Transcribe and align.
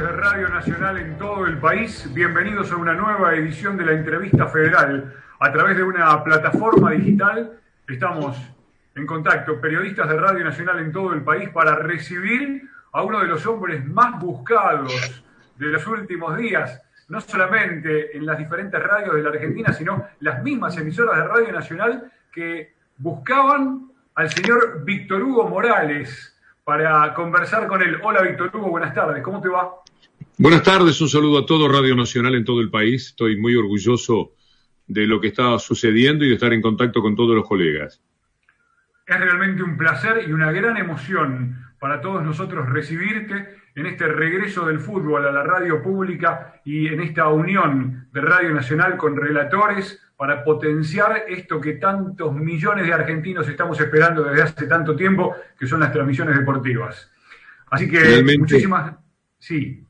de 0.00 0.12
Radio 0.12 0.48
Nacional 0.48 0.96
en 0.98 1.18
todo 1.18 1.44
el 1.46 1.58
país, 1.58 2.08
bienvenidos 2.14 2.70
a 2.70 2.76
una 2.76 2.94
nueva 2.94 3.34
edición 3.34 3.76
de 3.76 3.84
la 3.84 3.92
entrevista 3.92 4.46
federal. 4.46 5.12
A 5.40 5.50
través 5.50 5.76
de 5.76 5.82
una 5.82 6.22
plataforma 6.22 6.92
digital 6.92 7.58
estamos 7.88 8.40
en 8.94 9.06
contacto, 9.06 9.60
periodistas 9.60 10.08
de 10.08 10.16
Radio 10.16 10.44
Nacional 10.44 10.78
en 10.78 10.92
todo 10.92 11.12
el 11.14 11.22
país, 11.22 11.48
para 11.48 11.74
recibir 11.74 12.62
a 12.92 13.02
uno 13.02 13.18
de 13.18 13.26
los 13.26 13.44
hombres 13.46 13.84
más 13.86 14.20
buscados 14.20 15.24
de 15.56 15.66
los 15.66 15.84
últimos 15.88 16.36
días, 16.36 16.80
no 17.08 17.20
solamente 17.20 18.16
en 18.16 18.24
las 18.24 18.38
diferentes 18.38 18.80
radios 18.80 19.16
de 19.16 19.22
la 19.22 19.30
Argentina, 19.30 19.72
sino 19.72 20.06
las 20.20 20.44
mismas 20.44 20.76
emisoras 20.76 21.16
de 21.16 21.24
Radio 21.24 21.52
Nacional 21.52 22.12
que 22.30 22.72
buscaban 22.98 23.90
al 24.14 24.30
señor 24.30 24.84
Víctor 24.84 25.22
Hugo 25.22 25.48
Morales 25.48 26.38
para 26.62 27.12
conversar 27.14 27.66
con 27.66 27.82
él. 27.82 27.98
Hola 28.04 28.22
Víctor 28.22 28.54
Hugo, 28.54 28.68
buenas 28.68 28.94
tardes, 28.94 29.24
¿cómo 29.24 29.40
te 29.40 29.48
va? 29.48 29.74
Buenas 30.40 30.62
tardes, 30.62 31.00
un 31.00 31.08
saludo 31.08 31.40
a 31.40 31.46
todo 31.46 31.68
Radio 31.68 31.96
Nacional 31.96 32.36
en 32.36 32.44
todo 32.44 32.60
el 32.60 32.70
país. 32.70 33.08
Estoy 33.08 33.40
muy 33.40 33.56
orgulloso 33.56 34.34
de 34.86 35.04
lo 35.04 35.20
que 35.20 35.26
está 35.26 35.58
sucediendo 35.58 36.24
y 36.24 36.28
de 36.28 36.34
estar 36.34 36.52
en 36.52 36.62
contacto 36.62 37.02
con 37.02 37.16
todos 37.16 37.34
los 37.34 37.44
colegas. 37.44 38.00
Es 39.04 39.18
realmente 39.18 39.64
un 39.64 39.76
placer 39.76 40.24
y 40.28 40.32
una 40.32 40.52
gran 40.52 40.76
emoción 40.76 41.58
para 41.80 42.00
todos 42.00 42.22
nosotros 42.22 42.68
recibirte 42.68 43.48
en 43.74 43.86
este 43.86 44.06
regreso 44.06 44.64
del 44.64 44.78
fútbol 44.78 45.26
a 45.26 45.32
la 45.32 45.42
radio 45.42 45.82
pública 45.82 46.60
y 46.64 46.86
en 46.86 47.00
esta 47.00 47.26
unión 47.26 48.06
de 48.12 48.20
Radio 48.20 48.54
Nacional 48.54 48.96
con 48.96 49.16
relatores 49.16 50.00
para 50.16 50.44
potenciar 50.44 51.24
esto 51.26 51.60
que 51.60 51.72
tantos 51.74 52.32
millones 52.32 52.86
de 52.86 52.92
argentinos 52.92 53.48
estamos 53.48 53.80
esperando 53.80 54.22
desde 54.22 54.42
hace 54.42 54.66
tanto 54.68 54.94
tiempo, 54.94 55.34
que 55.58 55.66
son 55.66 55.80
las 55.80 55.92
transmisiones 55.92 56.38
deportivas. 56.38 57.10
Así 57.70 57.90
que 57.90 58.22
muchísimas... 58.38 58.94
Sí. 59.36 59.84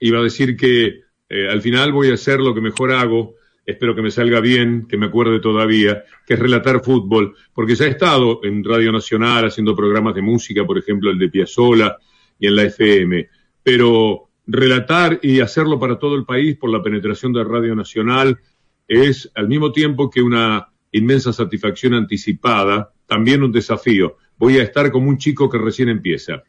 Iba 0.00 0.18
a 0.18 0.22
decir 0.22 0.56
que 0.56 1.00
eh, 1.28 1.48
al 1.48 1.62
final 1.62 1.92
voy 1.92 2.10
a 2.10 2.14
hacer 2.14 2.40
lo 2.40 2.54
que 2.54 2.60
mejor 2.60 2.92
hago, 2.92 3.34
espero 3.64 3.94
que 3.94 4.02
me 4.02 4.10
salga 4.10 4.40
bien, 4.40 4.86
que 4.88 4.96
me 4.96 5.06
acuerde 5.06 5.40
todavía, 5.40 6.04
que 6.26 6.34
es 6.34 6.40
relatar 6.40 6.82
fútbol, 6.82 7.34
porque 7.52 7.74
ya 7.74 7.86
he 7.86 7.90
estado 7.90 8.40
en 8.44 8.62
Radio 8.62 8.92
Nacional 8.92 9.46
haciendo 9.46 9.74
programas 9.74 10.14
de 10.14 10.22
música, 10.22 10.64
por 10.64 10.78
ejemplo 10.78 11.10
el 11.10 11.18
de 11.18 11.28
Piazzola 11.28 11.96
y 12.38 12.46
en 12.46 12.56
la 12.56 12.62
FM, 12.64 13.28
pero 13.62 14.30
relatar 14.46 15.18
y 15.22 15.40
hacerlo 15.40 15.78
para 15.80 15.98
todo 15.98 16.14
el 16.14 16.24
país 16.24 16.56
por 16.56 16.70
la 16.70 16.82
penetración 16.82 17.32
de 17.32 17.42
Radio 17.42 17.74
Nacional 17.74 18.38
es 18.86 19.30
al 19.34 19.48
mismo 19.48 19.72
tiempo 19.72 20.08
que 20.08 20.22
una 20.22 20.68
inmensa 20.92 21.32
satisfacción 21.32 21.94
anticipada, 21.94 22.92
también 23.06 23.42
un 23.42 23.50
desafío. 23.52 24.16
Voy 24.38 24.58
a 24.58 24.62
estar 24.62 24.90
como 24.92 25.08
un 25.08 25.18
chico 25.18 25.50
que 25.50 25.58
recién 25.58 25.88
empieza. 25.88 26.44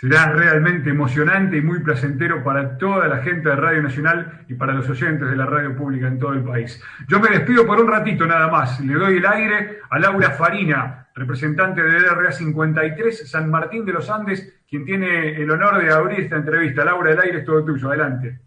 Será 0.00 0.30
realmente 0.30 0.90
emocionante 0.90 1.56
y 1.56 1.60
muy 1.60 1.80
placentero 1.80 2.44
para 2.44 2.78
toda 2.78 3.08
la 3.08 3.16
gente 3.16 3.48
de 3.48 3.56
Radio 3.56 3.82
Nacional 3.82 4.44
y 4.48 4.54
para 4.54 4.72
los 4.72 4.88
oyentes 4.88 5.28
de 5.28 5.34
la 5.34 5.44
radio 5.44 5.76
pública 5.76 6.06
en 6.06 6.20
todo 6.20 6.34
el 6.34 6.44
país. 6.44 6.80
Yo 7.08 7.18
me 7.18 7.30
despido 7.30 7.66
por 7.66 7.80
un 7.80 7.88
ratito 7.88 8.24
nada 8.24 8.46
más. 8.46 8.78
Le 8.78 8.94
doy 8.94 9.16
el 9.16 9.26
aire 9.26 9.80
a 9.90 9.98
Laura 9.98 10.30
Farina, 10.30 11.08
representante 11.16 11.82
de 11.82 11.98
RA 11.98 12.30
53 12.30 13.28
San 13.28 13.50
Martín 13.50 13.84
de 13.84 13.92
los 13.94 14.08
Andes, 14.08 14.60
quien 14.70 14.84
tiene 14.84 15.34
el 15.34 15.50
honor 15.50 15.82
de 15.82 15.92
abrir 15.92 16.20
esta 16.20 16.36
entrevista. 16.36 16.84
Laura, 16.84 17.10
el 17.10 17.18
aire 17.18 17.38
es 17.38 17.44
todo 17.44 17.64
tuyo. 17.64 17.88
Adelante. 17.88 18.38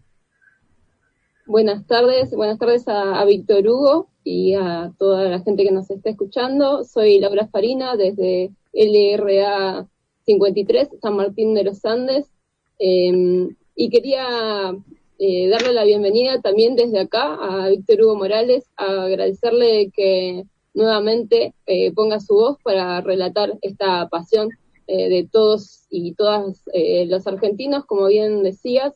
Buenas 1.44 1.86
tardes, 1.86 2.34
buenas 2.34 2.58
tardes 2.58 2.88
a, 2.88 3.22
Víctor 3.26 3.66
Hugo 3.66 4.08
y 4.24 4.54
a 4.54 4.90
toda 4.96 5.28
la 5.28 5.40
gente 5.40 5.64
que 5.64 5.72
nos 5.72 5.90
está 5.90 6.08
escuchando. 6.08 6.82
Soy 6.82 7.20
Laura 7.20 7.46
Farina 7.48 7.94
desde 7.94 8.52
LRA 8.72 9.86
53, 10.24 10.88
San 11.00 11.16
Martín 11.16 11.54
de 11.54 11.64
los 11.64 11.84
Andes, 11.84 12.30
em, 12.78 13.54
y 13.74 13.90
quería 13.90 14.74
eh, 15.18 15.48
darle 15.48 15.72
la 15.72 15.84
bienvenida 15.84 16.40
también 16.40 16.74
desde 16.76 17.00
acá 17.00 17.34
a 17.34 17.68
Víctor 17.68 18.02
Hugo 18.02 18.16
Morales, 18.16 18.64
a 18.76 19.04
agradecerle 19.04 19.90
que 19.94 20.44
nuevamente 20.74 21.54
eh, 21.66 21.92
ponga 21.92 22.20
su 22.20 22.34
voz 22.34 22.58
para 22.62 23.00
relatar 23.00 23.58
esta 23.62 24.08
pasión 24.08 24.48
eh, 24.86 25.08
de 25.08 25.28
todos 25.30 25.86
y 25.90 26.14
todas 26.14 26.64
los 27.06 27.26
argentinos, 27.26 27.84
como 27.86 28.06
bien 28.06 28.42
decías, 28.42 28.92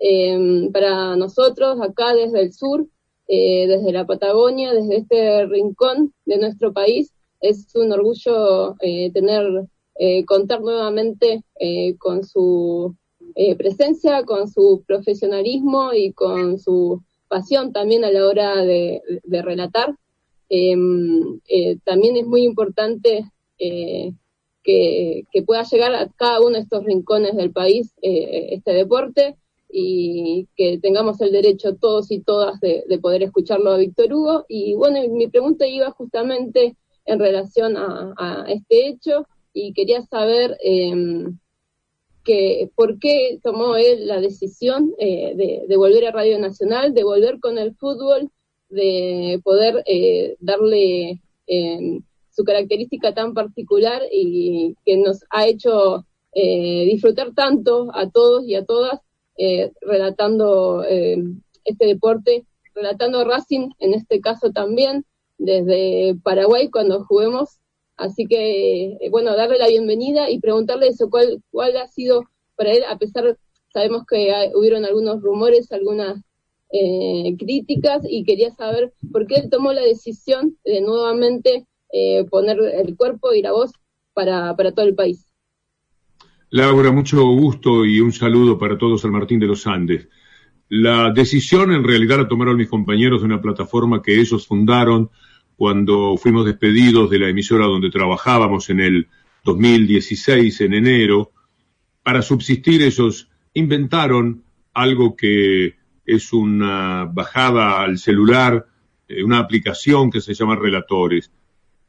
Em, 0.00 0.70
para 0.70 1.16
nosotros 1.16 1.80
acá 1.80 2.14
desde 2.14 2.40
el 2.40 2.52
sur, 2.52 2.86
desde 3.26 3.92
la 3.92 4.06
Patagonia, 4.06 4.72
desde 4.72 4.98
este 4.98 5.46
rincón 5.46 6.14
de 6.24 6.38
nuestro 6.38 6.72
país, 6.72 7.12
es 7.40 7.74
un 7.74 7.92
orgullo 7.92 8.76
tener, 9.12 9.66
eh, 9.98 10.24
contar 10.24 10.60
nuevamente 10.60 11.42
con 11.98 12.24
su 12.24 12.94
presencia, 13.56 14.24
con 14.24 14.48
su 14.48 14.82
profesionalismo 14.86 15.92
y 15.92 16.12
con 16.12 16.58
su 16.58 17.02
pasión 17.28 17.72
también 17.72 18.04
a 18.04 18.10
la 18.10 18.26
hora 18.26 18.56
de, 18.64 19.02
relatar. 19.24 19.94
Em, 20.48 21.40
también 21.84 22.16
es 22.16 22.26
muy 22.26 22.42
importante 22.42 23.30
que, 23.58 24.14
que, 24.64 25.42
pueda 25.46 25.62
llegar 25.64 25.94
a 25.94 26.08
cada 26.16 26.40
uno 26.40 26.56
de 26.56 26.60
estos 26.60 26.84
rincones 26.84 27.36
del 27.36 27.52
país 27.52 27.92
este 28.00 28.72
deporte 28.72 29.36
y 29.70 30.48
que 30.56 30.78
tengamos 30.78 31.20
el 31.20 31.32
derecho 31.32 31.76
todos 31.76 32.10
y 32.10 32.20
todas 32.20 32.58
de, 32.60 32.84
poder 33.00 33.22
escucharlo 33.22 33.70
a 33.70 33.76
Víctor 33.76 34.12
Hugo. 34.12 34.46
Y 34.48 34.74
bueno, 34.74 35.00
mi 35.10 35.28
pregunta 35.28 35.66
iba 35.66 35.90
justamente 35.90 36.76
en 37.04 37.18
relación 37.18 37.76
a, 37.76 38.44
este 38.48 38.88
hecho 38.88 39.26
y 39.58 39.72
quería 39.72 40.02
saber 40.02 40.56
em, 40.62 41.38
que, 42.24 42.70
por 42.74 42.98
qué 42.98 43.38
tomó 43.42 43.76
él 43.76 44.06
la 44.06 44.20
decisión 44.20 44.94
eh, 44.98 45.34
de, 45.68 45.76
volver 45.76 46.06
a 46.06 46.12
Radio 46.12 46.38
Nacional, 46.38 46.94
de 46.94 47.04
volver 47.04 47.40
con 47.40 47.58
el 47.58 47.74
fútbol, 47.74 48.30
de 48.68 49.40
poder 49.42 49.82
eh, 49.86 50.36
darle 50.40 51.20
em, 51.46 52.02
su 52.30 52.44
característica 52.44 53.14
tan 53.14 53.34
particular 53.34 54.02
y 54.12 54.76
que 54.84 54.96
nos 54.96 55.24
ha 55.30 55.46
hecho 55.46 56.06
eh, 56.32 56.84
disfrutar 56.84 57.34
tanto 57.34 57.88
a 57.94 58.10
todos 58.10 58.44
y 58.46 58.54
a 58.54 58.64
todas 58.64 59.00
eh, 59.38 59.72
relatando 59.80 60.84
eh, 60.84 61.16
este 61.64 61.86
deporte, 61.86 62.44
relatando 62.74 63.24
Racing 63.24 63.70
en 63.80 63.94
este 63.94 64.20
caso 64.20 64.52
también, 64.52 65.04
desde 65.38 66.16
Paraguay 66.22 66.70
cuando 66.70 67.04
juguemos. 67.04 67.58
Así 67.98 68.26
que, 68.26 68.92
eh, 68.92 69.10
bueno, 69.10 69.36
darle 69.36 69.58
la 69.58 69.68
bienvenida 69.68 70.30
y 70.30 70.40
preguntarle 70.40 70.88
eso, 70.88 71.10
cuál, 71.10 71.42
cuál 71.50 71.76
ha 71.76 71.86
sido 71.88 72.24
para 72.56 72.72
él, 72.72 72.84
a 72.88 72.96
pesar, 72.96 73.36
sabemos 73.72 74.04
que 74.08 74.50
hubieron 74.54 74.84
algunos 74.84 75.20
rumores, 75.20 75.70
algunas 75.72 76.22
críticas 77.38 78.02
y 78.06 78.24
quería 78.24 78.50
saber 78.50 78.92
por 79.10 79.26
qué 79.26 79.36
él 79.36 79.48
tomó 79.50 79.72
la 79.72 79.80
decisión 79.80 80.58
de 80.64 80.82
nuevamente 80.82 81.66
poner 82.30 82.58
el 82.60 82.94
cuerpo 82.94 83.32
y 83.32 83.40
la 83.40 83.52
voz 83.52 83.72
para, 84.12 84.54
para 84.54 84.72
todo 84.72 84.84
el 84.84 84.94
país. 84.94 85.28
Laura, 86.50 86.90
mucho 86.92 87.22
gusto 87.26 87.84
y 87.84 88.00
un 88.00 88.12
saludo 88.12 88.58
para 88.58 88.78
todos 88.78 89.04
al 89.04 89.12
Martín 89.12 89.38
de 89.38 89.46
los 89.46 89.66
Andes. 89.66 90.08
La 90.70 91.12
decisión 91.12 91.72
en 91.72 91.84
realidad 91.84 92.18
la 92.18 92.28
tomaron 92.28 92.56
mis 92.56 92.68
compañeros 92.68 93.20
de 93.20 93.26
una 93.26 93.40
plataforma 93.40 94.00
que 94.02 94.18
ellos 94.18 94.46
fundaron 94.46 95.10
cuando 95.58 96.16
fuimos 96.16 96.46
despedidos 96.46 97.10
de 97.10 97.18
la 97.18 97.28
emisora 97.28 97.66
donde 97.66 97.90
trabajábamos 97.90 98.70
en 98.70 98.78
el 98.78 99.08
2016, 99.42 100.60
en 100.60 100.74
enero. 100.74 101.32
Para 102.04 102.22
subsistir 102.22 102.80
ellos 102.80 103.28
inventaron 103.54 104.44
algo 104.72 105.16
que 105.16 105.74
es 106.06 106.32
una 106.32 107.06
bajada 107.06 107.82
al 107.82 107.98
celular, 107.98 108.66
eh, 109.08 109.24
una 109.24 109.40
aplicación 109.40 110.12
que 110.12 110.20
se 110.20 110.32
llama 110.32 110.54
Relatores. 110.54 111.32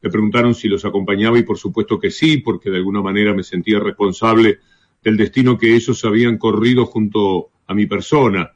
Me 0.02 0.10
preguntaron 0.10 0.52
si 0.52 0.66
los 0.66 0.84
acompañaba 0.84 1.38
y 1.38 1.44
por 1.44 1.56
supuesto 1.56 2.00
que 2.00 2.10
sí, 2.10 2.38
porque 2.38 2.70
de 2.70 2.78
alguna 2.78 3.02
manera 3.02 3.32
me 3.34 3.44
sentía 3.44 3.78
responsable 3.78 4.58
del 5.00 5.16
destino 5.16 5.56
que 5.56 5.76
ellos 5.76 6.04
habían 6.04 6.38
corrido 6.38 6.86
junto 6.86 7.50
a 7.68 7.74
mi 7.74 7.86
persona. 7.86 8.50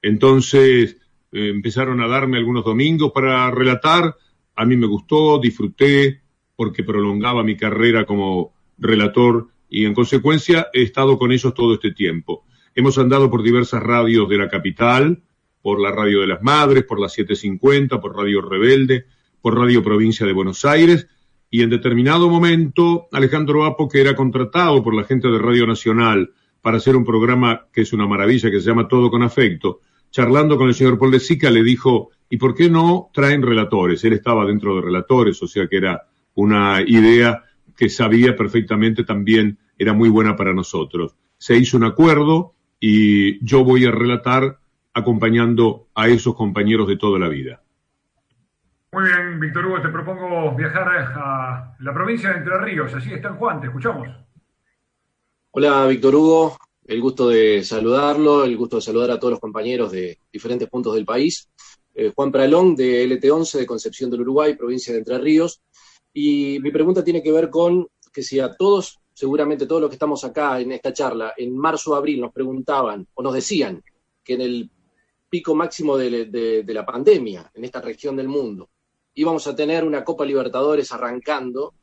Entonces 0.00 0.98
eh, 1.32 1.48
empezaron 1.48 2.00
a 2.00 2.06
darme 2.06 2.38
algunos 2.38 2.64
domingos 2.64 3.10
para 3.12 3.50
relatar. 3.50 4.14
A 4.54 4.64
mí 4.64 4.76
me 4.76 4.86
gustó, 4.86 5.38
disfruté, 5.38 6.22
porque 6.56 6.84
prolongaba 6.84 7.42
mi 7.42 7.56
carrera 7.56 8.04
como 8.04 8.52
relator 8.78 9.48
y 9.68 9.84
en 9.84 9.94
consecuencia 9.94 10.68
he 10.72 10.82
estado 10.82 11.18
con 11.18 11.32
ellos 11.32 11.54
todo 11.54 11.74
este 11.74 11.92
tiempo. 11.92 12.44
Hemos 12.74 12.98
andado 12.98 13.30
por 13.30 13.42
diversas 13.42 13.82
radios 13.82 14.28
de 14.28 14.38
la 14.38 14.48
capital, 14.48 15.22
por 15.62 15.80
la 15.80 15.92
Radio 15.92 16.20
de 16.20 16.26
las 16.26 16.42
Madres, 16.42 16.84
por 16.84 17.00
la 17.00 17.08
750, 17.08 18.00
por 18.00 18.16
Radio 18.16 18.42
Rebelde, 18.42 19.06
por 19.40 19.58
Radio 19.58 19.82
Provincia 19.82 20.26
de 20.26 20.32
Buenos 20.32 20.64
Aires, 20.64 21.06
y 21.50 21.62
en 21.62 21.70
determinado 21.70 22.28
momento 22.28 23.08
Alejandro 23.12 23.64
Apo, 23.64 23.88
que 23.88 24.00
era 24.00 24.16
contratado 24.16 24.82
por 24.82 24.94
la 24.94 25.04
gente 25.04 25.28
de 25.28 25.38
Radio 25.38 25.66
Nacional 25.66 26.32
para 26.60 26.78
hacer 26.78 26.96
un 26.96 27.04
programa 27.04 27.66
que 27.72 27.82
es 27.82 27.92
una 27.92 28.06
maravilla, 28.06 28.50
que 28.50 28.60
se 28.60 28.66
llama 28.66 28.88
Todo 28.88 29.10
con 29.10 29.22
Afecto, 29.22 29.80
charlando 30.10 30.56
con 30.56 30.68
el 30.68 30.74
señor 30.74 30.98
Paul 30.98 31.10
de 31.10 31.20
Sica, 31.20 31.50
le 31.50 31.62
dijo, 31.62 32.10
¿y 32.32 32.38
por 32.38 32.54
qué 32.54 32.70
no 32.70 33.10
traen 33.12 33.42
relatores? 33.42 34.02
Él 34.04 34.14
estaba 34.14 34.46
dentro 34.46 34.74
de 34.74 34.80
relatores, 34.80 35.42
o 35.42 35.46
sea 35.46 35.68
que 35.68 35.76
era 35.76 36.08
una 36.34 36.80
idea 36.80 37.44
que 37.76 37.90
sabía 37.90 38.34
perfectamente 38.34 39.04
también 39.04 39.58
era 39.76 39.92
muy 39.92 40.08
buena 40.08 40.34
para 40.34 40.54
nosotros. 40.54 41.14
Se 41.36 41.58
hizo 41.58 41.76
un 41.76 41.84
acuerdo 41.84 42.54
y 42.80 43.44
yo 43.44 43.64
voy 43.64 43.84
a 43.84 43.90
relatar 43.90 44.60
acompañando 44.94 45.88
a 45.94 46.08
esos 46.08 46.34
compañeros 46.34 46.88
de 46.88 46.96
toda 46.96 47.18
la 47.18 47.28
vida. 47.28 47.62
Muy 48.92 49.04
bien, 49.04 49.38
Víctor 49.38 49.66
Hugo, 49.66 49.82
te 49.82 49.90
propongo 49.90 50.56
viajar 50.56 50.88
a 50.88 51.76
la 51.80 51.92
provincia 51.92 52.30
de 52.30 52.38
Entre 52.38 52.58
Ríos. 52.60 52.94
Así 52.94 53.12
está 53.12 53.34
Juan, 53.34 53.60
te 53.60 53.66
escuchamos. 53.66 54.08
Hola, 55.50 55.86
Víctor 55.86 56.14
Hugo. 56.14 56.56
El 56.84 57.00
gusto 57.00 57.28
de 57.28 57.62
saludarlo, 57.62 58.44
el 58.44 58.56
gusto 58.56 58.76
de 58.76 58.82
saludar 58.82 59.10
a 59.12 59.18
todos 59.18 59.32
los 59.32 59.40
compañeros 59.40 59.92
de 59.92 60.18
diferentes 60.32 60.68
puntos 60.68 60.94
del 60.94 61.04
país. 61.04 61.48
Eh, 61.94 62.12
Juan 62.14 62.32
Pralón, 62.32 62.74
de 62.74 63.04
LT11, 63.06 63.58
de 63.58 63.66
Concepción 63.66 64.10
del 64.10 64.22
Uruguay, 64.22 64.56
provincia 64.56 64.92
de 64.92 65.00
Entre 65.00 65.18
Ríos. 65.18 65.62
Y 66.12 66.58
mi 66.60 66.70
pregunta 66.70 67.04
tiene 67.04 67.22
que 67.22 67.32
ver 67.32 67.50
con 67.50 67.88
que 68.12 68.22
si 68.22 68.40
a 68.40 68.52
todos, 68.54 69.00
seguramente 69.12 69.66
todos 69.66 69.80
los 69.80 69.90
que 69.90 69.96
estamos 69.96 70.24
acá 70.24 70.60
en 70.60 70.72
esta 70.72 70.92
charla, 70.92 71.34
en 71.36 71.56
marzo 71.56 71.92
o 71.92 71.94
abril 71.94 72.20
nos 72.20 72.32
preguntaban 72.32 73.06
o 73.14 73.22
nos 73.22 73.34
decían 73.34 73.82
que 74.22 74.34
en 74.34 74.40
el 74.42 74.70
pico 75.28 75.54
máximo 75.54 75.96
de 75.96 76.64
la 76.66 76.84
pandemia 76.84 77.50
en 77.54 77.64
esta 77.64 77.80
región 77.80 78.16
del 78.16 78.28
mundo 78.28 78.68
íbamos 79.14 79.46
a 79.46 79.54
tener 79.54 79.84
una 79.84 80.04
Copa 80.04 80.24
Libertadores 80.24 80.92
arrancando, 80.92 81.74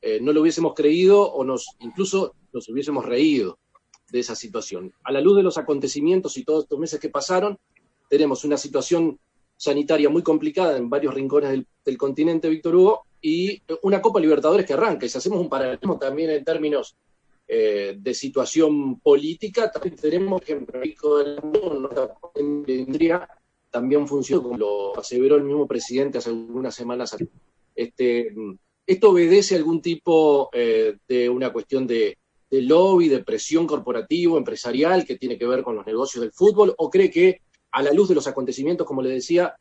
eh, 0.00 0.18
no 0.20 0.32
lo 0.32 0.40
hubiésemos 0.40 0.74
creído 0.74 1.22
o 1.22 1.44
nos 1.44 1.76
incluso 1.80 2.34
nos 2.52 2.68
hubiésemos 2.68 3.04
reído 3.04 3.58
de 4.10 4.20
esa 4.20 4.34
situación. 4.34 4.92
A 5.04 5.12
la 5.12 5.20
luz 5.20 5.36
de 5.36 5.42
los 5.42 5.58
acontecimientos 5.58 6.36
y 6.36 6.44
todos 6.44 6.64
estos 6.64 6.78
meses 6.78 6.98
que 6.98 7.10
pasaron, 7.10 7.58
tenemos 8.08 8.44
una 8.44 8.56
situación 8.56 9.20
sanitaria 9.60 10.08
muy 10.08 10.22
complicada 10.22 10.78
en 10.78 10.88
varios 10.88 11.12
rincones 11.12 11.62
del, 11.84 11.98
continente, 11.98 12.48
Víctor 12.48 12.74
Hugo, 12.74 13.04
y 13.20 13.60
una 13.82 14.00
Copa 14.00 14.18
Libertadores 14.18 14.64
que 14.64 14.72
arranca. 14.72 15.04
Y 15.04 15.10
si 15.10 15.18
hacemos 15.18 15.38
un 15.38 15.50
paralelismo 15.50 15.98
también 15.98 16.30
en 16.30 16.42
términos 16.42 16.96
eh, 17.46 17.94
de 17.98 18.14
situación 18.14 19.00
política, 19.00 19.70
también 19.70 19.96
tenemos 19.96 20.40
que 20.40 20.52
en 20.52 20.66
tendría 22.64 23.28
también 23.70 24.08
funciona, 24.08 24.42
como 24.42 24.56
lo 24.56 24.98
aseveró 24.98 25.36
el 25.36 25.44
mismo 25.44 25.66
presidente 25.66 26.16
hace 26.16 26.30
algunas 26.30 26.74
semanas. 26.74 27.14
Este, 27.74 28.32
¿Esto 28.86 29.10
obedece 29.10 29.56
algún 29.56 29.82
tipo 29.82 30.48
eh, 30.54 30.96
de 31.06 31.28
una 31.28 31.52
cuestión 31.52 31.86
de, 31.86 32.16
lobby, 32.50 33.08
de 33.08 33.22
presión 33.22 33.66
corporativo, 33.66 34.38
empresarial, 34.38 35.04
que 35.04 35.18
tiene 35.18 35.36
que 35.36 35.46
ver 35.46 35.62
con 35.62 35.76
los 35.76 35.84
negocios 35.84 36.22
del 36.22 36.32
fútbol? 36.32 36.74
¿O 36.78 36.88
cree 36.88 37.10
que 37.10 37.42
a 37.72 37.82
la 37.82 37.92
luz 37.92 38.08
de 38.08 38.14
los 38.14 38.26
acontecimientos, 38.26 38.86
como 38.86 39.02
le 39.02 39.10
decía, 39.10 39.54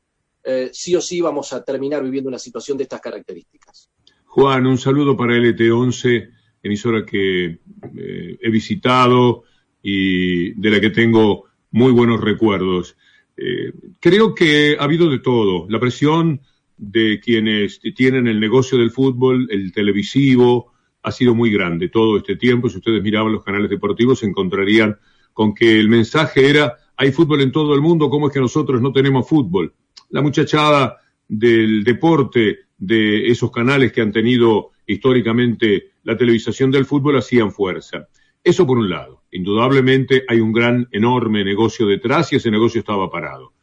eh, 0.43 0.69
sí 0.73 0.95
o 0.95 1.01
sí 1.01 1.21
vamos 1.21 1.53
a 1.53 1.63
terminar 1.63 2.03
viviendo 2.03 2.29
una 2.29 2.39
situación 2.39 2.77
de 2.77 2.83
estas 2.83 3.01
características? 3.01 3.89
Juan, 4.25 4.65
un 4.65 4.77
saludo 4.77 5.17
para 5.17 5.35
LT11, 5.35 6.29
emisora 6.63 7.05
que 7.05 7.45
eh, 7.45 8.37
he 8.41 8.49
visitado 8.49 9.43
y 9.81 10.51
de 10.53 10.69
la 10.69 10.79
que 10.79 10.89
tengo 10.89 11.45
muy 11.71 11.91
buenos 11.91 12.21
recuerdos. 12.21 12.95
Eh, 13.35 13.73
creo 13.99 14.35
que 14.35 14.77
ha 14.79 14.83
habido 14.83 15.09
de 15.09 15.19
todo. 15.19 15.67
La 15.69 15.79
presión 15.79 16.41
de 16.77 17.19
quienes 17.19 17.81
tienen 17.95 18.27
el 18.27 18.39
negocio 18.39 18.77
del 18.77 18.91
fútbol, 18.91 19.47
el 19.51 19.71
televisivo, 19.71 20.73
ha 21.01 21.11
sido 21.11 21.33
muy 21.33 21.51
grande 21.51 21.89
todo 21.89 22.17
este 22.17 22.35
tiempo. 22.35 22.69
Si 22.69 22.77
ustedes 22.77 23.01
miraban 23.01 23.31
los 23.31 23.43
canales 23.43 23.69
deportivos, 23.69 24.19
se 24.19 24.25
encontrarían 24.25 24.97
con 25.33 25.53
que 25.53 25.79
el 25.79 25.87
mensaje 25.87 26.49
era, 26.49 26.77
hay 27.01 27.13
fútbol 27.13 27.39
en 27.39 27.53
todo 27.53 27.73
el 27.75 27.79
mundo, 27.79 28.09
¿cómo 28.09 28.27
es 28.27 28.33
que 28.33 28.41
nosotros 28.41 28.81
no 28.81 28.91
tenemos 28.91 29.25
fútbol? 29.25 29.73
La 30.09 30.21
muchachada 30.21 30.97
del 31.29 31.85
deporte, 31.85 32.59
de 32.77 33.29
esos 33.29 33.51
canales 33.51 33.93
que 33.93 34.01
han 34.01 34.11
tenido 34.11 34.71
históricamente 34.85 35.91
la 36.03 36.17
televisación 36.17 36.69
del 36.71 36.83
fútbol, 36.83 37.17
hacían 37.17 37.53
fuerza. 37.53 38.09
Eso 38.43 38.67
por 38.67 38.77
un 38.77 38.89
lado. 38.89 39.23
Indudablemente 39.31 40.25
hay 40.27 40.41
un 40.41 40.51
gran, 40.51 40.89
enorme 40.91 41.45
negocio 41.45 41.87
detrás 41.87 42.33
y 42.33 42.35
ese 42.35 42.51
negocio 42.51 42.79
estaba 42.79 43.09
parado. 43.09 43.53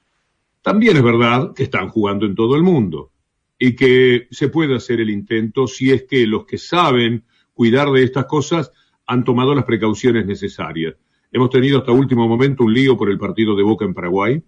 También 0.63 0.97
es 0.97 1.03
verdad 1.03 1.53
que 1.55 1.65
están 1.65 1.91
jugando 1.91 2.25
en 2.25 2.35
todo 2.35 2.57
el 2.57 2.63
mundo 2.63 3.13
y 3.59 3.77
que 3.77 4.29
se 4.31 4.49
puede 4.49 4.77
hacer 4.77 4.99
el 4.99 5.11
intento 5.11 5.67
si 5.67 5.91
es 5.91 6.05
que 6.05 6.27
los 6.27 6.47
que 6.47 6.57
saben 6.57 7.25
cuidar 7.53 7.91
de 7.91 8.03
estas 8.03 8.25
cosas 8.25 8.73
han 9.07 9.25
tomado 9.25 9.55
las 9.55 9.67
precauciones 9.67 10.25
necesarias. 10.25 10.95
Hemos 11.37 11.51
tenido 11.51 11.81
hasta 11.81 11.93
último 11.93 12.27
momento 12.27 12.65
un 12.65 12.73
lío 12.73 12.97
por 12.97 13.11
el 13.11 13.19
partido 13.19 13.55
de 13.55 13.63
Boca 13.63 13.85
en 13.85 13.93
Paraguay, 13.93 14.43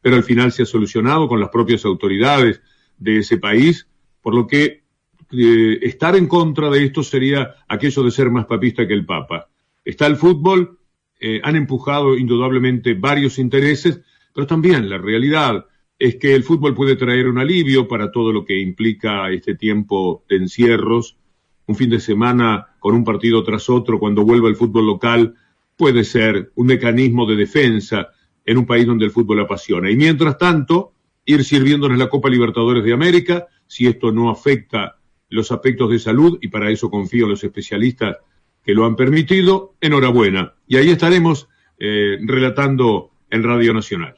pero 0.00 0.16
al 0.16 0.24
final 0.24 0.50
se 0.52 0.62
ha 0.62 0.64
solucionado 0.64 1.28
con 1.28 1.38
las 1.38 1.50
propias 1.50 1.84
autoridades 1.84 2.62
de 2.96 3.18
ese 3.18 3.36
país, 3.36 3.86
por 4.22 4.34
lo 4.34 4.46
que 4.46 4.84
eh, 5.32 5.78
estar 5.82 6.16
en 6.16 6.26
contra 6.26 6.70
de 6.70 6.82
esto 6.82 7.02
sería 7.02 7.56
aquello 7.68 8.02
de 8.04 8.10
ser 8.10 8.30
más 8.30 8.46
papista 8.46 8.88
que 8.88 8.94
el 8.94 9.04
Papa. 9.04 9.50
Está 9.84 10.06
el 10.06 10.16
fútbol, 10.16 10.78
eh, 11.20 11.42
han 11.44 11.56
empujado 11.56 12.16
indudablemente 12.16 12.94
varios 12.94 13.38
intereses, 13.38 14.00
pero 14.32 14.46
también 14.46 14.88
la 14.88 14.96
realidad 14.96 15.66
es 15.98 16.16
que 16.16 16.34
el 16.34 16.42
fútbol 16.42 16.74
puede 16.74 16.96
traer 16.96 17.28
un 17.28 17.36
alivio 17.36 17.86
para 17.86 18.10
todo 18.10 18.32
lo 18.32 18.46
que 18.46 18.58
implica 18.58 19.30
este 19.30 19.56
tiempo 19.56 20.24
de 20.26 20.36
encierros. 20.36 21.18
Un 21.66 21.76
fin 21.76 21.90
de 21.90 22.00
semana 22.00 22.68
con 22.78 22.94
un 22.94 23.04
partido 23.04 23.44
tras 23.44 23.68
otro, 23.68 23.98
cuando 23.98 24.24
vuelva 24.24 24.48
el 24.48 24.56
fútbol 24.56 24.86
local, 24.86 25.34
puede 25.80 26.04
ser 26.04 26.52
un 26.56 26.66
mecanismo 26.66 27.24
de 27.24 27.36
defensa 27.36 28.10
en 28.44 28.58
un 28.58 28.66
país 28.66 28.86
donde 28.86 29.06
el 29.06 29.10
fútbol 29.10 29.40
apasiona. 29.40 29.90
Y 29.90 29.96
mientras 29.96 30.36
tanto, 30.36 30.92
ir 31.24 31.42
sirviéndonos 31.42 31.96
la 31.96 32.10
Copa 32.10 32.28
Libertadores 32.28 32.84
de 32.84 32.92
América, 32.92 33.46
si 33.66 33.86
esto 33.86 34.12
no 34.12 34.28
afecta 34.28 34.98
los 35.30 35.50
aspectos 35.50 35.90
de 35.90 35.98
salud, 35.98 36.38
y 36.42 36.48
para 36.48 36.70
eso 36.70 36.90
confío 36.90 37.24
en 37.24 37.30
los 37.30 37.42
especialistas 37.42 38.18
que 38.62 38.74
lo 38.74 38.84
han 38.84 38.94
permitido, 38.94 39.76
enhorabuena. 39.80 40.52
Y 40.66 40.76
ahí 40.76 40.90
estaremos 40.90 41.48
eh, 41.78 42.18
relatando 42.26 43.12
en 43.30 43.42
Radio 43.42 43.72
Nacional. 43.72 44.16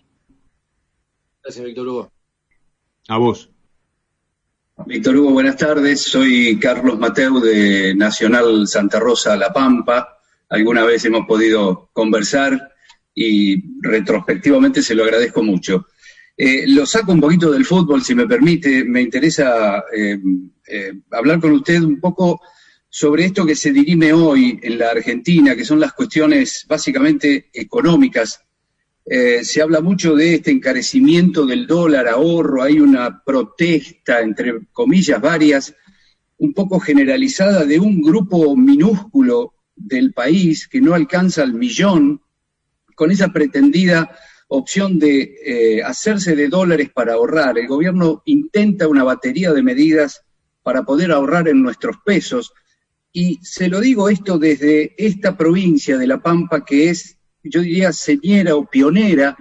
Gracias, 1.44 1.64
Víctor 1.64 1.86
Hugo. 1.86 2.12
A 3.06 3.18
vos. 3.18 3.50
Víctor 4.84 5.16
Hugo, 5.16 5.30
buenas 5.30 5.56
tardes. 5.56 6.02
Soy 6.02 6.58
Carlos 6.58 6.98
Mateu 6.98 7.38
de 7.38 7.94
Nacional 7.94 8.66
Santa 8.66 8.98
Rosa 8.98 9.36
La 9.36 9.52
Pampa. 9.52 10.11
Alguna 10.52 10.84
vez 10.84 11.02
hemos 11.06 11.26
podido 11.26 11.88
conversar 11.94 12.72
y 13.14 13.80
retrospectivamente 13.80 14.82
se 14.82 14.94
lo 14.94 15.02
agradezco 15.02 15.42
mucho. 15.42 15.86
Eh, 16.36 16.64
lo 16.68 16.84
saco 16.84 17.12
un 17.12 17.20
poquito 17.20 17.50
del 17.50 17.64
fútbol, 17.64 18.02
si 18.02 18.14
me 18.14 18.26
permite. 18.26 18.84
Me 18.84 19.00
interesa 19.00 19.82
eh, 19.96 20.20
hablar 21.10 21.40
con 21.40 21.52
usted 21.52 21.80
un 21.80 21.98
poco 21.98 22.42
sobre 22.86 23.24
esto 23.24 23.46
que 23.46 23.56
se 23.56 23.72
dirime 23.72 24.12
hoy 24.12 24.60
en 24.62 24.78
la 24.78 24.90
Argentina, 24.90 25.56
que 25.56 25.64
son 25.64 25.80
las 25.80 25.94
cuestiones 25.94 26.66
básicamente 26.68 27.48
económicas. 27.54 28.42
Eh, 29.06 29.44
se 29.44 29.62
habla 29.62 29.80
mucho 29.80 30.14
de 30.14 30.34
este 30.34 30.50
encarecimiento 30.50 31.46
del 31.46 31.66
dólar, 31.66 32.08
ahorro, 32.08 32.62
hay 32.62 32.78
una 32.78 33.22
protesta, 33.24 34.20
entre 34.20 34.66
comillas 34.70 35.18
varias, 35.18 35.74
un 36.36 36.52
poco 36.52 36.78
generalizada 36.78 37.64
de 37.64 37.80
un 37.80 38.02
grupo 38.02 38.54
minúsculo 38.54 39.54
del 39.74 40.12
país 40.12 40.68
que 40.68 40.80
no 40.80 40.94
alcanza 40.94 41.42
el 41.42 41.54
millón, 41.54 42.20
con 42.94 43.10
esa 43.10 43.28
pretendida 43.28 44.14
opción 44.48 44.98
de 44.98 45.34
eh, 45.44 45.82
hacerse 45.82 46.36
de 46.36 46.48
dólares 46.48 46.90
para 46.94 47.14
ahorrar. 47.14 47.58
El 47.58 47.66
gobierno 47.66 48.22
intenta 48.26 48.88
una 48.88 49.02
batería 49.02 49.52
de 49.52 49.62
medidas 49.62 50.22
para 50.62 50.82
poder 50.84 51.10
ahorrar 51.10 51.48
en 51.48 51.62
nuestros 51.62 51.96
pesos 52.04 52.52
y 53.12 53.38
se 53.42 53.68
lo 53.68 53.80
digo 53.80 54.08
esto 54.08 54.38
desde 54.38 54.94
esta 54.96 55.36
provincia 55.36 55.98
de 55.98 56.06
La 56.06 56.22
Pampa, 56.22 56.64
que 56.64 56.88
es, 56.88 57.18
yo 57.42 57.60
diría, 57.60 57.92
señera 57.92 58.56
o 58.56 58.68
pionera 58.68 59.36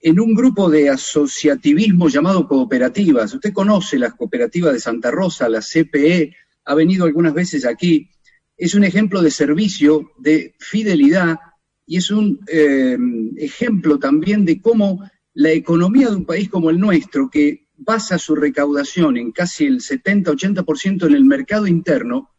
en 0.00 0.18
un 0.18 0.34
grupo 0.34 0.68
de 0.68 0.90
asociativismo 0.90 2.08
llamado 2.08 2.48
cooperativas. 2.48 3.32
Usted 3.32 3.52
conoce 3.52 3.98
las 3.98 4.14
cooperativas 4.14 4.72
de 4.72 4.80
Santa 4.80 5.12
Rosa, 5.12 5.48
la 5.48 5.60
CPE, 5.60 6.34
ha 6.64 6.74
venido 6.74 7.04
algunas 7.04 7.34
veces 7.34 7.64
aquí. 7.64 8.10
Es 8.58 8.74
un 8.74 8.84
ejemplo 8.84 9.22
de 9.22 9.30
servicio, 9.30 10.10
de 10.18 10.54
fidelidad 10.58 11.38
y 11.86 11.96
es 11.96 12.10
un 12.10 12.40
eh, 12.48 12.98
ejemplo 13.38 13.98
también 13.98 14.44
de 14.44 14.60
cómo 14.60 15.08
la 15.32 15.52
economía 15.52 16.10
de 16.10 16.16
un 16.16 16.26
país 16.26 16.50
como 16.50 16.68
el 16.68 16.78
nuestro, 16.78 17.30
que 17.30 17.68
basa 17.76 18.18
su 18.18 18.34
recaudación 18.34 19.16
en 19.16 19.30
casi 19.30 19.64
el 19.64 19.80
70-80% 19.80 21.06
en 21.06 21.14
el 21.14 21.24
mercado 21.24 21.66
interno, 21.66 22.30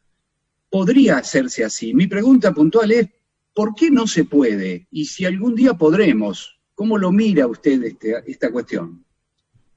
podría 0.69 1.17
hacerse 1.17 1.63
así. 1.63 1.93
Mi 1.93 2.07
pregunta 2.07 2.53
puntual 2.53 2.91
es, 2.91 3.07
¿por 3.53 3.73
qué 3.73 3.89
no 3.89 4.05
se 4.05 4.25
puede? 4.25 4.87
Y 4.91 5.05
si 5.05 5.25
algún 5.25 5.55
día 5.55 5.73
podremos, 5.73 6.59
¿cómo 6.75 6.97
lo 6.97 7.11
mira 7.11 7.47
usted 7.47 7.81
este, 7.83 8.15
esta 8.27 8.51
cuestión? 8.51 9.05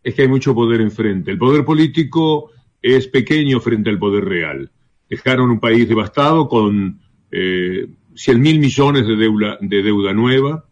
Es 0.03 0.15
que 0.15 0.23
hay 0.23 0.29
mucho 0.29 0.55
poder 0.55 0.81
enfrente. 0.81 1.31
El 1.31 1.39
poder 1.39 1.65
político 1.65 2.51
es 2.83 3.07
pequeño 3.07 3.61
frente 3.61 3.89
al 3.89 3.99
poder 3.99 4.25
real. 4.25 4.71
Dejaron 5.13 5.51
un 5.51 5.61
país 5.61 5.87
devastado 5.87 6.49
con 6.49 6.99
eh, 7.31 7.87
100 8.15 8.41
mil 8.41 8.59
millones 8.59 9.07
de 9.07 9.15
deuda, 9.15 9.59
de 9.61 9.83
deuda 9.83 10.15
nueva, 10.15 10.65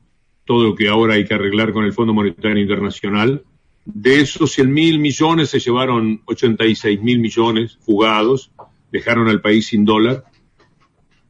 todo 0.46 0.64
lo 0.64 0.74
que 0.74 0.88
ahora 0.88 1.12
hay 1.12 1.26
que 1.26 1.34
arreglar 1.34 1.74
con 1.74 1.84
el 1.84 1.92
Fondo 1.92 2.14
Monetario 2.14 2.56
Internacional. 2.58 3.44
De 3.84 4.22
esos 4.22 4.52
100 4.52 4.72
mil 4.72 4.98
millones 4.98 5.50
se 5.50 5.58
llevaron 5.58 6.22
86 6.24 7.02
mil 7.02 7.18
millones 7.18 7.76
fugados 7.82 8.50
dejaron 8.90 9.28
al 9.28 9.42
país 9.42 9.66
sin 9.66 9.84
dólar. 9.84 10.24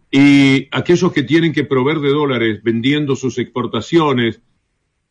Y 0.08 0.68
aquellos 0.70 1.12
que 1.12 1.24
tienen 1.24 1.52
que 1.52 1.64
proveer 1.64 1.98
de 1.98 2.10
dólares 2.10 2.60
vendiendo 2.62 3.16
sus 3.16 3.38
exportaciones, 3.38 4.40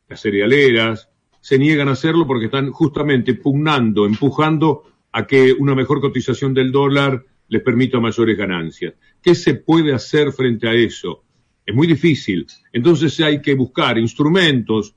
las 0.07 0.21
cerealeras, 0.21 1.09
se 1.41 1.59
niegan 1.59 1.89
a 1.89 1.91
hacerlo 1.91 2.25
porque 2.25 2.45
están 2.45 2.71
justamente 2.71 3.33
pugnando, 3.33 4.05
empujando 4.05 4.83
a 5.11 5.27
que 5.27 5.51
una 5.51 5.75
mejor 5.75 5.99
cotización 5.99 6.53
del 6.53 6.71
dólar 6.71 7.25
les 7.49 7.61
permita 7.61 7.99
mayores 7.99 8.37
ganancias. 8.37 8.93
¿Qué 9.21 9.35
se 9.35 9.55
puede 9.55 9.93
hacer 9.93 10.31
frente 10.31 10.67
a 10.67 10.73
eso? 10.73 11.23
Es 11.65 11.75
muy 11.75 11.87
difícil. 11.87 12.47
Entonces 12.71 13.19
hay 13.19 13.41
que 13.41 13.55
buscar 13.55 13.97
instrumentos, 13.97 14.95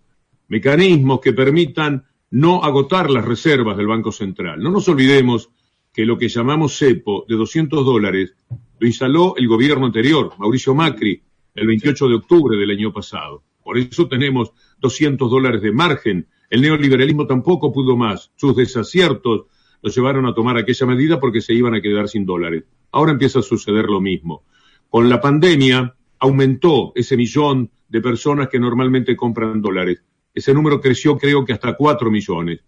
mecanismos 0.49 1.21
que 1.21 1.33
permitan 1.33 2.05
no 2.31 2.63
agotar 2.63 3.11
las 3.11 3.25
reservas 3.25 3.77
del 3.77 3.87
Banco 3.87 4.13
Central. 4.13 4.63
No 4.63 4.71
nos 4.71 4.89
olvidemos 4.89 5.51
que 5.93 6.07
lo 6.07 6.17
que 6.17 6.29
llamamos 6.29 6.77
cepo 6.77 7.27
de 7.29 7.37
200 7.37 7.85
dólares 7.85 8.35
lo 8.79 8.87
instaló 8.87 9.35
el 9.37 9.47
gobierno 9.47 9.87
anterior, 9.87 10.33
Mauricio 10.39 10.75
Macri, 10.75 11.23
el 11.55 11.67
28 11.67 12.09
de 12.09 12.15
octubre 12.15 12.57
del 12.57 12.71
año 12.71 12.93
pasado. 12.93 13.43
Por 13.63 13.79
eso 13.79 14.09
tenemos 14.09 14.53
200 14.81 15.31
dólares 15.31 15.63
de 15.63 15.73
margen. 15.73 16.27
El 16.51 16.63
neoliberalismo 16.63 17.27
tampoco 17.27 17.73
pudo 17.73 17.97
más. 17.97 18.33
Sus 18.35 18.57
desaciertos 18.57 19.43
lo 19.83 19.91
llevaron 19.91 20.27
a 20.27 20.35
tomar 20.35 20.57
aquella 20.57 20.87
medida 20.87 21.21
porque 21.21 21.41
se 21.41 21.53
iban 21.53 21.75
a 21.75 21.81
quedar 21.81 22.09
sin 22.09 22.25
dólares. 22.25 22.65
Ahora 22.93 23.12
empieza 23.12 23.41
a 23.41 23.43
suceder 23.43 23.87
lo 23.87 24.01
mismo. 24.01 24.45
Con 24.89 25.09
la 25.09 25.21
pandemia 25.21 25.95
aumentó 26.19 26.93
ese 26.95 27.17
millón 27.17 27.71
de 27.89 28.01
personas 28.01 28.49
que 28.49 28.61
normalmente 28.61 29.17
compran 29.17 29.61
dólares. 29.61 30.03
Ese 30.35 30.55
número 30.55 30.81
creció 30.81 31.19
creo 31.19 31.45
que 31.45 31.53
hasta 31.53 31.75
4 31.75 32.11
millones, 32.11 32.61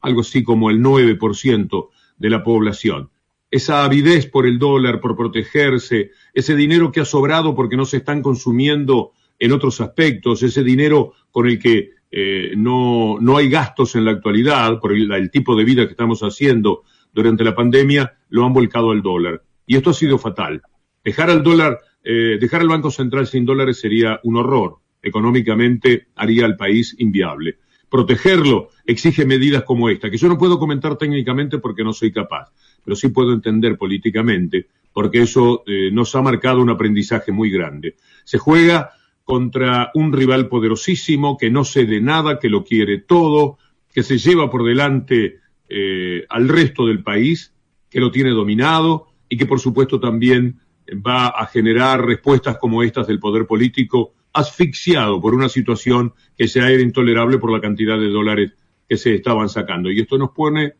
algo 0.00 0.22
así 0.22 0.42
como 0.42 0.70
el 0.70 0.80
9% 0.80 1.88
de 2.16 2.30
la 2.30 2.42
población. 2.42 3.10
Esa 3.50 3.84
avidez 3.84 4.26
por 4.26 4.46
el 4.46 4.58
dólar, 4.58 5.00
por 5.00 5.14
protegerse, 5.14 6.10
ese 6.32 6.56
dinero 6.56 6.90
que 6.90 7.00
ha 7.00 7.04
sobrado 7.04 7.54
porque 7.54 7.76
no 7.76 7.84
se 7.84 7.98
están 7.98 8.22
consumiendo 8.22 9.12
en 9.38 9.52
otros 9.52 9.80
aspectos, 9.80 10.42
ese 10.42 10.62
dinero 10.62 11.12
con 11.30 11.46
el 11.46 11.58
que 11.58 11.90
eh, 12.14 12.52
no, 12.58 13.16
no, 13.18 13.38
hay 13.38 13.48
gastos 13.48 13.96
en 13.96 14.04
la 14.04 14.10
actualidad 14.10 14.78
por 14.78 14.92
el, 14.92 15.30
tipo 15.30 15.56
de 15.56 15.64
vida 15.64 15.86
que 15.86 15.92
estamos 15.92 16.20
haciendo 16.20 16.82
durante 17.10 17.42
la 17.42 17.54
pandemia, 17.54 18.18
lo 18.28 18.44
han 18.44 18.52
volcado 18.52 18.90
al 18.90 19.00
dólar. 19.00 19.42
Y 19.66 19.76
esto 19.76 19.90
ha 19.90 19.94
sido 19.94 20.18
fatal. 20.18 20.60
Dejar 21.02 21.30
al 21.30 21.42
dólar, 21.42 21.78
eh, 22.04 22.36
dejar 22.38 22.60
al 22.60 22.68
Banco 22.68 22.90
Central 22.90 23.26
sin 23.26 23.46
dólares 23.46 23.80
sería 23.80 24.20
un 24.24 24.36
horror. 24.36 24.76
Económicamente 25.02 26.08
haría 26.14 26.44
al 26.44 26.56
país 26.56 26.94
inviable. 26.98 27.56
Protegerlo 27.88 28.68
exige 28.84 29.24
medidas 29.24 29.64
como 29.64 29.88
esta, 29.88 30.10
que 30.10 30.18
yo 30.18 30.28
no 30.28 30.36
puedo 30.36 30.58
comentar 30.58 30.96
técnicamente 30.96 31.58
porque 31.58 31.82
no 31.82 31.94
soy 31.94 32.12
capaz, 32.12 32.52
pero 32.84 32.94
sí 32.94 33.08
puedo 33.08 33.32
entender 33.32 33.78
políticamente, 33.78 34.66
porque 34.92 35.22
eso 35.22 35.62
eh, 35.66 35.90
nos 35.90 36.14
ha 36.14 36.20
marcado 36.20 36.60
un 36.60 36.70
aprendizaje 36.70 37.32
muy 37.32 37.50
grande. 37.50 37.96
Se 38.24 38.38
juega 38.38 38.92
contra 39.32 39.90
un 39.94 40.12
rival 40.12 40.46
poderosísimo 40.46 41.38
que 41.38 41.48
no 41.48 41.64
cede 41.64 42.02
nada, 42.02 42.38
que 42.38 42.50
lo 42.50 42.64
quiere 42.64 42.98
todo, 42.98 43.56
que 43.90 44.02
se 44.02 44.18
lleva 44.18 44.50
por 44.50 44.62
delante 44.62 45.38
eh, 45.70 46.26
al 46.28 46.50
resto 46.50 46.84
del 46.84 47.02
país, 47.02 47.54
que 47.88 47.98
lo 47.98 48.10
tiene 48.10 48.28
dominado 48.28 49.06
y 49.30 49.38
que 49.38 49.46
por 49.46 49.58
supuesto 49.58 49.98
también 49.98 50.60
va 50.86 51.28
a 51.28 51.46
generar 51.46 52.04
respuestas 52.04 52.58
como 52.58 52.82
estas 52.82 53.06
del 53.06 53.20
poder 53.20 53.46
político 53.46 54.12
asfixiado 54.34 55.18
por 55.18 55.34
una 55.34 55.48
situación 55.48 56.12
que 56.36 56.46
ya 56.46 56.68
era 56.68 56.82
intolerable 56.82 57.38
por 57.38 57.50
la 57.50 57.62
cantidad 57.62 57.98
de 57.98 58.10
dólares 58.10 58.52
que 58.86 58.98
se 58.98 59.14
estaban 59.14 59.48
sacando. 59.48 59.90
Y 59.90 59.98
esto 59.98 60.18
nos 60.18 60.32
pone 60.32 60.74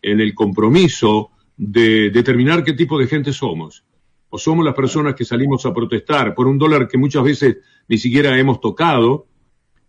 en 0.00 0.20
el 0.20 0.34
compromiso 0.34 1.32
de 1.58 2.08
determinar 2.08 2.64
qué 2.64 2.72
tipo 2.72 2.98
de 2.98 3.06
gente 3.06 3.34
somos 3.34 3.84
o 4.30 4.38
somos 4.38 4.64
las 4.64 4.74
personas 4.74 5.14
que 5.14 5.24
salimos 5.24 5.64
a 5.66 5.72
protestar 5.72 6.34
por 6.34 6.46
un 6.46 6.58
dólar 6.58 6.88
que 6.88 6.98
muchas 6.98 7.22
veces 7.22 7.58
ni 7.88 7.98
siquiera 7.98 8.38
hemos 8.38 8.60
tocado 8.60 9.26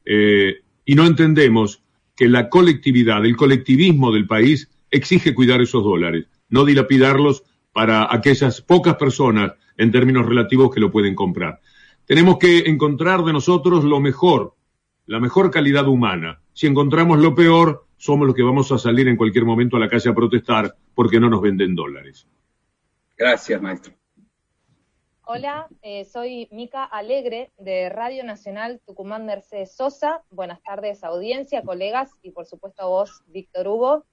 eh, 0.06 0.62
y 0.86 0.96
no 0.96 1.06
entendemos 1.06 1.84
que 2.16 2.28
la 2.28 2.50
colectividad, 2.50 3.26
el 3.26 3.36
colectivismo 3.36 4.12
del 4.12 4.28
país 4.28 4.70
exige 4.92 5.36
cuidar 5.36 5.62
esos 5.62 5.84
dólares, 5.84 6.28
no 6.50 6.66
dilapidarlos 6.66 7.44
para 7.72 8.14
aquellas 8.14 8.62
pocas 8.62 8.96
personas 8.96 9.54
en 9.78 9.92
términos 9.92 10.26
relativos 10.26 10.74
que 10.74 10.80
lo 10.80 10.92
pueden 10.92 11.16
comprar. 11.16 11.62
Tenemos 12.06 12.38
que 12.38 12.60
encontrar 12.60 13.24
de 13.24 13.34
nosotros 13.34 13.84
lo 13.84 14.00
mejor, 14.00 14.56
la 15.06 15.20
mejor 15.20 15.52
calidad 15.52 15.88
humana. 15.88 16.42
Si 16.54 16.66
encontramos 16.68 17.20
lo 17.20 17.36
peor, 17.36 17.86
somos 17.98 18.26
los 18.26 18.36
que 18.36 18.44
vamos 18.44 18.72
a 18.72 18.80
salir 18.80 19.08
en 19.08 19.16
cualquier 19.16 19.46
momento 19.46 19.78
a 19.78 19.80
la 19.80 19.90
calle 19.90 20.10
a 20.10 20.16
protestar 20.16 20.76
porque 20.96 21.20
no 21.20 21.30
nos 21.30 21.42
venden 21.42 21.76
dólares. 21.76 22.28
Gracias, 23.16 23.62
maestro. 23.62 23.99
Hola, 25.32 25.68
eh, 25.84 26.06
soy 26.06 26.48
Mica 26.50 26.84
Alegre 26.84 27.52
de 27.60 27.88
Radio 27.90 28.24
Nacional 28.24 28.82
Tucumán 28.84 29.28
Mercedes 29.28 29.76
Sosa. 29.76 30.24
Buenas 30.32 30.60
tardes, 30.64 31.04
audiencia, 31.04 31.62
colegas 31.62 32.10
y 32.24 32.32
por 32.32 32.48
supuesto 32.48 32.82
a 32.82 32.88
vos, 32.88 33.22
Víctor 33.28 33.68
Hugo, 33.68 34.06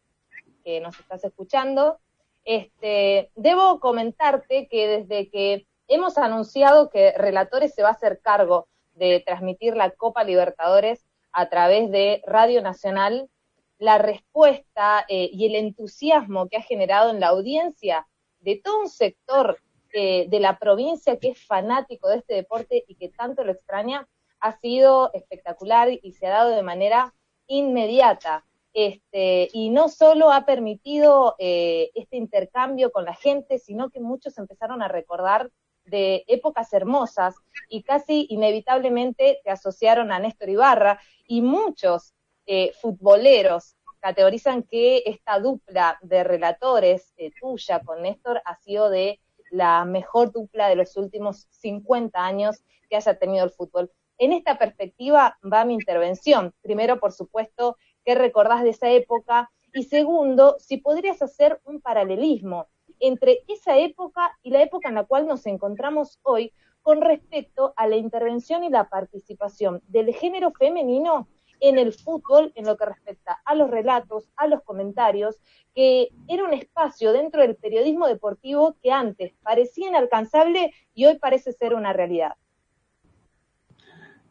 que 0.62 0.78
nos 0.82 1.00
estás 1.00 1.24
escuchando. 1.24 1.96
Este, 2.44 3.30
debo 3.34 3.80
comentarte 3.80 4.68
que 4.68 4.88
desde 4.88 5.30
que 5.30 5.66
hemos 5.88 6.18
anunciado 6.18 6.90
que 6.90 7.12
Relatores 7.12 7.74
se 7.74 7.82
va 7.82 7.88
a 7.88 7.92
hacer 7.92 8.20
cargo 8.20 8.68
de 8.94 9.20
transmitir 9.24 9.74
la 9.74 9.92
Copa 9.92 10.22
Libertadores 10.22 11.06
a 11.32 11.48
través 11.48 11.90
de 11.90 12.20
Radio 12.26 12.60
Nacional, 12.60 13.30
la 13.78 13.96
respuesta 13.96 15.06
eh, 15.08 15.30
y 15.32 15.46
el 15.46 15.54
entusiasmo 15.54 16.50
que 16.50 16.58
ha 16.58 16.62
generado 16.62 17.10
en 17.10 17.20
la 17.20 17.28
audiencia 17.28 18.06
de 18.40 18.60
todo 18.62 18.82
un 18.82 18.90
sector 18.90 19.58
de 19.96 20.40
la 20.40 20.58
provincia 20.58 21.18
que 21.18 21.28
es 21.28 21.46
fanático 21.46 22.08
de 22.08 22.18
este 22.18 22.34
deporte 22.34 22.84
y 22.86 22.96
que 22.96 23.08
tanto 23.08 23.44
lo 23.44 23.52
extraña, 23.52 24.06
ha 24.40 24.58
sido 24.58 25.10
espectacular 25.14 25.88
y 25.90 26.12
se 26.12 26.26
ha 26.26 26.30
dado 26.30 26.50
de 26.50 26.62
manera 26.62 27.14
inmediata. 27.46 28.44
Este, 28.72 29.48
y 29.54 29.70
no 29.70 29.88
solo 29.88 30.30
ha 30.30 30.44
permitido 30.44 31.34
eh, 31.38 31.90
este 31.94 32.18
intercambio 32.18 32.92
con 32.92 33.06
la 33.06 33.14
gente, 33.14 33.58
sino 33.58 33.88
que 33.88 34.00
muchos 34.00 34.36
empezaron 34.36 34.82
a 34.82 34.88
recordar 34.88 35.50
de 35.86 36.24
épocas 36.26 36.72
hermosas 36.74 37.36
y 37.70 37.82
casi 37.84 38.26
inevitablemente 38.28 39.40
te 39.42 39.50
asociaron 39.50 40.12
a 40.12 40.18
Néstor 40.18 40.50
Ibarra 40.50 41.00
y 41.26 41.40
muchos 41.40 42.12
eh, 42.44 42.72
futboleros 42.80 43.76
categorizan 44.00 44.62
que 44.62 45.02
esta 45.06 45.40
dupla 45.40 45.98
de 46.02 46.22
relatores 46.22 47.14
eh, 47.16 47.30
tuya 47.40 47.80
con 47.80 48.02
Néstor 48.02 48.42
ha 48.44 48.56
sido 48.56 48.90
de 48.90 49.20
la 49.50 49.84
mejor 49.84 50.32
dupla 50.32 50.68
de 50.68 50.76
los 50.76 50.96
últimos 50.96 51.46
50 51.50 52.24
años 52.24 52.64
que 52.88 52.96
haya 52.96 53.18
tenido 53.18 53.44
el 53.44 53.50
fútbol. 53.50 53.90
En 54.18 54.32
esta 54.32 54.58
perspectiva 54.58 55.38
va 55.42 55.64
mi 55.64 55.74
intervención. 55.74 56.54
Primero, 56.62 56.98
por 56.98 57.12
supuesto, 57.12 57.76
¿qué 58.04 58.14
recordás 58.14 58.62
de 58.62 58.70
esa 58.70 58.90
época? 58.90 59.50
Y 59.72 59.84
segundo, 59.84 60.56
si 60.58 60.78
podrías 60.78 61.20
hacer 61.20 61.60
un 61.64 61.80
paralelismo 61.80 62.66
entre 62.98 63.44
esa 63.48 63.76
época 63.76 64.38
y 64.42 64.50
la 64.50 64.62
época 64.62 64.88
en 64.88 64.94
la 64.94 65.04
cual 65.04 65.26
nos 65.26 65.46
encontramos 65.46 66.18
hoy 66.22 66.52
con 66.82 67.02
respecto 67.02 67.74
a 67.76 67.86
la 67.88 67.96
intervención 67.96 68.64
y 68.64 68.70
la 68.70 68.88
participación 68.88 69.82
del 69.88 70.14
género 70.14 70.52
femenino 70.52 71.28
en 71.60 71.78
el 71.78 71.92
fútbol 71.92 72.52
en 72.54 72.66
lo 72.66 72.76
que 72.76 72.86
respecta 72.86 73.40
a 73.44 73.54
los 73.54 73.70
relatos, 73.70 74.28
a 74.36 74.46
los 74.46 74.62
comentarios, 74.62 75.36
que 75.74 76.08
era 76.28 76.44
un 76.44 76.54
espacio 76.54 77.12
dentro 77.12 77.42
del 77.42 77.56
periodismo 77.56 78.06
deportivo 78.06 78.76
que 78.82 78.90
antes 78.90 79.32
parecía 79.42 79.88
inalcanzable 79.88 80.72
y 80.94 81.06
hoy 81.06 81.18
parece 81.18 81.52
ser 81.52 81.74
una 81.74 81.92
realidad. 81.92 82.32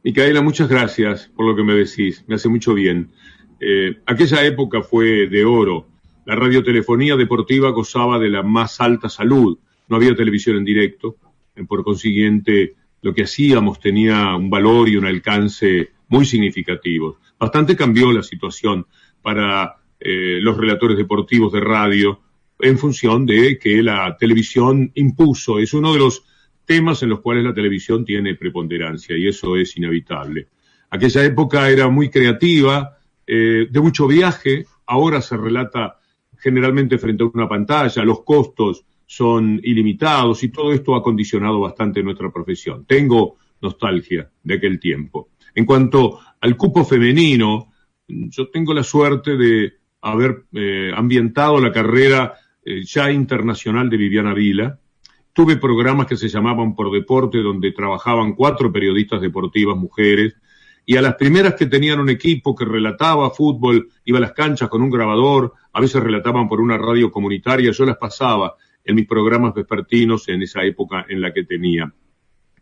Micaela, 0.04 0.42
muchas 0.42 0.70
gracias 0.70 1.32
por 1.36 1.48
lo 1.48 1.56
que 1.56 1.64
me 1.64 1.74
decís, 1.74 2.24
me 2.28 2.36
hace 2.36 2.50
mucho 2.50 2.74
bien. 2.74 3.12
Eh, 3.60 3.98
aquella 4.06 4.44
época 4.46 4.82
fue 4.82 5.28
de 5.28 5.46
oro. 5.46 5.88
La 6.26 6.36
radiotelefonía 6.36 7.16
deportiva 7.16 7.70
gozaba 7.72 8.20
de 8.20 8.30
la 8.30 8.44
más 8.44 8.82
alta 8.82 9.10
salud. 9.10 9.58
No 9.88 9.96
había 9.96 10.16
televisión 10.16 10.58
en 10.58 10.66
directo. 10.66 11.16
Por 11.68 11.84
consiguiente, 11.84 12.76
lo 13.06 13.14
que 13.14 13.22
hacíamos 13.22 13.80
tenía 13.80 14.36
un 14.36 14.50
valor 14.50 14.90
y 14.90 14.96
un 14.96 15.06
alcance 15.06 15.92
muy 16.08 16.26
significativos. 16.26 17.18
Bastante 17.40 17.76
cambió 17.76 18.12
la 18.12 18.24
situación 18.24 18.88
para 19.22 19.76
eh, 20.00 20.40
los 20.42 20.58
relatores 20.58 20.98
deportivos 20.98 21.54
de 21.54 21.60
radio 21.60 22.20
en 22.58 22.80
función 22.80 23.28
de 23.28 23.60
que 23.60 23.84
la 23.84 24.18
televisión 24.18 24.92
impuso, 24.96 25.60
es 25.60 25.72
uno 25.76 25.94
de 25.94 26.00
los 26.00 26.24
temas 26.66 27.04
en 27.04 27.10
los 27.10 27.20
cuales 27.20 27.44
la 27.44 27.54
televisión 27.54 28.04
tiene 28.04 28.34
preponderancia 28.34 29.16
y 29.16 29.28
eso 29.28 29.56
es 29.56 29.78
inevitable. 29.78 30.48
Aquella 30.90 31.24
época 31.24 31.70
era 31.70 31.88
muy 31.90 32.10
creativa, 32.10 32.98
eh, 33.28 33.68
de 33.70 33.80
mucho 33.82 34.08
viaje, 34.08 34.66
ahora 34.88 35.22
se 35.22 35.38
relata 35.38 36.00
generalmente 36.40 36.98
frente 36.98 37.24
a 37.24 37.28
una 37.32 37.48
pantalla, 37.48 38.04
los 38.04 38.24
costos 38.24 38.84
son 39.06 39.60
ilimitados 39.64 40.44
y 40.44 40.50
todo 40.50 40.74
esto 40.74 40.96
ha 40.96 41.04
condicionado 41.04 41.60
bastante 41.60 42.04
nuestra 42.04 42.32
profesión. 42.32 42.86
Tengo 42.86 43.38
nostalgia 43.62 44.30
de 44.44 44.54
aquel 44.56 44.80
tiempo. 44.80 45.30
En 45.54 45.66
cuanto 45.66 46.20
al 46.42 46.58
cupo 46.58 46.84
femenino, 46.84 47.72
yo 48.08 48.50
tengo 48.50 48.74
la 48.74 48.84
suerte 48.84 49.38
de 49.38 49.74
haber 50.02 50.46
eh, 50.54 50.92
ambientado 50.96 51.60
la 51.60 51.72
carrera 51.72 52.34
eh, 52.64 52.84
ya 52.84 53.12
internacional 53.12 53.90
de 53.90 53.98
Viviana 53.98 54.34
Vila 54.34 54.80
tuve 55.36 55.58
programas 55.58 56.08
que 56.08 56.16
se 56.16 56.30
llamaban 56.30 56.74
Por 56.76 56.90
Deporte, 56.94 57.40
donde 57.40 57.74
trabajaban 57.74 58.36
cuatro 58.36 58.72
periodistas 58.72 59.20
deportivas 59.20 59.76
mujeres, 59.76 60.34
y 60.86 60.96
a 60.96 61.02
las 61.02 61.16
primeras 61.16 61.56
que 61.56 61.66
tenían 61.66 62.00
un 62.00 62.10
equipo 62.10 62.56
que 62.56 62.64
relataba 62.64 63.30
fútbol, 63.32 63.90
iba 64.06 64.18
a 64.18 64.22
las 64.22 64.32
canchas 64.32 64.70
con 64.70 64.82
un 64.82 64.90
grabador, 64.90 65.52
a 65.74 65.82
veces 65.82 66.02
relataban 66.02 66.48
por 66.48 66.62
una 66.62 66.78
radio 66.78 67.12
comunitaria, 67.12 67.72
yo 67.72 67.86
las 67.86 67.98
pasaba 67.98 68.56
en 68.86 68.96
mis 68.96 69.08
programas 69.08 69.54
vespertinos 69.54 70.30
en 70.30 70.44
esa 70.44 70.64
época 70.64 71.06
en 71.10 71.20
la 71.20 71.34
que 71.34 71.44
tenía. 71.44 71.92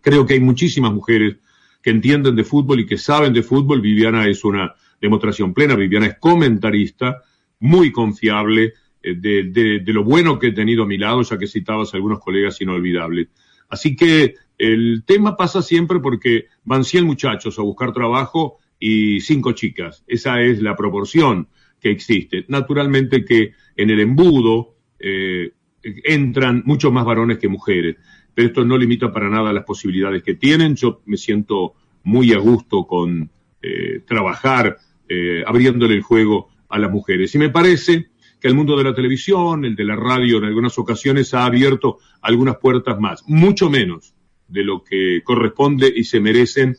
Creo 0.01 0.25
que 0.25 0.34
hay 0.34 0.39
muchísimas 0.39 0.94
mujeres 0.94 1.38
que 1.82 1.89
entienden 1.89 2.36
de 2.36 2.44
fútbol 2.44 2.80
y 2.80 2.86
que 2.86 2.98
saben 2.98 3.34
de 3.34 3.44
fútbol. 3.44 3.82
Viviana 3.82 4.27
es 4.27 4.44
una 4.44 4.74
demostración 5.00 5.53
plena, 5.53 5.75
Viviana 5.75 6.08
es 6.08 6.18
comentarista, 6.18 7.22
muy 7.60 7.92
confiable, 7.92 8.74
eh, 9.03 9.15
de, 9.15 9.84
lo 9.94 10.03
bueno 10.03 10.39
que 10.39 10.48
he 10.48 10.51
tenido 10.53 10.84
a 10.84 10.88
mi 10.88 10.98
lado, 10.98 11.22
ya 11.22 11.38
que 11.38 11.48
citabas 11.48 11.94
a 11.94 11.98
algunos 11.98 12.20
colegas 12.20 12.60
inolvidables. 12.62 13.27
Así 13.68 13.96
que 13.96 14.36
el 14.58 15.03
tema 15.06 15.36
pasa 15.36 15.62
siempre 15.62 16.00
porque 16.00 16.46
van 16.63 16.86
100 16.86 17.06
muchachos 17.06 17.60
a 17.60 17.63
buscar 17.63 17.92
trabajo 17.92 18.60
y 18.80 19.20
cinco 19.20 19.51
chicas. 19.51 20.03
Esa 20.08 20.42
es 20.42 20.62
la 20.62 20.75
proporción 20.75 21.50
que 21.82 21.92
existe. 21.92 22.46
Naturalmente 22.48 23.25
que 23.25 23.51
en 23.75 23.89
el 23.89 24.00
embudo 24.00 24.75
eh, 25.00 25.51
entran 25.83 26.63
muchos 26.65 26.91
más 26.91 27.05
varones 27.05 27.37
que 27.37 27.47
mujeres, 27.47 27.97
pero 28.33 28.47
esto 28.47 28.65
no 28.65 28.77
limita 28.77 29.11
para 29.11 29.29
nada 29.29 29.53
las 29.53 29.65
posibilidades 29.65 30.23
que 30.23 30.35
tienen. 30.35 30.75
Yo 30.75 31.01
me 31.05 31.17
siento 31.17 31.73
muy 32.03 32.33
a 32.33 32.37
gusto 32.37 32.85
con 32.85 33.29
eh, 33.61 34.01
trabajar 34.05 34.77
eh, 35.07 35.43
abriéndole 35.45 35.95
el 35.95 36.01
juego 36.01 36.49
a 36.69 36.79
las 36.79 36.91
mujeres. 36.91 37.33
Y 37.35 37.37
me 37.37 37.49
parece 37.49 38.07
que 38.39 38.47
el 38.47 38.55
mundo 38.55 38.75
de 38.75 38.83
la 38.83 38.93
televisión, 38.93 39.63
el 39.63 39.75
de 39.75 39.85
la 39.85 39.95
radio, 39.95 40.37
en 40.37 40.45
algunas 40.45 40.77
ocasiones 40.77 41.33
ha 41.33 41.45
abierto 41.45 41.99
algunas 42.21 42.57
puertas 42.57 42.99
más, 42.99 43.23
mucho 43.27 43.69
menos 43.69 44.15
de 44.47 44.63
lo 44.63 44.83
que 44.83 45.21
corresponde 45.23 45.91
y 45.95 46.03
se 46.03 46.19
merecen 46.19 46.75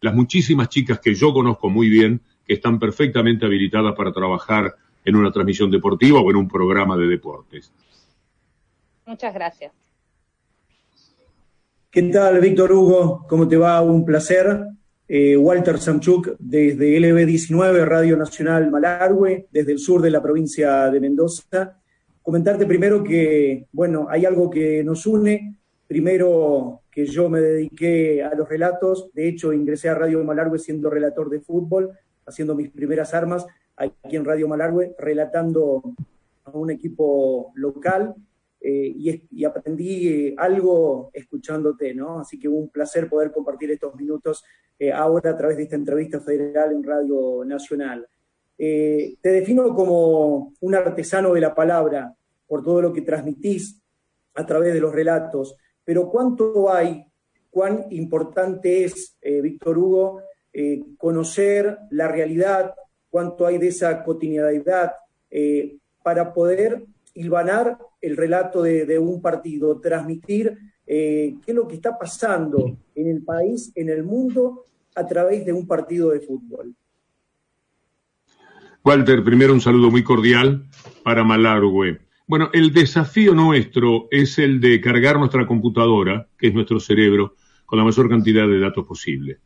las 0.00 0.14
muchísimas 0.14 0.68
chicas 0.68 1.00
que 1.00 1.14
yo 1.14 1.32
conozco 1.32 1.68
muy 1.68 1.88
bien, 1.88 2.20
que 2.46 2.54
están 2.54 2.78
perfectamente 2.78 3.46
habilitadas 3.46 3.94
para 3.96 4.12
trabajar 4.12 4.74
en 5.04 5.16
una 5.16 5.32
transmisión 5.32 5.70
deportiva 5.70 6.20
o 6.20 6.30
en 6.30 6.36
un 6.36 6.48
programa 6.48 6.96
de 6.96 7.06
deportes. 7.06 7.72
Muchas 9.08 9.32
gracias. 9.32 9.72
¿Qué 11.90 12.02
tal, 12.02 12.42
Víctor 12.42 12.70
Hugo? 12.72 13.24
¿Cómo 13.26 13.48
te 13.48 13.56
va? 13.56 13.80
Un 13.80 14.04
placer. 14.04 14.66
Eh, 15.08 15.34
Walter 15.34 15.78
Samchuk 15.78 16.36
desde 16.38 17.00
LB19, 17.00 17.86
Radio 17.86 18.18
Nacional 18.18 18.70
Malargüe, 18.70 19.48
desde 19.50 19.72
el 19.72 19.78
sur 19.78 20.02
de 20.02 20.10
la 20.10 20.20
provincia 20.20 20.90
de 20.90 21.00
Mendoza. 21.00 21.80
Comentarte 22.20 22.66
primero 22.66 23.02
que, 23.02 23.66
bueno, 23.72 24.08
hay 24.10 24.26
algo 24.26 24.50
que 24.50 24.84
nos 24.84 25.06
une. 25.06 25.56
Primero 25.86 26.82
que 26.90 27.06
yo 27.06 27.30
me 27.30 27.40
dediqué 27.40 28.22
a 28.22 28.34
los 28.34 28.46
relatos, 28.46 29.08
de 29.14 29.26
hecho 29.26 29.54
ingresé 29.54 29.88
a 29.88 29.94
Radio 29.94 30.22
Malargüe 30.22 30.58
siendo 30.58 30.90
relator 30.90 31.30
de 31.30 31.40
fútbol, 31.40 31.92
haciendo 32.26 32.54
mis 32.54 32.68
primeras 32.68 33.14
armas 33.14 33.46
aquí 33.74 34.16
en 34.16 34.26
Radio 34.26 34.48
Malargüe, 34.48 34.94
relatando 34.98 35.94
a 36.44 36.50
un 36.50 36.70
equipo 36.70 37.52
local 37.54 38.14
eh, 38.70 39.22
y, 39.30 39.44
aprendí 39.46 40.08
eh, 40.08 40.34
algo 40.36 41.08
escuchándote, 41.14 41.94
¿no? 41.94 42.20
Así 42.20 42.38
que 42.38 42.48
un 42.48 42.68
placer 42.68 43.08
poder 43.08 43.32
compartir 43.32 43.70
estos 43.70 43.94
minutos 43.94 44.44
eh, 44.78 44.92
ahora 44.92 45.30
a 45.30 45.36
través 45.38 45.56
de 45.56 45.62
esta 45.62 45.76
entrevista 45.76 46.20
federal 46.20 46.72
en 46.72 46.82
Radio 46.82 47.46
Nacional. 47.46 48.06
te 48.58 49.16
defino 49.22 49.74
como 49.74 50.52
un 50.60 50.74
artesano 50.74 51.32
de 51.32 51.40
la 51.40 51.54
palabra 51.54 52.14
por 52.46 52.62
todo 52.62 52.82
lo 52.82 52.92
que 52.92 53.00
transmitís 53.00 53.80
a 54.34 54.44
través 54.44 54.74
de 54.74 54.80
los 54.80 54.92
relatos, 54.92 55.56
pero 55.82 56.10
¿cuánto 56.10 56.70
hay, 56.70 57.06
cuán 57.48 57.86
importante 57.88 58.84
es, 58.84 59.16
Víctor 59.22 59.78
Hugo, 59.78 60.22
conocer 60.98 61.78
la 61.90 62.08
realidad, 62.08 62.74
cuánto 63.08 63.46
hay 63.46 63.56
de 63.56 63.68
esa 63.68 64.02
cotidianidad 64.04 64.92
para 66.02 66.34
poder 66.34 66.84
hilvanar 67.18 67.76
el 68.00 68.16
relato 68.16 68.62
de, 68.62 68.98
un 68.98 69.20
partido, 69.20 69.80
transmitir 69.80 70.56
eh, 70.86 71.34
qué 71.44 71.50
es 71.50 71.54
lo 71.54 71.66
que 71.66 71.74
está 71.74 71.98
pasando 71.98 72.78
en 72.94 73.08
el 73.08 73.22
país, 73.24 73.72
en 73.74 73.88
el 73.88 74.04
mundo, 74.04 74.64
a 74.94 75.04
través 75.06 75.44
de 75.44 75.52
un 75.52 75.66
partido 75.66 76.10
de 76.10 76.20
fútbol. 76.20 76.74
Walter, 78.84 79.22
primero 79.24 79.52
un 79.52 79.60
saludo 79.60 79.90
muy 79.90 80.04
cordial 80.04 80.64
para 81.02 81.24
Malargüe. 81.24 81.98
Bueno, 82.26 82.50
el 82.52 82.72
desafío 82.72 83.34
nuestro 83.34 84.06
es 84.10 84.38
el 84.38 84.60
de 84.60 84.80
cargar 84.80 85.18
nuestra 85.18 85.46
computadora, 85.46 86.28
que 86.38 86.48
es 86.48 86.54
nuestro 86.54 86.78
cerebro, 86.78 87.34
con 87.66 87.78
la 87.78 87.84
mayor 87.84 88.08
cantidad 88.08 88.46
de 88.46 88.60
datos 88.60 88.86
posible. 88.86 89.38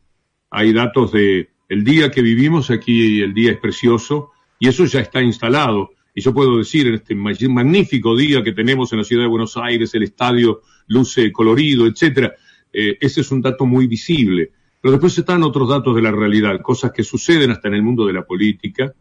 Hay 0.51 0.73
datos 0.73 1.11
de 1.11 1.49
el 1.69 1.83
día 1.83 2.11
que 2.11 2.21
vivimos 2.21 2.69
aquí, 2.69 3.21
el 3.21 3.33
día 3.33 3.51
es 3.51 3.57
precioso, 3.57 4.31
y 4.59 4.67
eso 4.67 4.85
ya 4.85 4.99
está 4.99 5.21
instalado 5.21 5.92
y 6.13 6.21
yo 6.21 6.33
puedo 6.33 6.57
decir 6.57 6.87
en 6.87 6.95
este 6.95 7.15
magnífico 7.15 8.15
día 8.15 8.43
que 8.43 8.51
tenemos 8.51 8.91
en 8.91 8.99
la 8.99 9.03
ciudad 9.03 9.23
de 9.23 9.29
Buenos 9.29 9.57
Aires, 9.57 9.93
el 9.95 10.03
estadio 10.03 10.61
luce 10.87 11.31
colorido, 11.31 11.87
etcétera, 11.87 12.33
eh, 12.71 12.97
ese 13.01 13.21
es 13.21 13.31
un 13.31 13.41
dato 13.41 13.65
muy 13.65 13.87
visible. 13.87 14.51
Pero 14.79 14.91
después 14.91 15.17
están 15.17 15.43
otros 15.43 15.69
datos 15.69 15.95
de 15.95 16.01
la 16.01 16.11
realidad, 16.11 16.61
cosas 16.61 16.91
que 16.91 17.03
suceden 17.03 17.51
hasta 17.51 17.67
en 17.69 17.75
el 17.75 17.81
mundo 17.81 18.05
de 18.05 18.13
la 18.13 18.25
política, 18.25 18.93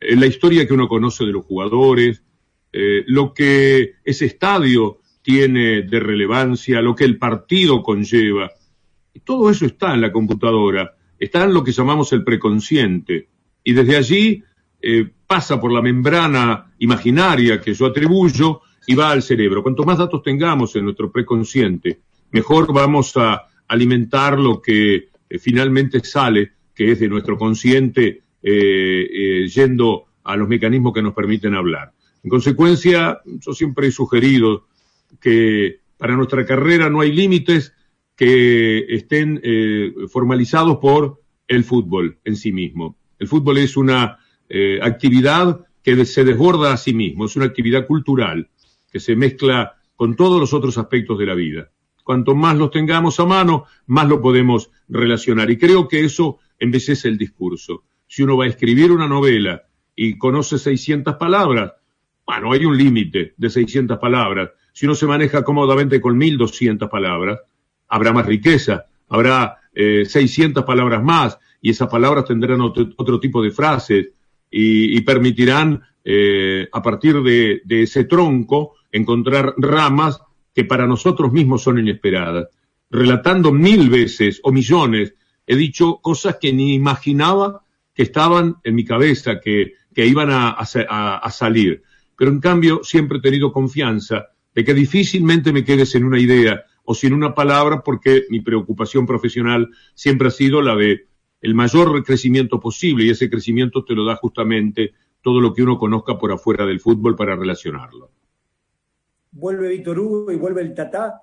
eh, 0.00 0.16
la 0.16 0.26
historia 0.26 0.66
que 0.66 0.74
uno 0.74 0.88
conoce 0.88 1.24
de 1.24 1.32
los 1.32 1.44
jugadores, 1.44 2.22
eh, 2.72 3.04
lo 3.06 3.32
que 3.32 3.94
ese 4.04 4.26
estadio 4.26 4.98
tiene 5.22 5.82
de 5.82 6.00
relevancia, 6.00 6.82
lo 6.82 6.94
que 6.94 7.04
el 7.04 7.18
partido 7.18 7.82
conlleva. 7.82 8.50
Y 9.14 9.20
todo 9.20 9.50
eso 9.50 9.64
está 9.66 9.94
en 9.94 10.00
la 10.00 10.10
computadora, 10.10 10.96
está 11.18 11.44
en 11.44 11.54
lo 11.54 11.62
que 11.62 11.72
llamamos 11.72 12.12
el 12.12 12.24
preconsciente. 12.24 13.28
Y 13.62 13.74
desde 13.74 13.96
allí 13.96 14.42
pasa 15.28 15.60
por 15.60 15.70
la 15.70 15.82
membrana 15.82 16.72
imaginaria 16.78 17.60
que 17.60 17.74
yo 17.74 17.86
atribuyo 17.86 18.62
y 18.86 18.94
va 18.94 19.10
al 19.10 19.22
cerebro. 19.22 19.62
Cuanto 19.62 19.84
más 19.84 19.98
datos 19.98 20.22
tengamos 20.22 20.74
en 20.74 20.84
nuestro 20.84 21.12
preconsciente, 21.12 22.00
mejor 22.30 22.72
vamos 22.72 23.14
a 23.16 23.46
alimentar 23.68 24.38
lo 24.38 24.62
que 24.62 25.10
eh, 25.28 25.38
finalmente 25.38 26.00
sale, 26.02 26.52
que 26.74 26.92
es 26.92 27.00
de 27.00 27.08
nuestro 27.08 27.36
consciente, 27.36 28.22
eh, 28.42 29.46
yendo 29.54 30.06
a 30.24 30.34
los 30.34 30.48
mecanismos 30.48 30.94
que 30.94 31.02
nos 31.02 31.12
permiten 31.12 31.54
hablar. 31.54 31.92
En 32.24 32.30
consecuencia, 32.30 33.20
yo 33.26 33.52
siempre 33.52 33.88
he 33.88 33.92
sugerido 33.92 34.66
que 35.20 35.80
para 35.98 36.16
nuestra 36.16 36.46
carrera 36.46 36.88
no 36.88 37.02
hay 37.02 37.12
límites 37.12 37.74
que 38.16 38.86
estén 38.88 39.40
formalizados 40.08 40.78
por 40.78 41.20
el 41.46 41.64
fútbol 41.64 42.18
en 42.24 42.36
sí 42.36 42.52
mismo. 42.52 42.96
El 43.18 43.28
fútbol 43.28 43.58
es 43.58 43.76
una 43.76 44.18
eh, 44.48 44.78
actividad 44.82 45.66
que 45.82 46.04
se 46.04 46.24
desborda 46.24 46.72
a 46.72 46.76
sí 46.76 46.92
mismo, 46.92 47.26
es 47.26 47.36
una 47.36 47.46
actividad 47.46 47.86
cultural 47.86 48.48
que 48.90 49.00
se 49.00 49.16
mezcla 49.16 49.74
con 49.96 50.16
todos 50.16 50.40
los 50.40 50.52
otros 50.52 50.78
aspectos 50.78 51.18
de 51.18 51.26
la 51.26 51.34
vida. 51.34 51.70
Cuanto 52.04 52.34
más 52.34 52.56
los 52.56 52.70
tengamos 52.70 53.20
a 53.20 53.26
mano, 53.26 53.64
más 53.86 54.08
lo 54.08 54.20
podemos 54.20 54.70
relacionar. 54.88 55.50
Y 55.50 55.58
creo 55.58 55.88
que 55.88 56.04
eso 56.04 56.38
envejece 56.58 57.08
el 57.08 57.18
discurso. 57.18 57.84
Si 58.06 58.22
uno 58.22 58.36
va 58.36 58.44
a 58.44 58.48
escribir 58.48 58.92
una 58.92 59.06
novela 59.06 59.62
y 59.94 60.16
conoce 60.16 60.58
600 60.58 61.16
palabras, 61.16 61.72
bueno, 62.26 62.52
hay 62.52 62.64
un 62.64 62.76
límite 62.76 63.34
de 63.36 63.50
600 63.50 63.98
palabras. 63.98 64.50
Si 64.72 64.86
uno 64.86 64.94
se 64.94 65.06
maneja 65.06 65.42
cómodamente 65.42 66.00
con 66.00 66.16
1200 66.16 66.88
palabras, 66.88 67.40
habrá 67.88 68.12
más 68.12 68.26
riqueza, 68.26 68.86
habrá 69.08 69.58
eh, 69.74 70.04
600 70.06 70.64
palabras 70.64 71.02
más 71.02 71.38
y 71.60 71.70
esas 71.70 71.88
palabras 71.88 72.24
tendrán 72.24 72.60
otro 72.60 73.20
tipo 73.20 73.42
de 73.42 73.50
frases, 73.50 74.08
y, 74.50 75.00
permitirán, 75.02 75.82
eh, 76.04 76.68
a 76.72 76.82
partir 76.82 77.22
de, 77.22 77.62
ese 77.68 78.04
tronco, 78.04 78.74
encontrar 78.90 79.54
ramas 79.56 80.20
que 80.54 80.64
para 80.64 80.86
nosotros 80.86 81.32
mismos 81.32 81.62
son 81.62 81.78
inesperadas. 81.78 82.48
Relatando 82.90 83.52
mil 83.52 83.90
veces 83.90 84.40
o 84.42 84.50
millones, 84.50 85.14
he 85.46 85.56
dicho 85.56 86.00
cosas 86.02 86.36
que 86.40 86.52
ni 86.52 86.74
imaginaba 86.74 87.62
que 87.94 88.02
estaban 88.04 88.56
en 88.64 88.74
mi 88.74 88.84
cabeza, 88.84 89.40
que, 89.40 89.74
que 89.94 90.06
iban 90.06 90.30
a, 90.30 90.50
a, 90.50 91.30
salir. 91.30 91.82
Pero 92.16 92.30
en 92.30 92.40
cambio 92.40 92.80
siempre 92.82 93.18
he 93.18 93.20
tenido 93.22 93.52
confianza 93.52 94.28
de 94.54 94.64
que 94.64 94.74
difícilmente 94.74 95.52
me 95.52 95.64
quedes 95.64 95.94
en 95.94 96.04
una 96.04 96.18
idea 96.18 96.64
o 96.84 96.94
sin 96.94 97.12
una 97.12 97.34
palabra 97.34 97.82
porque 97.84 98.24
mi 98.30 98.40
preocupación 98.40 99.06
profesional 99.06 99.68
siempre 99.94 100.28
ha 100.28 100.30
sido 100.30 100.62
la 100.62 100.74
de 100.74 101.06
el 101.40 101.54
mayor 101.54 102.04
crecimiento 102.04 102.60
posible 102.60 103.04
y 103.04 103.10
ese 103.10 103.30
crecimiento 103.30 103.84
te 103.84 103.94
lo 103.94 104.04
da 104.04 104.16
justamente 104.16 104.94
todo 105.22 105.40
lo 105.40 105.52
que 105.52 105.62
uno 105.62 105.78
conozca 105.78 106.18
por 106.18 106.32
afuera 106.32 106.64
del 106.66 106.80
fútbol 106.80 107.16
para 107.16 107.36
relacionarlo. 107.36 108.10
Vuelve 109.32 109.68
Víctor 109.68 109.98
Hugo 109.98 110.32
y 110.32 110.36
vuelve 110.36 110.62
el 110.62 110.74
Tatá. 110.74 111.22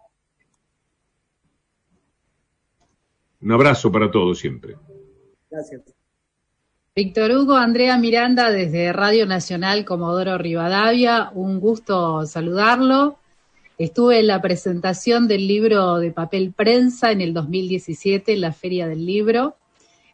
Un 3.41 3.51
abrazo 3.51 3.91
para 3.91 4.09
todos 4.09 4.39
siempre. 4.39 4.75
Gracias. 5.49 5.95
Víctor 6.95 7.31
Hugo, 7.31 7.55
Andrea 7.55 7.97
Miranda 7.97 8.51
desde 8.51 8.93
Radio 8.93 9.25
Nacional 9.25 9.83
Comodoro 9.83 10.37
Rivadavia, 10.37 11.29
un 11.33 11.59
gusto 11.59 12.25
saludarlo. 12.25 13.17
Estuve 13.77 14.19
en 14.21 14.27
la 14.27 14.41
presentación 14.41 15.27
del 15.27 15.45
libro 15.45 15.97
de 15.97 16.11
papel 16.11 16.53
prensa 16.53 17.11
en 17.11 17.19
el 17.19 17.33
2017 17.33 18.31
en 18.31 18.41
la 18.41 18.53
Feria 18.53 18.87
del 18.87 19.05
Libro, 19.05 19.57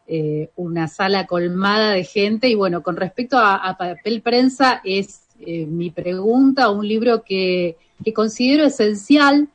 eh, 0.06 0.50
una 0.56 0.88
sala 0.88 1.26
colmada 1.26 1.92
de 1.92 2.04
gente 2.04 2.48
y 2.48 2.54
bueno, 2.54 2.82
con 2.82 2.96
respecto 2.96 3.38
a, 3.38 3.76
papel 3.78 4.22
prensa 4.22 4.80
es 4.84 5.22
eh, 5.40 5.66
mi 5.66 5.90
pregunta, 5.90 6.70
un 6.70 6.86
libro 6.86 7.22
que, 7.22 7.76
que 8.04 8.12
considero 8.12 8.64
esencial 8.64 9.48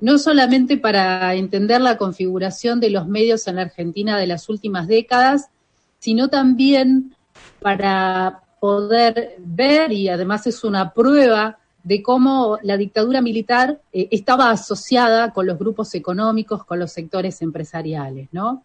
no 0.00 0.18
solamente 0.18 0.78
para 0.78 1.34
entender 1.34 1.80
la 1.80 1.98
configuración 1.98 2.80
de 2.80 2.90
los 2.90 3.06
medios 3.06 3.46
en 3.46 3.56
la 3.56 3.62
Argentina 3.62 4.18
de 4.18 4.26
las 4.26 4.48
últimas 4.48 4.88
décadas, 4.88 5.50
sino 5.98 6.28
también 6.28 7.14
para 7.60 8.42
poder 8.60 9.36
ver, 9.38 9.92
y 9.92 10.08
además 10.08 10.46
es 10.46 10.64
una 10.64 10.92
prueba 10.92 11.58
de 11.82 12.02
cómo 12.02 12.58
la 12.62 12.76
dictadura 12.76 13.22
militar 13.22 13.80
eh, 13.92 14.08
estaba 14.10 14.50
asociada 14.50 15.32
con 15.32 15.46
los 15.46 15.58
grupos 15.58 15.94
económicos, 15.94 16.64
con 16.64 16.78
los 16.78 16.92
sectores 16.92 17.40
empresariales, 17.42 18.28
¿no? 18.32 18.64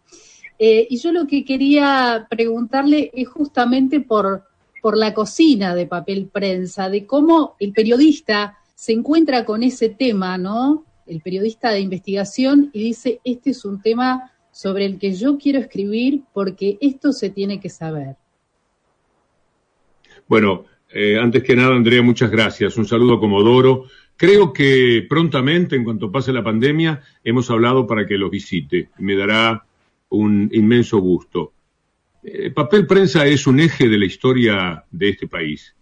Eh, 0.58 0.88
y 0.90 0.98
yo 0.98 1.12
lo 1.12 1.28
que 1.28 1.44
quería 1.44 2.28
preguntarle 2.30 3.12
es 3.14 3.28
justamente 3.28 4.00
por, 4.00 4.44
por 4.82 4.98
la 4.98 5.14
cocina 5.14 5.76
de 5.76 5.86
papel 5.86 6.30
prensa, 6.32 6.90
de 6.90 7.06
cómo 7.06 7.56
el 7.60 7.74
periodista 7.74 8.58
se 8.74 8.94
encuentra 8.94 9.46
con 9.46 9.64
ese 9.64 9.90
tema, 9.90 10.38
¿no? 10.38 10.86
El 11.08 11.22
periodista 11.22 11.72
de 11.72 11.82
investigación 11.82 12.70
y 12.74 12.84
dice, 12.84 13.20
este 13.24 13.52
es 13.52 13.66
un 13.66 13.82
tema 13.82 14.32
sobre 14.52 14.86
el 14.86 14.98
que 14.98 15.14
yo 15.14 15.38
quiero 15.38 15.60
escribir 15.60 16.22
porque 16.34 16.78
esto 16.80 17.12
se 17.12 17.30
tiene 17.30 17.60
que 17.60 17.70
saber. 17.70 18.16
Bueno, 20.28 20.66
eh, 20.90 21.20
antes 21.20 21.44
que 21.44 21.56
nada, 21.56 21.76
Andrea, 21.76 22.02
muchas 22.02 22.32
gracias. 22.32 22.78
Un 22.78 22.86
saludo 22.86 23.16
a 23.16 23.20
Comodoro. 23.20 23.86
Creo 24.16 24.54
que 24.54 25.06
prontamente, 25.10 25.76
en 25.76 25.84
cuanto 25.84 26.12
pase 26.12 26.32
la 26.32 26.44
pandemia, 26.44 27.02
hemos 27.24 27.50
hablado 27.52 27.86
para 27.86 28.08
que 28.08 28.18
los 28.18 28.32
visite. 28.32 28.90
Me 28.98 29.16
dará 29.16 29.66
un 30.16 30.50
inmenso 30.54 31.00
gusto. 31.00 31.54
Eh, 32.24 32.52
papel 32.52 32.88
prensa 32.88 33.26
es 33.26 33.48
un 33.48 33.60
eje 33.60 33.88
de 33.88 33.98
la 33.98 34.06
historia 34.06 34.84
de 34.92 35.10
este 35.10 35.28
país. 35.28 35.76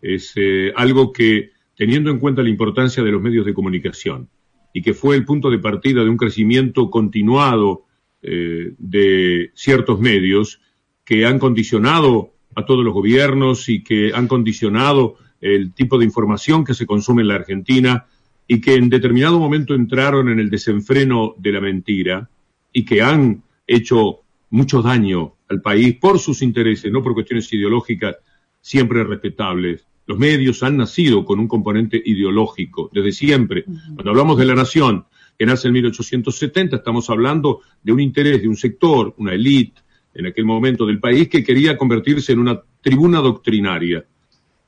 Es 0.00 0.32
eh, 0.36 0.72
algo 0.76 1.12
que, 1.12 1.50
teniendo 1.76 2.10
en 2.10 2.18
cuenta 2.18 2.42
la 2.42 2.50
importancia 2.50 3.02
de 3.02 3.10
los 3.10 3.22
medios 3.22 3.44
de 3.44 3.54
comunicación 3.54 4.28
y 4.72 4.82
que 4.82 4.94
fue 4.94 5.16
el 5.16 5.24
punto 5.24 5.50
de 5.50 5.58
partida 5.58 6.02
de 6.02 6.10
un 6.10 6.16
crecimiento 6.16 6.90
continuado 6.90 7.84
de 8.20 9.52
ciertos 9.54 10.00
medios 10.00 10.60
que 11.04 11.24
han 11.24 11.38
condicionado 11.38 12.34
a 12.56 12.66
todos 12.66 12.84
los 12.84 12.92
gobiernos 12.92 13.68
y 13.68 13.84
que 13.84 14.10
han 14.12 14.26
condicionado 14.26 15.16
el 15.40 15.72
tipo 15.72 15.98
de 15.98 16.04
información 16.04 16.64
que 16.64 16.74
se 16.74 16.86
consume 16.86 17.22
en 17.22 17.28
la 17.28 17.36
Argentina 17.36 18.06
y 18.46 18.60
que 18.60 18.74
en 18.74 18.88
determinado 18.88 19.38
momento 19.38 19.74
entraron 19.74 20.28
en 20.28 20.40
el 20.40 20.50
desenfreno 20.50 21.34
de 21.38 21.52
la 21.52 21.60
mentira 21.60 22.28
y 22.72 22.84
que 22.84 23.02
han 23.02 23.42
hecho 23.68 24.22
mucho 24.50 24.82
daño 24.82 25.34
al 25.48 25.60
país 25.60 25.96
por 25.96 26.18
sus 26.18 26.42
intereses, 26.42 26.90
no 26.90 27.02
por 27.02 27.14
cuestiones 27.14 27.52
ideológicas 27.52 28.16
siempre 28.60 29.04
respetables. 29.04 29.86
Los 30.06 30.18
medios 30.18 30.62
han 30.62 30.78
nacido 30.78 31.24
con 31.24 31.38
un 31.38 31.46
componente 31.46 32.02
ideológico 32.04 32.90
desde 32.92 33.12
siempre. 33.12 33.64
Cuando 33.94 34.10
hablamos 34.10 34.38
de 34.38 34.46
la 34.46 34.54
nación, 34.54 35.04
que 35.38 35.46
nace 35.46 35.68
en 35.68 35.74
1870, 35.74 36.76
estamos 36.76 37.08
hablando 37.10 37.60
de 37.82 37.92
un 37.92 38.00
interés 38.00 38.42
de 38.42 38.48
un 38.48 38.56
sector, 38.56 39.14
una 39.18 39.34
élite, 39.34 39.82
en 40.14 40.26
aquel 40.26 40.46
momento 40.46 40.86
del 40.86 40.98
país 40.98 41.28
que 41.28 41.44
quería 41.44 41.76
convertirse 41.76 42.32
en 42.32 42.40
una 42.40 42.60
tribuna 42.80 43.20
doctrinaria 43.20 44.04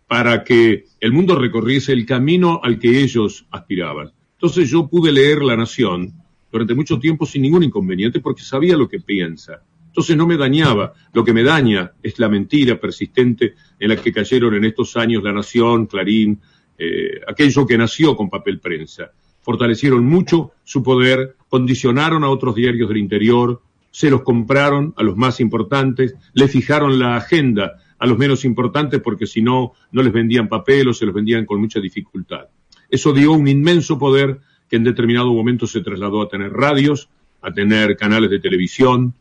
para 0.07 0.45
que 0.45 0.85
el 1.01 1.13
mundo 1.13 1.35
recorriese 1.35 1.93
el 1.93 2.05
camino 2.05 2.61
al 2.63 2.79
que 2.79 3.01
ellos 3.03 3.47
aspiraban. 3.51 4.13
Entonces 4.35 4.71
yo 4.71 4.89
pude 4.89 5.13
leer 5.13 5.43
La 5.43 5.57
Nación 5.57 6.20
durante 6.51 6.75
mucho 6.75 6.99
tiempo 6.99 7.27
sin 7.27 7.43
ningún 7.43 7.63
inconveniente 7.63 8.21
porque 8.21 8.43
sabía 8.43 8.77
lo 8.77 8.89
que 8.89 9.01
piensa. 9.01 9.63
Entonces 9.87 10.17
no 10.17 10.27
me 10.27 10.37
dañaba. 10.37 10.93
Lo 11.13 11.25
que 11.25 11.33
me 11.33 11.43
daña 11.43 11.93
es 12.03 12.19
la 12.19 12.29
mentira 12.29 12.81
persistente 12.81 13.55
en 13.79 13.89
la 13.89 13.97
que 13.97 14.13
cayeron 14.13 14.55
en 14.55 14.65
estos 14.65 14.97
años 14.97 15.23
La 15.23 15.33
Nación, 15.33 15.87
Clarín, 15.87 16.41
eh, 16.79 17.21
aquello 17.27 17.67
que 17.67 17.77
nació 17.77 18.17
con 18.17 18.31
papel 18.31 18.61
prensa. 18.61 19.11
Fortalecieron 19.43 20.05
mucho 20.05 20.53
su 20.65 20.83
poder, 20.83 21.37
condicionaron 21.49 22.25
a 22.25 22.29
otros 22.29 22.55
diarios 22.55 22.89
del 22.89 22.99
interior, 22.99 23.63
se 23.91 24.11
los 24.11 24.23
compraron 24.23 24.95
a 24.97 25.03
los 25.03 25.17
más 25.17 25.41
importantes, 25.41 26.15
le 26.33 26.47
fijaron 26.47 26.99
la 26.99 27.17
agenda 27.17 27.83
a 27.99 28.07
los 28.07 28.17
menos 28.17 28.45
importantes 28.45 29.01
porque 29.01 29.27
si 29.27 29.43
no, 29.43 29.73
no 29.93 30.03
les 30.03 30.13
vendían 30.13 30.49
papel 30.49 30.89
o 30.89 30.95
se 30.95 31.05
los 31.05 31.15
vendían 31.15 31.45
con 31.47 31.61
mucha 31.61 31.81
dificultad. 31.81 32.47
Eso 32.89 33.13
dio 33.13 33.33
un 33.33 33.47
inmenso 33.47 33.99
poder 33.99 34.41
que 34.71 34.77
en 34.77 34.85
determinado 34.85 35.35
momento 35.35 35.67
se 35.67 35.81
trasladó 35.81 36.23
a 36.23 36.29
tener 36.29 36.53
radios, 36.53 37.11
a 37.43 37.53
tener 37.53 37.97
canales 37.97 38.31
de 38.31 38.39
televisión, 38.39 39.13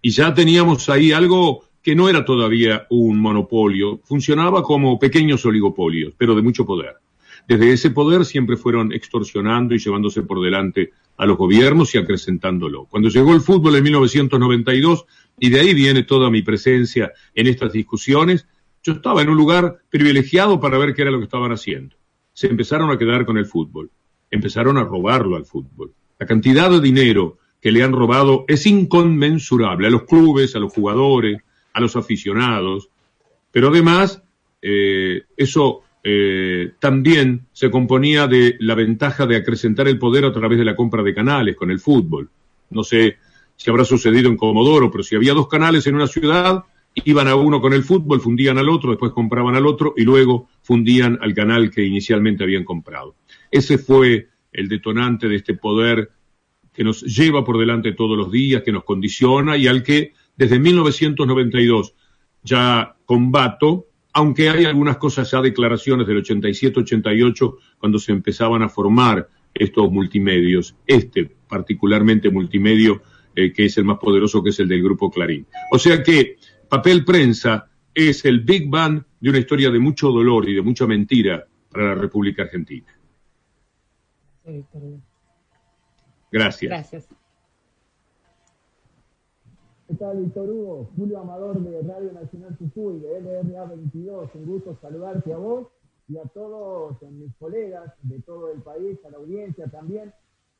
y 0.00 0.10
ya 0.10 0.32
teníamos 0.32 0.88
ahí 0.88 1.12
algo 1.12 1.64
que 1.82 1.94
no 1.94 2.08
era 2.08 2.24
todavía 2.24 2.86
un 2.88 3.20
monopolio, 3.20 4.00
funcionaba 4.04 4.62
como 4.62 4.98
pequeños 4.98 5.44
oligopolios, 5.44 6.14
pero 6.16 6.34
de 6.34 6.40
mucho 6.40 6.64
poder. 6.64 6.94
Desde 7.46 7.72
ese 7.72 7.90
poder 7.90 8.24
siempre 8.24 8.56
fueron 8.56 8.92
extorsionando 8.92 9.74
y 9.74 9.78
llevándose 9.78 10.22
por 10.22 10.42
delante 10.42 10.92
a 11.18 11.26
los 11.26 11.36
gobiernos 11.36 11.94
y 11.94 11.98
acrecentándolo. 11.98 12.86
Cuando 12.86 13.10
llegó 13.10 13.34
el 13.34 13.42
fútbol 13.42 13.76
en 13.76 13.84
1992, 13.84 15.04
y 15.38 15.50
de 15.50 15.60
ahí 15.60 15.74
viene 15.74 16.04
toda 16.04 16.30
mi 16.30 16.40
presencia 16.40 17.12
en 17.34 17.46
estas 17.46 17.72
discusiones, 17.72 18.46
yo 18.82 18.94
estaba 18.94 19.20
en 19.20 19.28
un 19.28 19.36
lugar 19.36 19.78
privilegiado 19.90 20.58
para 20.58 20.78
ver 20.78 20.94
qué 20.94 21.02
era 21.02 21.10
lo 21.10 21.18
que 21.18 21.24
estaban 21.24 21.52
haciendo. 21.52 21.96
Se 22.32 22.46
empezaron 22.46 22.90
a 22.90 22.98
quedar 22.98 23.26
con 23.26 23.36
el 23.36 23.44
fútbol, 23.44 23.90
empezaron 24.30 24.78
a 24.78 24.84
robarlo 24.84 25.36
al 25.36 25.44
fútbol. 25.44 25.92
La 26.18 26.26
cantidad 26.26 26.70
de 26.70 26.80
dinero 26.80 27.38
que 27.60 27.72
le 27.72 27.82
han 27.82 27.92
robado 27.92 28.44
es 28.48 28.66
inconmensurable 28.66 29.86
a 29.86 29.90
los 29.90 30.04
clubes, 30.04 30.54
a 30.54 30.58
los 30.58 30.72
jugadores, 30.72 31.42
a 31.72 31.80
los 31.80 31.96
aficionados, 31.96 32.88
pero 33.50 33.68
además 33.68 34.22
eh, 34.60 35.22
eso 35.36 35.82
eh, 36.02 36.72
también 36.78 37.46
se 37.52 37.70
componía 37.70 38.26
de 38.26 38.56
la 38.60 38.74
ventaja 38.74 39.26
de 39.26 39.36
acrecentar 39.36 39.88
el 39.88 39.98
poder 39.98 40.26
a 40.26 40.32
través 40.32 40.58
de 40.58 40.64
la 40.64 40.76
compra 40.76 41.02
de 41.02 41.14
canales 41.14 41.56
con 41.56 41.70
el 41.70 41.80
fútbol. 41.80 42.28
No 42.70 42.84
sé 42.84 43.16
si 43.56 43.70
habrá 43.70 43.84
sucedido 43.84 44.28
en 44.28 44.36
Comodoro, 44.36 44.90
pero 44.90 45.02
si 45.02 45.16
había 45.16 45.32
dos 45.32 45.48
canales 45.48 45.86
en 45.86 45.94
una 45.94 46.06
ciudad, 46.06 46.64
iban 46.94 47.28
a 47.28 47.36
uno 47.36 47.60
con 47.60 47.72
el 47.72 47.82
fútbol, 47.82 48.20
fundían 48.20 48.58
al 48.58 48.68
otro, 48.68 48.90
después 48.90 49.12
compraban 49.12 49.54
al 49.54 49.66
otro 49.66 49.94
y 49.96 50.02
luego 50.02 50.48
fundían 50.62 51.18
al 51.20 51.34
canal 51.34 51.70
que 51.70 51.84
inicialmente 51.84 52.44
habían 52.44 52.64
comprado. 52.64 53.14
Ese 53.54 53.78
fue 53.78 54.30
el 54.52 54.68
detonante 54.68 55.28
de 55.28 55.36
este 55.36 55.54
poder 55.54 56.10
que 56.72 56.82
nos 56.82 57.02
lleva 57.02 57.44
por 57.44 57.56
delante 57.56 57.92
todos 57.92 58.18
los 58.18 58.32
días, 58.32 58.64
que 58.64 58.72
nos 58.72 58.82
condiciona 58.82 59.56
y 59.56 59.68
al 59.68 59.84
que 59.84 60.12
desde 60.36 60.58
1992 60.58 61.94
ya 62.42 62.96
combato 63.04 63.86
aunque 64.16 64.48
hay 64.48 64.64
algunas 64.64 64.96
cosas 64.96 65.28
ya, 65.28 65.42
declaraciones 65.42 66.06
del 66.06 66.22
87-88, 66.22 67.56
cuando 67.78 67.98
se 67.98 68.12
empezaban 68.12 68.62
a 68.62 68.68
formar 68.68 69.28
estos 69.52 69.90
multimedios, 69.90 70.76
este 70.86 71.28
particularmente 71.48 72.30
multimedio, 72.30 73.02
eh, 73.34 73.52
que 73.52 73.64
es 73.64 73.76
el 73.76 73.84
más 73.84 73.98
poderoso, 73.98 74.40
que 74.40 74.50
es 74.50 74.60
el 74.60 74.68
del 74.68 74.84
Grupo 74.84 75.10
Clarín. 75.10 75.46
O 75.72 75.80
sea 75.80 76.00
que 76.00 76.36
papel 76.68 77.04
prensa 77.04 77.68
es 77.92 78.24
el 78.24 78.40
Big 78.40 78.70
Bang 78.70 79.02
de 79.18 79.30
una 79.30 79.38
historia 79.38 79.70
de 79.70 79.80
mucho 79.80 80.12
dolor 80.12 80.48
y 80.48 80.54
de 80.54 80.62
mucha 80.62 80.86
mentira 80.86 81.44
para 81.68 81.86
la 81.86 81.94
República 81.96 82.44
Argentina. 82.44 82.86
Gracias. 86.30 86.70
Gracias. 86.70 87.08
¿Qué 89.86 89.94
tal, 89.94 90.22
Víctor 90.22 90.50
Hugo? 90.50 90.90
Julio 90.96 91.20
Amador 91.20 91.60
de 91.60 91.82
Radio 91.82 92.12
Nacional 92.12 92.56
Jujuy, 92.58 93.00
de 93.00 93.20
LRA 93.20 93.64
22. 93.66 94.34
Un 94.34 94.46
gusto 94.46 94.76
saludarte 94.80 95.32
a 95.32 95.36
vos 95.36 95.68
y 96.08 96.18
a 96.18 96.24
todos 96.24 97.00
mis 97.02 97.34
colegas 97.36 97.92
de 98.02 98.20
todo 98.22 98.50
el 98.50 98.60
país, 98.62 98.98
a 99.04 99.10
la 99.10 99.18
audiencia 99.18 99.66
también. 99.68 100.12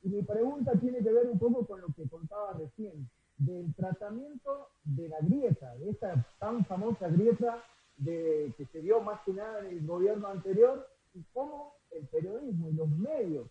Y 0.02 0.08
mi 0.08 0.22
pregunta 0.22 0.72
tiene 0.78 0.98
que 0.98 1.12
ver 1.12 1.26
un 1.26 1.38
poco 1.38 1.66
con 1.66 1.80
lo 1.80 1.88
que 1.88 2.08
contaba 2.08 2.52
recién, 2.52 3.08
del 3.38 3.74
tratamiento 3.74 4.68
de 4.84 5.08
la 5.08 5.18
grieta, 5.20 5.74
de 5.76 5.90
esta 5.90 6.26
tan 6.38 6.64
famosa 6.66 7.08
grieta 7.08 7.62
de, 7.96 8.52
que 8.56 8.66
se 8.66 8.80
dio 8.80 9.00
más 9.00 9.20
que 9.24 9.32
nada 9.32 9.60
en 9.60 9.78
el 9.78 9.86
gobierno 9.86 10.28
anterior, 10.28 10.86
y 11.14 11.22
cómo 11.32 11.74
el 11.90 12.06
periodismo 12.08 12.68
y 12.68 12.72
los 12.74 12.88
medios 12.88 13.48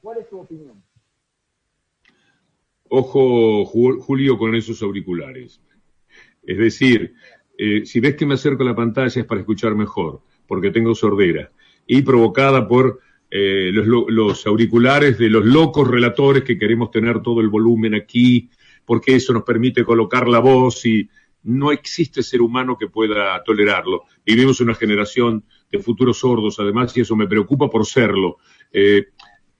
¿Cuál 0.00 0.18
es 0.18 0.32
opinión? 0.32 0.82
Ojo, 2.88 3.64
Julio, 3.64 4.38
con 4.38 4.54
esos 4.54 4.82
auriculares. 4.82 5.60
Es 6.42 6.58
decir, 6.58 7.14
eh, 7.56 7.84
si 7.84 8.00
ves 8.00 8.16
que 8.16 8.26
me 8.26 8.34
acerco 8.34 8.62
a 8.62 8.66
la 8.66 8.74
pantalla 8.74 9.20
es 9.20 9.26
para 9.26 9.40
escuchar 9.40 9.74
mejor, 9.74 10.22
porque 10.46 10.70
tengo 10.70 10.94
sordera, 10.94 11.50
y 11.86 12.02
provocada 12.02 12.66
por 12.66 13.00
eh, 13.30 13.70
los, 13.72 14.46
auriculares 14.46 15.18
de 15.18 15.28
los 15.28 15.44
locos 15.44 15.88
relatores 15.88 16.44
que 16.44 16.58
queremos 16.58 16.90
tener 16.90 17.20
todo 17.20 17.40
el 17.40 17.48
volumen 17.48 17.94
aquí, 17.94 18.50
porque 18.84 19.16
eso 19.16 19.32
nos 19.32 19.42
permite 19.42 19.84
colocar 19.84 20.28
la 20.28 20.38
voz 20.38 20.84
y 20.86 21.08
no 21.44 21.72
existe 21.72 22.22
ser 22.22 22.40
humano 22.40 22.76
que 22.78 22.88
pueda 22.88 23.42
tolerarlo. 23.44 24.04
Vivimos 24.24 24.60
una 24.60 24.74
generación 24.74 25.44
de 25.78 25.82
futuros 25.82 26.18
sordos, 26.18 26.58
además, 26.58 26.96
y 26.96 27.00
eso 27.00 27.16
me 27.16 27.26
preocupa 27.26 27.68
por 27.68 27.86
serlo. 27.86 28.38
Eh, 28.72 29.06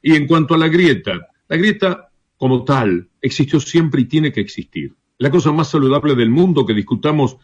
y 0.02 0.14
en 0.14 0.26
cuanto 0.26 0.54
a 0.54 0.58
la 0.58 0.68
grieta, 0.68 1.28
la 1.48 1.56
grieta 1.56 2.08
como 2.36 2.64
tal 2.64 3.08
existió 3.20 3.60
siempre 3.60 4.02
y 4.02 4.04
tiene 4.04 4.32
que 4.32 4.40
existir. 4.40 4.94
La 5.18 5.30
cosa 5.30 5.52
más 5.52 5.70
saludable 5.70 6.14
del 6.14 6.30
mundo 6.30 6.66
que 6.66 6.74
discutamos 6.74 7.36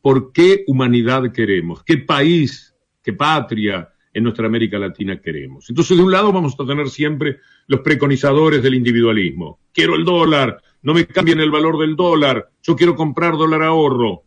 por 0.00 0.32
qué 0.32 0.64
humanidad 0.66 1.32
queremos, 1.32 1.82
qué 1.82 1.98
país, 1.98 2.74
qué 3.02 3.12
patria 3.12 3.88
en 4.12 4.22
nuestra 4.22 4.46
América 4.46 4.78
Latina 4.78 5.20
queremos. 5.20 5.68
Entonces, 5.68 5.96
de 5.96 6.02
un 6.02 6.12
lado 6.12 6.32
vamos 6.32 6.54
a 6.58 6.66
tener 6.66 6.88
siempre 6.88 7.38
los 7.66 7.80
preconizadores 7.80 8.62
del 8.62 8.74
individualismo. 8.74 9.60
Quiero 9.72 9.96
el 9.96 10.04
dólar, 10.04 10.60
no 10.82 10.94
me 10.94 11.06
cambien 11.06 11.40
el 11.40 11.50
valor 11.50 11.78
del 11.78 11.96
dólar, 11.96 12.50
yo 12.62 12.76
quiero 12.76 12.94
comprar 12.94 13.36
dólar 13.36 13.62
ahorro. 13.62 14.24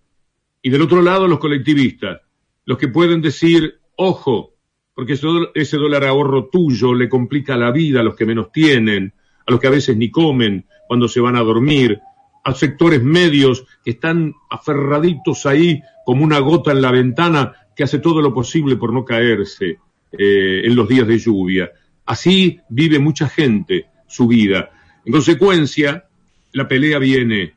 Y 0.61 0.69
del 0.69 0.81
otro 0.81 1.01
lado 1.01 1.27
los 1.27 1.39
colectivistas, 1.39 2.21
los 2.65 2.77
que 2.77 2.87
pueden 2.87 3.21
decir, 3.21 3.79
ojo, 3.95 4.55
porque 4.93 5.13
ese 5.55 5.77
dólar 5.77 6.03
ahorro 6.03 6.49
tuyo 6.49 6.93
le 6.93 7.09
complica 7.09 7.57
la 7.57 7.71
vida 7.71 8.01
a 8.01 8.03
los 8.03 8.15
que 8.15 8.25
menos 8.25 8.51
tienen, 8.51 9.13
a 9.45 9.51
los 9.51 9.59
que 9.59 9.67
a 9.67 9.71
veces 9.71 9.97
ni 9.97 10.11
comen 10.11 10.65
cuando 10.87 11.07
se 11.07 11.21
van 11.21 11.35
a 11.35 11.41
dormir, 11.41 11.99
a 12.43 12.53
sectores 12.53 13.01
medios 13.01 13.65
que 13.83 13.91
están 13.91 14.33
aferraditos 14.49 15.45
ahí 15.45 15.81
como 16.05 16.23
una 16.23 16.39
gota 16.39 16.71
en 16.71 16.81
la 16.81 16.91
ventana 16.91 17.53
que 17.75 17.83
hace 17.83 17.99
todo 17.99 18.21
lo 18.21 18.33
posible 18.33 18.75
por 18.75 18.91
no 18.93 19.05
caerse 19.05 19.79
eh, 20.11 20.61
en 20.63 20.75
los 20.75 20.87
días 20.87 21.07
de 21.07 21.17
lluvia. 21.17 21.71
Así 22.05 22.59
vive 22.69 22.99
mucha 22.99 23.29
gente 23.29 23.85
su 24.07 24.27
vida. 24.27 24.71
En 25.05 25.13
consecuencia, 25.13 26.05
la 26.51 26.67
pelea 26.67 26.99
viene 26.99 27.53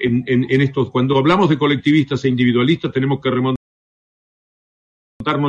en, 0.00 0.24
en, 0.26 0.60
estos. 0.60 0.90
Cuando 0.90 1.18
hablamos 1.18 1.50
de 1.50 1.58
colectivistas 1.58 2.24
e 2.24 2.28
individualistas, 2.28 2.92
tenemos 2.92 3.20
que 3.20 3.30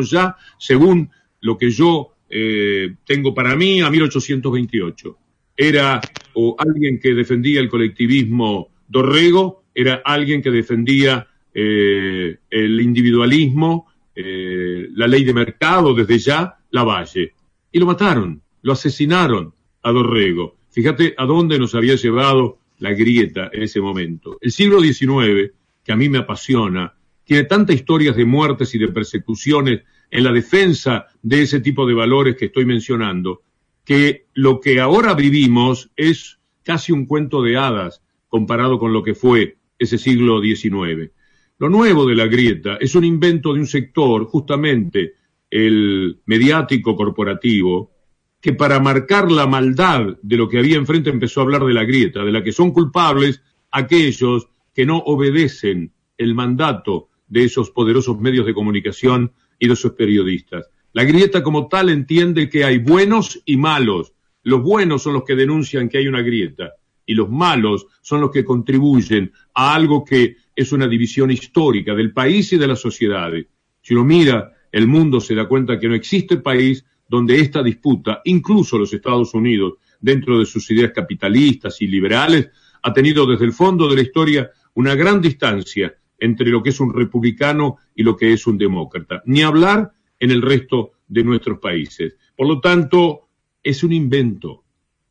ya 0.02 0.36
según 0.58 1.10
lo 1.41 1.58
que 1.58 1.70
yo 1.70 2.12
eh, 2.30 2.96
tengo 3.06 3.34
para 3.34 3.56
mí 3.56 3.82
a 3.82 3.89
1828. 3.89 5.17
Era 5.58 6.00
o 6.34 6.56
alguien 6.58 7.00
que 7.00 7.13
defendía 7.13 7.60
el 7.60 7.70
colectivismo 7.70 8.70
Dorrego, 8.88 9.63
era 9.74 10.02
alguien 10.04 10.41
que 10.41 10.52
defendía 10.52 11.28
eh, 11.54 12.38
el 12.50 12.82
individualismo, 12.82 13.88
eh, 14.15 14.88
la 14.96 15.08
ley 15.08 15.24
de 15.24 15.34
mercado, 15.34 15.94
desde 15.94 16.20
ya, 16.20 16.58
la 16.72 16.84
Valle. 16.84 17.34
Y 17.72 17.80
lo 17.80 17.86
mataron, 17.86 18.41
lo 18.62 18.74
asesinaron 18.74 19.54
a 19.84 19.91
Dorrego. 19.91 20.56
Fíjate 20.70 21.13
a 21.17 21.26
dónde 21.26 21.60
nos 21.60 21.76
había 21.76 21.96
llevado 21.96 22.60
la 22.80 22.91
grieta 22.91 23.50
en 23.52 23.63
ese 23.63 23.82
momento. 23.82 24.38
El 24.41 24.52
siglo 24.52 24.82
XIX, 24.82 25.52
que 25.84 25.91
a 25.91 25.96
mí 25.96 26.10
me 26.10 26.20
apasiona, 26.20 26.94
tiene 27.24 27.44
tantas 27.46 27.76
historias 27.76 28.16
de 28.16 28.26
muertes 28.26 28.74
y 28.76 28.78
de 28.78 28.90
persecuciones 28.90 29.82
en 30.10 30.24
la 30.24 30.32
defensa 30.32 31.08
de 31.22 31.44
ese 31.44 31.62
tipo 31.62 31.86
de 31.88 31.94
valores 31.94 32.36
que 32.36 32.46
estoy 32.46 32.66
mencionando, 32.66 33.42
que 33.86 34.28
lo 34.34 34.60
que 34.60 34.80
ahora 34.80 35.14
vivimos 35.14 35.90
es 35.96 36.40
casi 36.64 36.92
un 36.92 37.06
cuento 37.06 37.42
de 37.42 37.58
hadas 37.58 38.02
comparado 38.28 38.80
con 38.80 38.94
lo 38.94 39.04
que 39.04 39.16
fue 39.16 39.58
ese 39.80 39.98
siglo 39.98 40.42
XIX. 40.42 41.12
Lo 41.58 41.70
nuevo 41.70 42.06
de 42.06 42.16
la 42.16 42.28
grieta 42.28 42.78
es 42.80 42.96
un 42.96 43.04
invento 43.04 43.54
de 43.54 43.60
un 43.60 43.68
sector, 43.68 44.26
justamente 44.26 45.14
el 45.50 46.20
mediático 46.26 46.96
corporativo, 46.96 47.92
que 48.40 48.54
para 48.54 48.80
marcar 48.80 49.32
la 49.32 49.46
maldad 49.46 50.18
de 50.22 50.38
lo 50.38 50.50
que 50.50 50.58
había 50.58 50.78
enfrente 50.78 51.12
empezó 51.12 51.40
a 51.40 51.44
hablar 51.44 51.64
de 51.64 51.74
la 51.74 51.84
grieta, 51.84 52.24
de 52.24 52.32
la 52.32 52.44
que 52.44 52.52
son 52.52 52.72
culpables 52.72 53.42
aquellos 53.70 54.48
que 54.74 54.86
no 54.86 54.98
obedecen 54.98 55.94
el 56.18 56.34
mandato 56.34 57.10
de 57.32 57.46
esos 57.46 57.72
poderosos 57.72 58.20
medios 58.20 58.46
de 58.46 58.54
comunicación 58.54 59.32
y 59.58 59.67
de 59.67 59.74
esos 59.74 59.94
periodistas. 59.94 60.70
La 60.91 61.06
grieta 61.06 61.41
como 61.41 61.70
tal 61.70 61.89
entiende 61.89 62.50
que 62.50 62.65
hay 62.65 62.78
buenos 62.78 63.41
y 63.46 63.56
malos. 63.56 64.13
Los 64.44 64.62
buenos 64.62 65.02
son 65.02 65.13
los 65.13 65.24
que 65.24 65.36
denuncian 65.36 65.88
que 65.88 65.98
hay 65.98 66.10
una 66.10 66.22
grieta 66.22 66.74
y 67.06 67.13
los 67.13 67.30
malos 67.30 67.88
son 68.02 68.20
los 68.20 68.32
que 68.32 68.44
contribuyen 68.44 69.32
a 69.54 69.74
algo 69.74 70.04
que 70.04 70.36
es 70.54 70.74
una 70.74 70.89
división 70.89 71.32
histórica 71.32 71.96
del 71.96 72.12
país 72.12 72.52
y 72.52 72.58
de 72.58 72.67
las 72.67 72.80
sociedades. 72.80 73.48
Si 73.82 73.94
uno 73.94 74.04
mira 74.04 74.52
el 74.70 74.88
mundo 74.88 75.22
se 75.22 75.34
da 75.34 75.48
cuenta 75.48 75.80
que 75.80 75.88
no 75.88 75.96
existe 75.96 76.38
país 76.38 76.86
donde 77.08 77.39
esta 77.39 77.63
disputa, 77.63 78.22
incluso 78.26 78.78
los 78.78 78.94
Estados 78.94 79.34
Unidos, 79.34 79.76
dentro 80.02 80.38
de 80.38 80.46
sus 80.46 80.70
ideas 80.70 80.91
capitalistas 80.94 81.82
y 81.82 81.88
liberales, 81.88 82.50
ha 82.84 82.94
tenido 82.94 83.26
desde 83.26 83.46
el 83.46 83.54
fondo 83.54 83.88
de 83.88 83.96
la 83.96 84.02
historia 84.02 84.52
una 84.74 84.96
gran 84.96 85.22
distancia 85.22 85.96
entre 86.22 86.50
lo 86.50 86.64
que 86.64 86.70
es 86.70 86.80
un 86.80 86.94
republicano 86.94 87.78
y 87.94 88.04
lo 88.04 88.16
que 88.16 88.32
es 88.32 88.48
un 88.48 88.58
demócrata. 88.58 89.22
Ni 89.26 89.42
hablar 89.42 89.92
en 90.20 90.32
el 90.32 90.42
resto 90.42 90.92
de 91.08 91.24
nuestros 91.24 91.60
países. 91.60 92.16
Por 92.38 92.48
lo 92.48 92.62
tanto, 92.62 93.28
es 93.62 93.84
un 93.84 93.92
invento, 93.92 94.64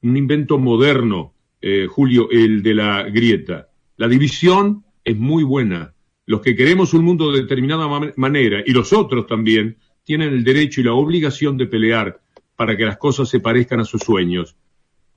un 0.02 0.16
invento 0.16 0.56
moderno, 0.56 1.34
eh, 1.60 1.86
Julio, 1.90 2.30
el 2.30 2.62
de 2.62 2.74
la 2.74 3.02
grieta. 3.02 3.68
La 3.96 4.08
división 4.08 4.84
es 5.04 5.16
muy 5.16 5.42
buena. 5.42 5.94
Los 6.26 6.40
que 6.40 6.56
queremos 6.56 6.94
un 6.94 7.04
mundo 7.04 7.32
de 7.32 7.42
determinada 7.42 7.86
manera 8.16 8.62
y 8.64 8.72
los 8.72 8.92
otros 8.92 9.26
también 9.26 9.76
tienen 10.04 10.32
el 10.32 10.44
derecho 10.44 10.80
y 10.80 10.84
la 10.84 10.94
obligación 10.94 11.56
de 11.56 11.66
pelear 11.66 12.20
para 12.56 12.76
que 12.76 12.84
las 12.84 12.98
cosas 12.98 13.28
se 13.28 13.40
parezcan 13.40 13.80
a 13.80 13.84
sus 13.84 14.02
sueños. 14.02 14.56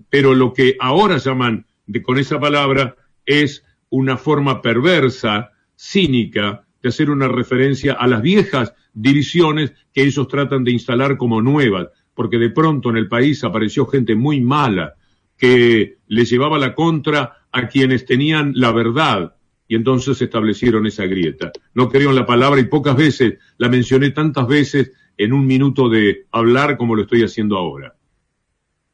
Pero 0.10 0.34
lo 0.34 0.54
que 0.54 0.76
ahora 0.80 1.18
llaman 1.18 1.66
de, 1.86 2.02
con 2.02 2.18
esa 2.18 2.40
palabra 2.40 2.96
es 3.26 3.64
una 3.90 4.18
forma 4.18 4.62
perversa, 4.62 5.53
cínica, 5.76 6.66
de 6.82 6.90
hacer 6.90 7.10
una 7.10 7.28
referencia 7.28 7.94
a 7.94 8.08
las 8.08 8.22
viejas 8.22 8.74
divisiones 8.94 9.74
que 9.94 10.04
ellos 10.04 10.28
tratan 10.28 10.64
de 10.64 10.72
instalar 10.72 11.18
como 11.18 11.42
nuevas, 11.42 11.88
porque 12.14 12.38
de 12.38 12.50
pronto 12.50 12.90
en 12.90 12.98
el 12.98 13.08
país 13.08 13.44
apareció 13.44 13.86
gente 13.86 14.16
muy 14.16 14.42
mala, 14.42 14.96
que 15.38 15.98
le 16.08 16.26
llevaba 16.26 16.60
la 16.60 16.76
contra 16.76 17.48
a 17.52 17.68
quienes 17.68 18.06
tenían 18.06 18.54
la 18.56 18.72
verdad 18.72 19.36
y 19.68 19.76
entonces 19.76 20.22
establecieron 20.22 20.86
esa 20.86 21.06
grieta. 21.06 21.52
No 21.74 21.90
creo 21.90 22.10
en 22.10 22.16
la 22.16 22.26
palabra 22.26 22.60
y 22.60 22.66
pocas 22.66 22.96
veces 22.96 23.40
la 23.58 23.70
mencioné 23.70 24.12
tantas 24.12 24.48
veces 24.48 24.92
en 25.18 25.34
un 25.34 25.46
minuto 25.46 25.90
de 25.90 26.28
hablar 26.32 26.78
como 26.78 26.96
lo 26.96 27.04
estoy 27.04 27.24
haciendo 27.24 27.58
ahora. 27.58 27.96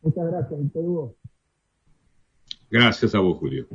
Muchas 0.01 0.25
gracias, 0.27 0.59
Víctor 0.59 0.83
Hugo. 0.83 1.15
Gracias 2.69 3.15
a 3.15 3.19
vos, 3.19 3.37
Julio. 3.37 3.67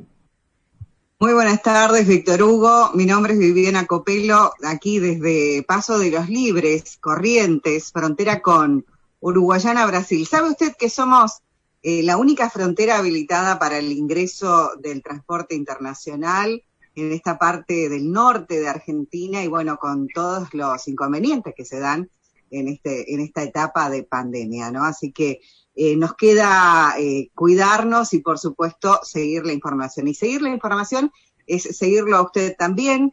Muy 1.20 1.32
buenas 1.32 1.62
tardes, 1.62 2.08
Víctor 2.08 2.42
Hugo. 2.42 2.90
Mi 2.94 3.06
nombre 3.06 3.34
es 3.34 3.38
Viviana 3.38 3.86
Copelo, 3.86 4.52
aquí 4.64 4.98
desde 4.98 5.62
Paso 5.62 5.96
de 5.96 6.10
los 6.10 6.28
Libres, 6.28 6.98
Corrientes, 7.00 7.92
frontera 7.92 8.42
con 8.42 8.84
Uruguayana, 9.20 9.86
Brasil. 9.86 10.26
¿Sabe 10.26 10.50
usted 10.50 10.74
que 10.76 10.90
somos 10.90 11.40
eh, 11.84 12.02
la 12.02 12.16
única 12.16 12.50
frontera 12.50 12.98
habilitada 12.98 13.60
para 13.60 13.78
el 13.78 13.92
ingreso 13.92 14.72
del 14.80 15.04
transporte 15.04 15.54
internacional 15.54 16.64
en 16.96 17.12
esta 17.12 17.38
parte 17.38 17.88
del 17.88 18.10
norte 18.10 18.58
de 18.58 18.68
Argentina 18.68 19.42
y 19.42 19.48
bueno, 19.48 19.78
con 19.78 20.08
todos 20.08 20.52
los 20.52 20.88
inconvenientes 20.88 21.54
que 21.56 21.64
se 21.64 21.78
dan 21.78 22.10
en, 22.50 22.66
este, 22.66 23.14
en 23.14 23.20
esta 23.20 23.44
etapa 23.44 23.88
de 23.88 24.02
pandemia, 24.02 24.72
¿no? 24.72 24.84
Así 24.84 25.12
que 25.12 25.40
eh, 25.74 25.96
nos 25.96 26.14
queda 26.14 26.94
eh, 26.98 27.30
cuidarnos 27.34 28.12
y 28.14 28.20
por 28.20 28.38
supuesto 28.38 29.00
seguir 29.02 29.44
la 29.46 29.52
información. 29.52 30.08
Y 30.08 30.14
seguir 30.14 30.42
la 30.42 30.50
información 30.50 31.10
es 31.46 31.62
seguirlo 31.76 32.16
a 32.16 32.22
usted 32.22 32.54
también. 32.56 33.12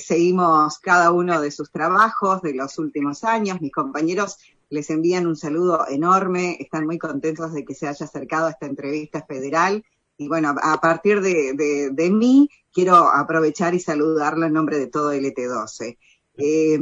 seguimos 0.00 0.78
cada 0.78 1.12
uno 1.12 1.40
de 1.40 1.50
sus 1.50 1.70
trabajos 1.70 2.40
de 2.42 2.54
los 2.54 2.78
últimos 2.78 3.24
años. 3.24 3.60
Mis 3.60 3.72
compañeros 3.72 4.38
les 4.68 4.90
envían 4.90 5.26
un 5.26 5.36
saludo 5.36 5.86
enorme, 5.88 6.56
están 6.60 6.86
muy 6.86 6.98
contentos 6.98 7.52
de 7.52 7.64
que 7.64 7.74
se 7.74 7.86
haya 7.86 8.06
acercado 8.06 8.46
a 8.46 8.50
esta 8.50 8.66
entrevista 8.66 9.24
federal. 9.24 9.84
Y 10.18 10.28
bueno, 10.28 10.54
a 10.60 10.80
partir 10.80 11.20
de, 11.20 11.90
de, 11.92 12.10
mí, 12.10 12.48
quiero 12.72 12.96
aprovechar 12.96 13.74
y 13.74 13.80
saludarlo 13.80 14.46
en 14.46 14.54
nombre 14.54 14.78
de 14.78 14.86
todo 14.86 15.12
el 15.12 15.24
ET12. 15.26 15.98
Eh, 16.38 16.78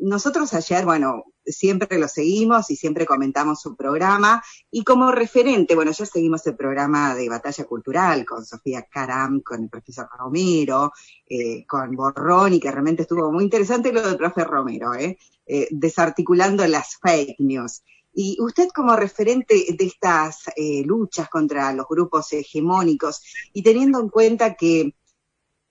nosotros 0.00 0.52
ayer, 0.54 0.84
bueno, 0.84 1.24
siempre 1.44 1.98
lo 1.98 2.08
seguimos 2.08 2.70
y 2.70 2.76
siempre 2.76 3.06
comentamos 3.06 3.60
su 3.60 3.76
programa. 3.76 4.42
Y 4.70 4.84
como 4.84 5.10
referente, 5.10 5.74
bueno, 5.74 5.92
ya 5.92 6.06
seguimos 6.06 6.46
el 6.46 6.56
programa 6.56 7.14
de 7.14 7.28
Batalla 7.28 7.64
Cultural 7.64 8.24
con 8.24 8.44
Sofía 8.44 8.86
Caram, 8.90 9.40
con 9.40 9.64
el 9.64 9.68
profesor 9.68 10.08
Romero, 10.18 10.92
eh, 11.26 11.64
con 11.66 11.94
Borrón, 11.94 12.54
y 12.54 12.60
que 12.60 12.70
realmente 12.70 13.02
estuvo 13.02 13.30
muy 13.32 13.44
interesante 13.44 13.92
lo 13.92 14.02
del 14.02 14.16
profe 14.16 14.44
Romero, 14.44 14.94
¿eh? 14.94 15.18
eh 15.46 15.68
desarticulando 15.70 16.66
las 16.66 16.96
fake 17.00 17.36
news. 17.38 17.82
Y 18.12 18.36
usted 18.40 18.68
como 18.74 18.96
referente 18.96 19.54
de 19.54 19.84
estas 19.84 20.48
eh, 20.56 20.82
luchas 20.84 21.28
contra 21.28 21.72
los 21.72 21.86
grupos 21.88 22.32
hegemónicos 22.32 23.22
y 23.52 23.62
teniendo 23.62 24.00
en 24.00 24.08
cuenta 24.08 24.54
que 24.54 24.94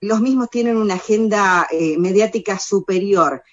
los 0.02 0.22
mismos 0.22 0.50
tienen 0.50 0.78
una 0.78 0.94
agenda 0.94 1.68
mediática 1.98 2.58
superior, 2.58 3.44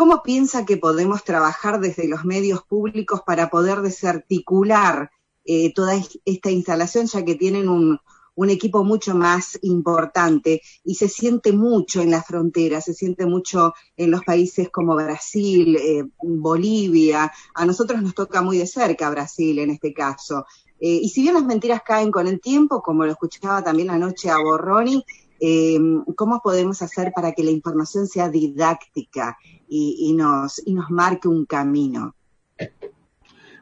¿Cómo 0.00 0.22
piensa 0.22 0.64
que 0.64 0.78
podemos 0.78 1.24
trabajar 1.24 1.78
desde 1.78 2.08
los 2.08 2.24
medios 2.24 2.62
públicos 2.62 3.20
para 3.20 3.50
poder 3.50 3.82
desarticular 3.82 5.10
eh, 5.44 5.74
toda 5.74 5.92
esta 6.24 6.50
instalación, 6.50 7.04
ya 7.04 7.22
que 7.22 7.34
tienen 7.34 7.68
un, 7.68 8.00
equipo 8.48 8.82
mucho 8.82 9.14
más 9.14 9.58
importante 9.60 10.62
y 10.84 10.94
se 10.94 11.06
siente 11.06 11.52
mucho 11.52 12.00
en 12.00 12.12
la 12.12 12.22
frontera, 12.22 12.80
se 12.80 12.94
siente 12.94 13.26
mucho 13.26 13.74
en 13.94 14.10
los 14.10 14.24
países 14.24 14.70
como 14.70 14.94
Brasil, 14.94 15.76
eh, 15.76 16.04
Bolivia. 16.22 17.30
A 17.54 17.66
nosotros 17.66 18.00
nos 18.00 18.14
toca 18.14 18.40
muy 18.40 18.56
de 18.56 18.66
cerca 18.66 19.10
Brasil 19.10 19.58
en 19.58 19.68
este 19.68 19.92
caso. 19.92 20.46
Eh, 20.80 20.98
y 21.02 21.10
si 21.10 21.20
bien 21.20 21.34
las 21.34 21.44
mentiras 21.44 21.82
caen 21.84 22.10
con 22.10 22.26
el 22.26 22.40
tiempo, 22.40 22.80
como 22.80 23.04
lo 23.04 23.12
escuchaba 23.12 23.62
también 23.62 23.90
anoche 23.90 24.30
a 24.30 24.38
Borroni, 24.38 25.04
eh, 25.40 25.78
¿cómo 26.16 26.40
podemos 26.42 26.82
hacer 26.82 27.12
para 27.14 27.32
que 27.32 27.42
la 27.42 27.50
información 27.50 28.06
sea 28.06 28.28
didáctica 28.28 29.38
y, 29.68 30.12
nos, 30.14 30.62
marque 30.90 31.28
un 31.28 31.46
camino? 31.46 32.14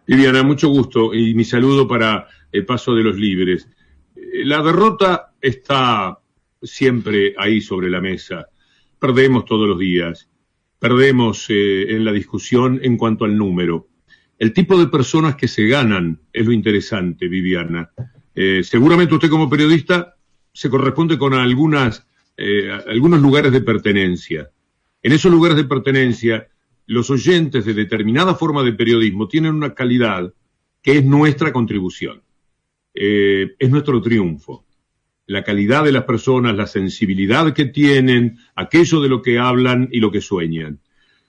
Viviana, 0.07 0.43
mucho 0.43 0.69
gusto 0.69 1.15
y 1.15 1.35
mi 1.35 1.45
saludo 1.45 1.87
para 1.87 2.27
el 2.51 2.67
paso 2.67 2.95
de 2.95 3.05
los 3.05 3.17
libres. 3.17 3.69
Eh, 4.17 4.45
la 4.45 4.63
derrota 4.63 5.35
está 5.41 6.19
siempre 6.61 7.35
ahí 7.39 7.61
sobre 7.61 7.89
la 7.91 8.01
mesa. 8.01 8.49
Perdemos 8.99 9.45
todos 9.45 9.69
los 9.69 9.79
días. 9.79 10.29
Perdemos 10.81 11.47
eh, 11.49 11.95
en 11.95 12.05
la 12.05 12.13
discusión 12.13 12.81
en 12.83 12.97
cuanto 12.97 13.25
al 13.25 13.37
número. 13.37 13.87
El 14.37 14.53
tipo 14.53 14.79
de 14.79 14.89
personas 14.89 15.37
que 15.37 15.47
se 15.47 15.67
ganan 15.67 16.21
es 16.33 16.45
lo 16.45 16.53
interesante, 16.53 17.29
Viviana. 17.29 17.91
seguramente 18.63 19.15
usted 19.15 19.31
como 19.31 19.51
periodista 19.51 20.18
se 20.59 20.69
corresponde 20.69 21.17
con 21.17 21.35
algunas, 21.35 22.05
eh, 22.37 22.69
algunos 22.89 23.23
lugares 23.23 23.53
de 23.53 23.61
pertenencia. 23.61 24.51
En 25.01 25.13
esos 25.13 25.31
lugares 25.31 25.57
de 25.57 25.63
pertenencia, 25.63 26.49
los 26.87 27.11
oyentes 27.11 27.65
de 27.65 27.75
determinada 27.75 28.35
forma 28.35 28.65
de 28.65 28.73
periodismo 28.73 29.29
tienen 29.29 29.55
una 29.55 29.73
calidad 29.73 30.35
que 30.83 30.99
es 30.99 31.05
nuestra 31.05 31.53
contribución, 31.53 32.23
eh, 32.93 33.55
es 33.57 33.71
nuestro 33.71 34.03
triunfo. 34.03 34.65
La 35.27 35.45
calidad 35.45 35.85
de 35.85 35.93
las 35.93 36.03
personas, 36.03 36.57
la 36.57 36.67
sensibilidad 36.67 37.55
que 37.55 37.67
tienen, 37.67 38.39
aquello 38.57 39.01
de 39.01 39.09
lo 39.11 39.23
que 39.23 39.39
hablan 39.39 39.89
y 39.93 40.01
lo 40.01 40.11
que 40.11 40.21
sueñan. 40.21 40.81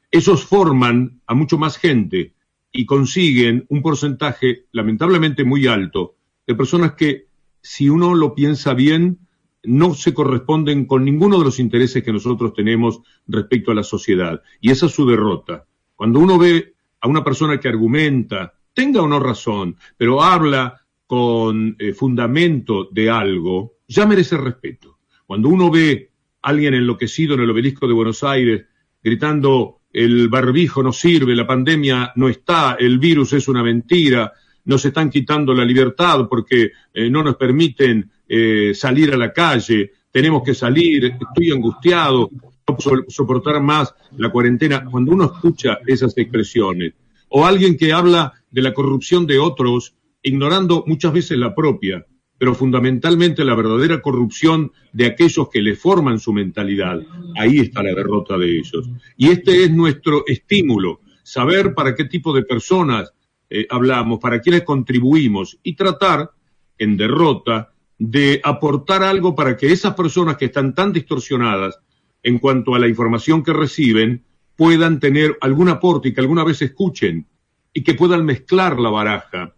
Esos 0.09 0.43
forman 0.43 1.21
a 1.27 1.35
mucho 1.35 1.59
más 1.59 1.77
gente 1.77 2.33
y 2.71 2.87
consiguen 2.87 3.63
un 3.69 3.83
porcentaje 3.83 4.65
lamentablemente 4.71 5.43
muy 5.43 5.67
alto 5.67 6.15
de 6.47 6.55
personas 6.55 6.93
que 6.93 7.28
si 7.69 7.87
uno 7.87 8.15
lo 8.15 8.33
piensa 8.33 8.73
bien, 8.73 9.19
no 9.63 9.93
se 9.93 10.11
corresponden 10.11 10.85
con 10.85 11.05
ninguno 11.05 11.37
de 11.37 11.45
los 11.45 11.59
intereses 11.59 12.03
que 12.03 12.11
nosotros 12.11 12.55
tenemos 12.55 13.01
respecto 13.27 13.69
a 13.69 13.75
la 13.75 13.83
sociedad. 13.83 14.41
Y 14.59 14.71
esa 14.71 14.87
es 14.87 14.91
su 14.91 15.05
derrota. 15.05 15.67
Cuando 15.93 16.19
uno 16.19 16.39
ve 16.39 16.73
a 16.99 17.07
una 17.07 17.23
persona 17.23 17.59
que 17.59 17.67
argumenta, 17.67 18.55
tenga 18.73 19.03
o 19.03 19.07
no 19.07 19.19
razón, 19.19 19.75
pero 19.97 20.23
habla 20.23 20.81
con 21.05 21.75
eh, 21.77 21.93
fundamento 21.93 22.89
de 22.91 23.11
algo, 23.11 23.75
ya 23.87 24.07
merece 24.07 24.35
respeto. 24.35 24.97
Cuando 25.27 25.49
uno 25.49 25.69
ve 25.69 26.09
a 26.41 26.49
alguien 26.49 26.73
enloquecido 26.73 27.35
en 27.35 27.41
el 27.41 27.51
obelisco 27.51 27.87
de 27.87 27.93
Buenos 27.93 28.23
Aires 28.23 28.65
gritando 29.03 29.81
el 29.93 30.27
barbijo 30.27 30.81
no 30.81 30.91
sirve, 30.91 31.35
la 31.35 31.45
pandemia 31.45 32.13
no 32.15 32.29
está, 32.29 32.77
el 32.79 32.97
virus 32.97 33.33
es 33.33 33.47
una 33.47 33.61
mentira, 33.61 34.33
nos 34.69 34.85
están 34.85 35.09
quitando 35.09 35.51
la 35.55 35.65
libertad 35.65 36.27
porque 36.29 36.73
eh, 36.93 37.09
no 37.09 37.23
nos 37.23 37.37
permiten 37.37 38.07
eh, 38.27 38.71
salir 38.75 39.11
a 39.11 39.17
la 39.17 39.33
calle, 39.33 39.93
tenemos 40.11 40.43
que 40.43 40.53
salir, 40.53 41.05
estoy 41.05 41.51
angustiado, 41.51 42.29
no 42.31 42.77
soportar 43.07 43.63
más 43.63 43.95
la 44.15 44.29
cuarentena. 44.29 44.85
Cuando 44.85 45.13
uno 45.13 45.25
escucha 45.25 45.79
esas 45.87 46.15
expresiones, 46.15 46.93
o 47.29 47.47
alguien 47.47 47.77
que 47.77 47.91
habla 47.91 48.31
de 48.51 48.61
la 48.61 48.75
corrupción 48.75 49.25
de 49.25 49.39
otros, 49.39 49.95
ignorando 50.21 50.83
muchas 50.85 51.13
veces 51.13 51.39
la 51.39 51.55
propia, 51.55 52.05
pero 52.37 52.53
fundamentalmente 52.53 53.43
la 53.43 53.55
verdadera 53.55 54.03
corrupción 54.03 54.71
de 54.93 55.07
aquellos 55.07 55.49
que 55.49 55.63
le 55.63 55.75
forman 55.75 56.19
su 56.19 56.31
mentalidad, 56.31 57.01
ahí 57.39 57.57
está 57.57 57.81
la 57.81 57.95
derrota 57.95 58.37
de 58.37 58.59
ellos. 58.59 58.87
Y 59.17 59.29
este 59.29 59.63
es 59.63 59.71
nuestro 59.71 60.25
estímulo, 60.27 61.01
saber 61.23 61.73
para 61.73 61.95
qué 61.95 62.05
tipo 62.05 62.35
de 62.35 62.43
personas 62.43 63.11
eh, 63.49 63.67
hablamos, 63.69 64.19
para 64.19 64.41
quienes 64.41 64.63
contribuimos 64.63 65.59
y 65.63 65.75
tratar 65.75 66.31
en 66.77 66.97
derrota 66.97 67.73
de 67.97 68.39
aportar 68.43 69.03
algo 69.03 69.35
para 69.35 69.57
que 69.57 69.71
esas 69.71 69.93
personas 69.93 70.37
que 70.37 70.45
están 70.45 70.73
tan 70.73 70.93
distorsionadas 70.93 71.79
en 72.23 72.39
cuanto 72.39 72.75
a 72.75 72.79
la 72.79 72.87
información 72.87 73.43
que 73.43 73.53
reciben 73.53 74.23
puedan 74.55 74.99
tener 74.99 75.37
algún 75.41 75.69
aporte 75.69 76.09
y 76.09 76.13
que 76.13 76.21
alguna 76.21 76.43
vez 76.43 76.61
escuchen 76.61 77.27
y 77.73 77.83
que 77.83 77.93
puedan 77.93 78.25
mezclar 78.25 78.79
la 78.79 78.89
baraja 78.89 79.53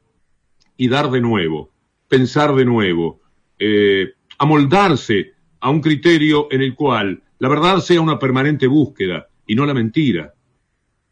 y 0.78 0.88
dar 0.88 1.12
de 1.12 1.22
nuevo, 1.22 1.72
pensar 2.08 2.56
de 2.56 2.66
nuevo, 2.66 3.22
eh, 3.60 4.14
amoldarse 4.38 5.34
a 5.60 5.70
un 5.70 5.82
criterio 5.82 6.48
en 6.52 6.62
el 6.62 6.76
cual 6.76 7.22
la 7.40 7.50
verdad 7.50 7.80
sea 7.80 8.02
una 8.02 8.20
permanente 8.20 8.68
búsqueda 8.68 9.28
y 9.46 9.56
no 9.56 9.66
la 9.66 9.74
mentira. 9.74 10.34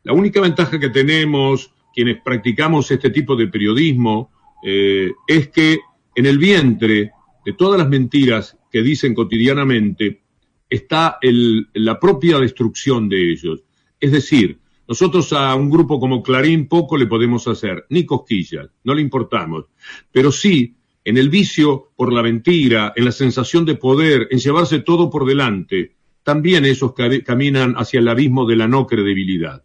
La 0.04 0.14
única 0.14 0.42
ventaja 0.42 0.80
que 0.80 0.90
tenemos 0.90 1.72
quienes 1.94 2.22
practicamos 2.22 2.90
este 2.92 3.10
tipo 3.10 3.36
de 3.36 3.48
periodismo 3.48 4.32
eh, 4.64 5.12
es 5.28 5.50
que 5.50 5.80
en 6.16 6.26
el 6.26 6.38
vientre 6.38 7.12
de 7.46 7.54
todas 7.54 7.80
las 7.80 7.90
mentiras 7.90 8.58
que 8.72 8.82
dicen 8.82 9.14
cotidianamente 9.14 10.22
está 10.70 11.18
la 11.22 12.00
propia 12.00 12.38
destrucción 12.40 13.10
de 13.10 13.32
ellos. 13.32 13.64
Es 14.00 14.12
decir, 14.12 14.60
nosotros 14.88 15.34
a 15.34 15.56
un 15.56 15.70
grupo 15.70 16.00
como 16.00 16.22
Clarín 16.22 16.68
poco 16.68 16.98
le 16.98 17.08
podemos 17.08 17.48
hacer, 17.48 17.86
ni 17.90 18.06
cosquillas, 18.06 18.70
no 18.84 18.94
le 18.94 19.02
importamos, 19.02 19.66
pero 20.12 20.32
sí 20.32 20.76
en 21.04 21.18
el 21.18 21.30
vicio 21.30 21.92
por 21.96 22.14
la 22.14 22.22
mentira, 22.22 22.94
en 22.96 23.06
la 23.06 23.12
sensación 23.12 23.66
de 23.66 23.76
poder, 23.76 24.28
en 24.32 24.40
llevarse 24.40 24.80
todo 24.80 25.10
por 25.10 25.26
delante, 25.26 25.96
también 26.24 26.66
esos 26.66 26.94
caminan 27.26 27.74
hacia 27.76 28.00
el 28.00 28.08
abismo 28.08 28.46
de 28.46 28.56
la 28.56 28.68
no 28.68 28.86
credibilidad. 28.86 29.64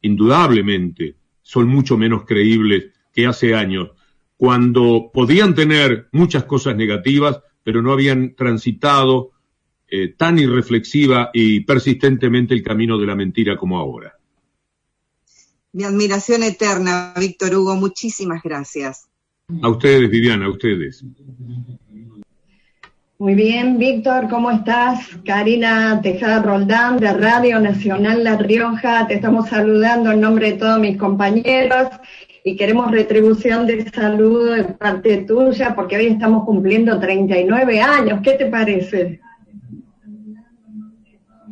Indudablemente, 0.00 1.14
son 1.42 1.68
mucho 1.68 1.96
menos 1.96 2.24
creíbles 2.24 2.92
que 3.12 3.26
hace 3.26 3.54
años, 3.54 3.90
cuando 4.36 5.10
podían 5.12 5.54
tener 5.54 6.08
muchas 6.12 6.44
cosas 6.44 6.74
negativas, 6.76 7.40
pero 7.62 7.82
no 7.82 7.92
habían 7.92 8.34
transitado 8.34 9.32
eh, 9.88 10.14
tan 10.16 10.38
irreflexiva 10.38 11.30
y 11.32 11.60
persistentemente 11.60 12.54
el 12.54 12.62
camino 12.62 12.98
de 12.98 13.06
la 13.06 13.14
mentira 13.14 13.56
como 13.56 13.78
ahora. 13.78 14.16
Mi 15.72 15.84
admiración 15.84 16.42
eterna, 16.42 17.14
Víctor 17.18 17.54
Hugo, 17.54 17.76
muchísimas 17.76 18.42
gracias. 18.42 19.08
A 19.62 19.68
ustedes, 19.68 20.10
Viviana, 20.10 20.46
a 20.46 20.50
ustedes. 20.50 21.04
Muy 23.22 23.36
bien, 23.36 23.78
Víctor, 23.78 24.28
¿cómo 24.28 24.50
estás? 24.50 25.08
Karina 25.24 26.00
Tejada 26.02 26.42
Roldán 26.42 26.96
de 26.96 27.12
Radio 27.12 27.60
Nacional 27.60 28.24
La 28.24 28.36
Rioja, 28.36 29.06
te 29.06 29.14
estamos 29.14 29.48
saludando 29.48 30.10
en 30.10 30.20
nombre 30.20 30.50
de 30.50 30.58
todos 30.58 30.80
mis 30.80 30.96
compañeros 30.96 31.86
y 32.44 32.56
queremos 32.56 32.90
retribución 32.90 33.68
de 33.68 33.88
saludo 33.90 34.54
de 34.54 34.64
parte 34.64 35.18
tuya 35.18 35.72
porque 35.76 35.98
hoy 35.98 36.06
estamos 36.06 36.44
cumpliendo 36.44 36.98
39 36.98 37.80
años. 37.80 38.18
¿Qué 38.24 38.32
te 38.32 38.46
parece? 38.46 39.20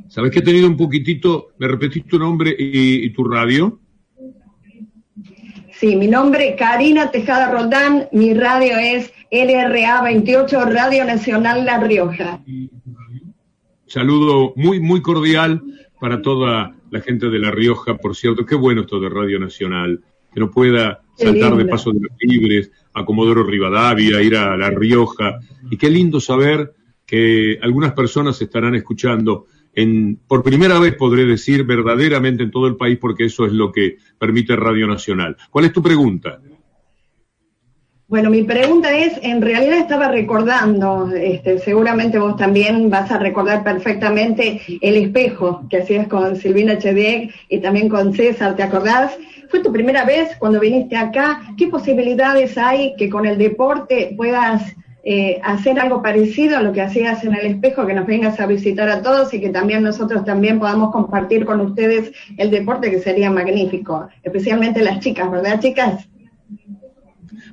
¿Sabes 0.09 0.33
que 0.33 0.40
he 0.40 0.42
tenido 0.42 0.66
un 0.66 0.76
poquitito, 0.76 1.50
me 1.59 1.68
repetís 1.68 2.04
tu 2.04 2.18
nombre 2.18 2.52
y, 2.59 3.04
y 3.04 3.11
tu 3.11 3.22
radio? 3.22 3.78
Sí, 5.81 5.97
mi 5.97 6.09
nombre 6.09 6.51
es 6.51 6.57
Karina 6.57 7.11
Tejada 7.11 7.51
Roldán, 7.51 8.07
mi 8.12 8.35
radio 8.35 8.77
es 8.77 9.14
LRA 9.31 10.03
28 10.03 10.66
Radio 10.66 11.07
Nacional 11.07 11.64
La 11.64 11.83
Rioja. 11.83 12.38
Saludo 13.87 14.53
muy, 14.57 14.79
muy 14.79 15.01
cordial 15.01 15.62
para 15.99 16.21
toda 16.21 16.77
la 16.90 17.01
gente 17.01 17.31
de 17.31 17.38
La 17.38 17.51
Rioja, 17.51 17.97
por 17.97 18.14
cierto, 18.14 18.45
qué 18.45 18.57
bueno 18.57 18.83
esto 18.83 19.01
de 19.01 19.09
Radio 19.09 19.40
Nacional, 19.40 20.03
que 20.35 20.40
no 20.40 20.51
pueda 20.51 21.01
saltar 21.16 21.57
de 21.57 21.64
paso 21.64 21.93
de 21.93 22.01
los 22.01 22.12
libres 22.21 22.71
a 22.93 23.03
Comodoro 23.07 23.43
Rivadavia, 23.43 24.21
ir 24.21 24.37
a 24.37 24.59
La 24.59 24.69
Rioja, 24.69 25.40
y 25.71 25.79
qué 25.79 25.88
lindo 25.88 26.21
saber 26.21 26.75
que 27.07 27.59
algunas 27.62 27.95
personas 27.95 28.38
estarán 28.43 28.75
escuchando 28.75 29.47
en, 29.74 30.18
por 30.26 30.42
primera 30.42 30.78
vez 30.78 30.94
podré 30.94 31.24
decir 31.24 31.64
verdaderamente 31.64 32.42
en 32.42 32.50
todo 32.50 32.66
el 32.66 32.76
país 32.76 32.98
porque 33.00 33.24
eso 33.24 33.46
es 33.46 33.52
lo 33.52 33.72
que 33.72 33.98
permite 34.18 34.57
Radio 34.57 34.86
Nacional. 34.86 35.36
¿Cuál 35.51 35.66
es 35.66 35.72
tu 35.72 35.82
pregunta? 35.82 36.40
Bueno, 38.11 38.28
mi 38.28 38.42
pregunta 38.42 38.92
es, 38.92 39.20
en 39.22 39.40
realidad 39.40 39.78
estaba 39.78 40.09
recordando, 40.09 41.12
este, 41.14 41.61
seguramente 41.61 42.18
vos 42.18 42.36
también 42.36 42.90
vas 42.90 43.09
a 43.12 43.18
recordar 43.18 43.62
perfectamente 43.62 44.61
el 44.80 44.97
espejo 44.97 45.64
que 45.70 45.76
hacías 45.76 46.09
con 46.09 46.34
Silvina 46.34 46.76
Chediek 46.76 47.32
y 47.49 47.61
también 47.61 47.88
con 47.88 48.12
César, 48.12 48.57
¿te 48.57 48.64
acordás? 48.64 49.16
¿Fue 49.49 49.61
tu 49.61 49.72
primera 49.72 50.05
vez 50.05 50.30
cuando 50.40 50.59
viniste 50.59 50.97
acá? 50.97 51.40
¿Qué 51.57 51.68
posibilidades 51.68 52.59
hay 52.59 52.97
que 52.97 53.09
con 53.09 53.26
el 53.26 53.38
deporte 53.38 54.12
puedas 54.16 54.74
eh, 55.05 55.40
hacer 55.42 55.78
algo 55.80 56.03
parecido 56.03 56.59
a 56.59 56.62
lo 56.62 56.72
que 56.72 56.82
hacías 56.82 57.24
en 57.24 57.34
el 57.34 57.46
espejo, 57.46 57.86
que 57.86 57.94
nos 57.94 58.07
vengas 58.07 58.38
a 58.40 58.46
visitar 58.46 58.88
a 58.88 59.03
todos 59.03 59.32
y 59.34 59.40
que 59.40 59.51
también 59.51 59.82
nosotros 59.82 60.24
también 60.24 60.59
podamos 60.59 60.92
compartir 60.92 61.44
con 61.44 61.61
ustedes 61.61 62.12
el 62.36 62.51
deporte, 62.51 62.90
que 62.90 63.01
sería 63.01 63.30
magnífico, 63.30 64.09
especialmente 64.22 64.82
las 64.82 65.01
chicas, 65.01 65.30
¿verdad, 65.30 65.61
chicas? 65.61 66.09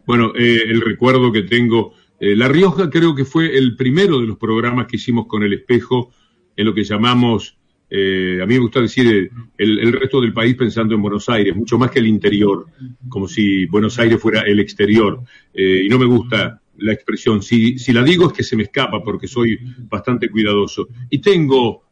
Bueno, 0.05 0.31
eh, 0.37 0.59
el 0.67 0.81
recuerdo 0.81 1.31
que 1.31 1.43
tengo 1.43 1.93
Eh, 2.19 2.35
la 2.35 2.47
Rioja 2.47 2.89
creo 2.89 3.13
que 3.13 3.25
fue 3.25 3.57
el 3.57 3.75
primero 3.75 4.19
de 4.19 4.27
los 4.27 4.37
programas 4.37 4.87
que 4.87 4.95
hicimos 4.95 5.27
con 5.27 5.43
el 5.43 5.53
espejo 5.53 6.11
en 6.55 6.65
lo 6.65 6.73
que 6.73 6.83
llamamos, 6.83 7.57
eh, 7.89 8.39
a 8.41 8.45
mí 8.45 8.55
me 8.55 8.59
gusta 8.59 8.81
decir 8.81 9.31
el, 9.57 9.93
resto 9.93 10.19
del 10.19 10.33
país 10.33 10.55
pensando 10.55 10.95
en 10.95 11.01
Buenos 11.01 11.29
Aires, 11.29 11.55
mucho 11.55 11.77
más 11.77 11.91
que 11.91 11.99
el 11.99 12.07
interior, 12.07 12.65
como 13.07 13.27
si 13.27 13.65
Buenos 13.67 13.97
Aires 13.99 14.19
fuera 14.19 14.41
el 14.41 14.59
exterior. 14.59 15.21
Eh, 15.53 15.83
y 15.85 15.89
no 15.89 15.99
me 15.99 16.05
gusta 16.05 16.59
la 16.79 16.93
expresión, 16.93 17.41
si, 17.41 17.77
si 17.79 17.93
la 17.93 18.03
digo 18.03 18.27
es 18.27 18.33
que 18.33 18.43
se 18.43 18.55
me 18.55 18.63
escapa 18.63 19.03
porque 19.03 19.27
soy 19.27 19.59
bastante 19.89 20.29
cuidadoso. 20.29 20.87
Y 21.09 21.19
tengo 21.19 21.83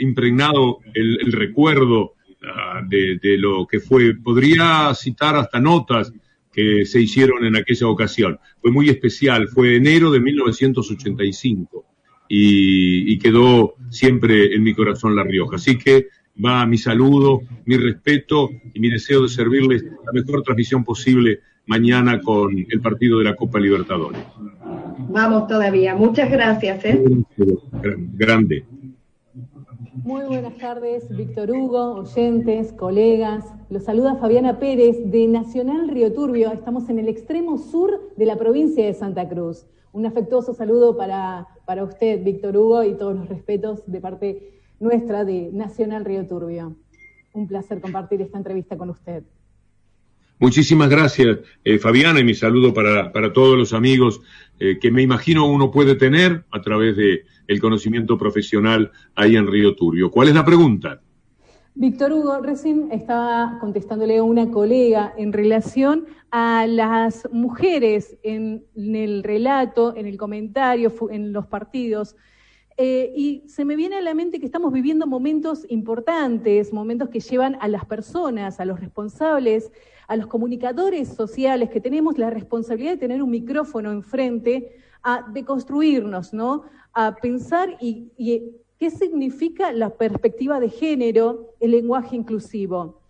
impregnado 0.00 0.80
el, 0.94 1.30
recuerdo 1.30 2.14
de, 2.88 3.18
de 3.22 3.38
lo 3.38 3.66
que 3.66 3.78
fue, 3.78 4.14
podría 4.16 4.92
citar 4.94 5.36
hasta 5.36 5.60
notas 5.60 6.12
que 6.58 6.84
se 6.84 7.00
hicieron 7.00 7.44
en 7.44 7.56
aquella 7.56 7.86
ocasión. 7.86 8.38
Fue 8.60 8.72
muy 8.72 8.88
especial, 8.88 9.46
fue 9.46 9.76
enero 9.76 10.10
de 10.10 10.18
1985 10.18 11.86
y, 12.28 13.12
y 13.12 13.18
quedó 13.18 13.76
siempre 13.90 14.54
en 14.54 14.64
mi 14.64 14.74
corazón 14.74 15.14
La 15.14 15.22
Rioja. 15.22 15.54
Así 15.54 15.78
que 15.78 16.08
va 16.44 16.66
mi 16.66 16.76
saludo, 16.76 17.42
mi 17.64 17.76
respeto 17.76 18.50
y 18.74 18.80
mi 18.80 18.90
deseo 18.90 19.22
de 19.22 19.28
servirles 19.28 19.84
la 19.84 20.12
mejor 20.12 20.42
transmisión 20.42 20.84
posible 20.84 21.40
mañana 21.68 22.20
con 22.20 22.58
el 22.58 22.80
partido 22.80 23.18
de 23.18 23.24
la 23.24 23.36
Copa 23.36 23.60
Libertadores. 23.60 24.20
Vamos 25.10 25.46
todavía. 25.46 25.94
Muchas 25.94 26.30
gracias. 26.30 26.84
¿eh? 26.84 27.04
Grande. 28.14 28.64
Muy 30.04 30.24
buenas 30.24 30.56
tardes, 30.56 31.14
Víctor 31.14 31.50
Hugo, 31.50 31.96
oyentes, 31.96 32.72
colegas. 32.72 33.44
Los 33.68 33.84
saluda 33.84 34.16
Fabiana 34.16 34.58
Pérez 34.58 34.96
de 35.04 35.26
Nacional 35.26 35.88
Río 35.88 36.12
Turbio. 36.12 36.52
Estamos 36.52 36.88
en 36.88 36.98
el 36.98 37.08
extremo 37.08 37.58
sur 37.58 38.12
de 38.16 38.26
la 38.26 38.36
provincia 38.36 38.86
de 38.86 38.94
Santa 38.94 39.28
Cruz. 39.28 39.66
Un 39.92 40.06
afectuoso 40.06 40.54
saludo 40.54 40.96
para, 40.96 41.48
para 41.66 41.84
usted, 41.84 42.22
Víctor 42.24 42.56
Hugo, 42.56 42.84
y 42.84 42.94
todos 42.94 43.16
los 43.16 43.28
respetos 43.28 43.82
de 43.86 44.00
parte 44.00 44.52
nuestra 44.80 45.24
de 45.24 45.50
Nacional 45.52 46.04
Río 46.04 46.26
Turbio. 46.26 46.76
Un 47.34 47.46
placer 47.46 47.80
compartir 47.80 48.22
esta 48.22 48.38
entrevista 48.38 48.78
con 48.78 48.90
usted. 48.90 49.24
Muchísimas 50.40 50.88
gracias, 50.88 51.38
eh, 51.64 51.78
Fabiana, 51.78 52.20
y 52.20 52.24
mi 52.24 52.34
saludo 52.34 52.72
para, 52.72 53.12
para 53.12 53.32
todos 53.32 53.58
los 53.58 53.72
amigos 53.72 54.20
eh, 54.60 54.78
que 54.80 54.90
me 54.90 55.02
imagino 55.02 55.46
uno 55.46 55.70
puede 55.70 55.96
tener 55.96 56.44
a 56.52 56.62
través 56.62 56.96
de 56.96 57.24
el 57.48 57.60
conocimiento 57.60 58.16
profesional 58.16 58.92
ahí 59.16 59.36
en 59.36 59.46
Río 59.46 59.74
Turbio. 59.74 60.10
¿Cuál 60.10 60.28
es 60.28 60.34
la 60.34 60.44
pregunta? 60.44 61.00
Víctor 61.74 62.12
Hugo, 62.12 62.40
recién 62.40 62.88
estaba 62.90 63.58
contestándole 63.60 64.18
a 64.18 64.22
una 64.24 64.50
colega 64.50 65.14
en 65.16 65.32
relación 65.32 66.06
a 66.30 66.66
las 66.66 67.28
mujeres 67.32 68.16
en, 68.22 68.64
el 68.76 69.22
relato, 69.22 69.96
en 69.96 70.06
el 70.06 70.16
comentario, 70.16 70.92
en 71.10 71.32
los 71.32 71.46
partidos. 71.46 72.16
Eh, 72.76 73.12
y 73.16 73.44
se 73.48 73.64
me 73.64 73.76
viene 73.76 73.96
a 73.96 74.00
la 74.00 74.14
mente 74.14 74.40
que 74.40 74.46
estamos 74.46 74.72
viviendo 74.72 75.06
momentos 75.06 75.66
importantes, 75.68 76.72
momentos 76.72 77.08
que 77.10 77.20
llevan 77.20 77.56
a 77.60 77.68
las 77.68 77.84
personas, 77.84 78.60
a 78.60 78.64
los 78.64 78.80
responsables, 78.80 79.70
a 80.08 80.16
los 80.16 80.26
comunicadores 80.26 81.08
sociales 81.08 81.68
que 81.68 81.80
tenemos 81.80 82.18
la 82.18 82.30
responsabilidad 82.30 82.92
de 82.92 82.98
tener 82.98 83.22
un 83.22 83.30
micrófono 83.30 83.92
enfrente, 83.92 84.74
a 85.02 85.24
deconstruirnos, 85.32 86.32
¿no? 86.32 86.64
A 86.92 87.14
pensar 87.16 87.76
y, 87.80 88.10
qué 88.78 88.90
significa 88.90 89.70
la 89.72 89.90
perspectiva 89.90 90.60
de 90.60 90.70
género, 90.70 91.54
el 91.60 91.72
lenguaje 91.72 92.16
inclusivo. 92.16 93.00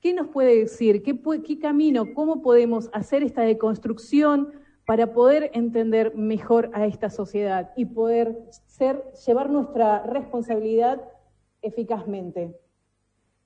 ¿Qué 0.00 0.12
nos 0.12 0.28
puede 0.28 0.58
decir? 0.58 1.02
¿Qué, 1.02 1.18
¿Qué, 1.42 1.58
camino? 1.58 2.12
¿Cómo 2.14 2.42
podemos 2.42 2.90
hacer 2.92 3.22
esta 3.22 3.42
deconstrucción 3.42 4.52
para 4.86 5.12
poder 5.12 5.50
entender 5.54 6.14
mejor 6.16 6.70
a 6.74 6.86
esta 6.86 7.08
sociedad 7.10 7.72
y 7.76 7.86
poder 7.86 8.36
ser, 8.66 9.04
llevar 9.26 9.50
nuestra 9.50 10.02
responsabilidad 10.04 11.02
eficazmente? 11.62 12.58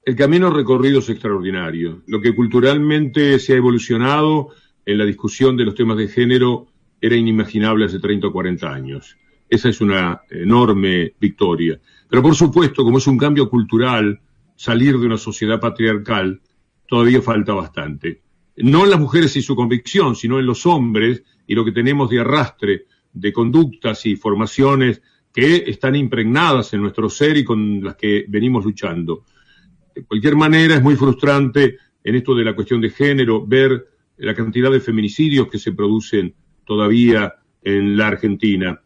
El 0.07 0.17
camino 0.17 0.51
recorrido 0.51 0.99
es 0.99 1.09
extraordinario. 1.09 2.03
Lo 2.07 2.21
que 2.21 2.35
culturalmente 2.35 3.39
se 3.39 3.55
ha 3.55 3.57
evolucionado 3.57 4.51
en 4.85 4.99
la 4.99 5.07
discusión 5.07 5.57
de 5.57 5.65
los 5.65 5.75
temas 5.75 5.97
de 5.97 6.09
género 6.09 6.67
era 7.01 7.17
inimaginable 7.17 7.87
hace 7.87 8.01
30 8.01 8.27
o 8.27 8.33
40 8.33 8.71
años. 8.71 9.17
Esa 9.49 9.71
es 9.71 9.81
una 9.81 10.21
enorme 10.29 11.15
victoria. 11.19 11.81
Pero 12.07 12.21
por 12.21 12.35
supuesto, 12.35 12.85
como 12.85 12.99
es 12.99 13.07
un 13.07 13.17
cambio 13.17 13.49
cultural, 13.49 14.21
salir 14.55 14.99
de 14.99 15.07
una 15.07 15.17
sociedad 15.17 15.59
patriarcal, 15.59 16.39
todavía 16.87 17.23
falta 17.23 17.55
bastante. 17.55 18.21
No 18.59 18.85
en 18.85 18.91
las 18.91 19.01
mujeres 19.01 19.35
y 19.37 19.43
su 19.43 19.57
convicción, 19.57 20.17
sino 20.17 20.39
en 20.39 20.45
los 20.45 20.67
hombres 20.67 21.23
y 21.47 21.55
lo 21.55 21.65
que 21.65 21.73
tenemos 21.73 22.11
de 22.11 22.21
arrastre 22.21 22.85
de 23.11 23.33
conductas 23.33 24.05
y 24.05 24.17
formaciones 24.17 25.01
que 25.33 25.65
están 25.67 25.97
impregnadas 25.97 26.75
en 26.75 26.83
nuestro 26.83 27.09
ser 27.09 27.39
y 27.39 27.45
con 27.45 27.83
las 27.83 27.97
que 27.97 28.27
venimos 28.29 28.67
luchando 28.67 29.25
de 29.95 30.05
cualquier 30.05 30.37
manera 30.37 30.75
es 30.75 30.83
muy 30.83 30.97
frustrante 30.97 31.79
en 32.03 32.15
esto 32.15 32.35
de 32.35 32.45
la 32.45 32.55
cuestión 32.55 32.81
de 32.81 32.91
género 32.91 33.47
ver 33.47 33.87
la 34.19 34.35
cantidad 34.35 34.71
de 34.71 34.81
feminicidios 34.81 35.49
que 35.49 35.59
se 35.59 35.73
producen 35.73 36.35
todavía 36.65 37.35
en 37.63 37.97
la 37.97 38.09
Argentina. 38.09 38.81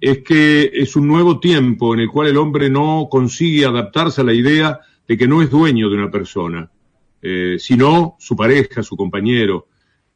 Es 0.00 0.18
que 0.22 0.70
es 0.72 0.96
un 0.96 1.06
nuevo 1.06 1.40
tiempo 1.40 1.94
en 1.94 2.00
el 2.00 2.08
cual 2.08 2.28
el 2.28 2.36
hombre 2.36 2.68
no 2.68 3.08
consigue 3.10 3.64
adaptarse 3.64 4.20
a 4.20 4.24
la 4.24 4.34
idea 4.34 4.80
de 5.06 5.16
que 5.16 5.28
no 5.28 5.40
es 5.40 5.50
dueño 5.50 5.88
de 5.88 5.96
una 5.96 6.10
persona, 6.10 6.70
eh, 7.22 7.56
sino 7.58 8.16
su 8.18 8.36
pareja, 8.36 8.82
su 8.82 8.96
compañero. 8.96 9.68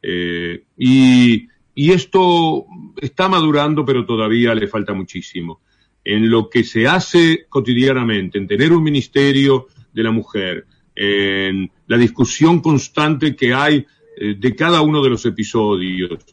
Eh, 0.02 0.64
y, 0.76 1.48
y 1.74 1.92
esto 1.92 2.66
está 3.00 3.28
madurando, 3.28 3.84
pero 3.84 4.04
todavía 4.04 4.54
le 4.54 4.66
falta 4.66 4.92
muchísimo. 4.92 5.60
En 6.04 6.30
lo 6.30 6.50
que 6.50 6.64
se 6.64 6.86
hace 6.86 7.46
cotidianamente, 7.48 8.38
en 8.38 8.46
tener 8.46 8.72
un 8.72 8.82
ministerio 8.82 9.68
de 9.98 10.04
la 10.04 10.12
mujer, 10.12 10.64
en 10.94 11.70
la 11.88 11.98
discusión 11.98 12.60
constante 12.60 13.34
que 13.34 13.52
hay 13.52 13.84
eh, 14.16 14.36
de 14.38 14.54
cada 14.54 14.80
uno 14.80 15.02
de 15.02 15.10
los 15.10 15.26
episodios, 15.26 16.24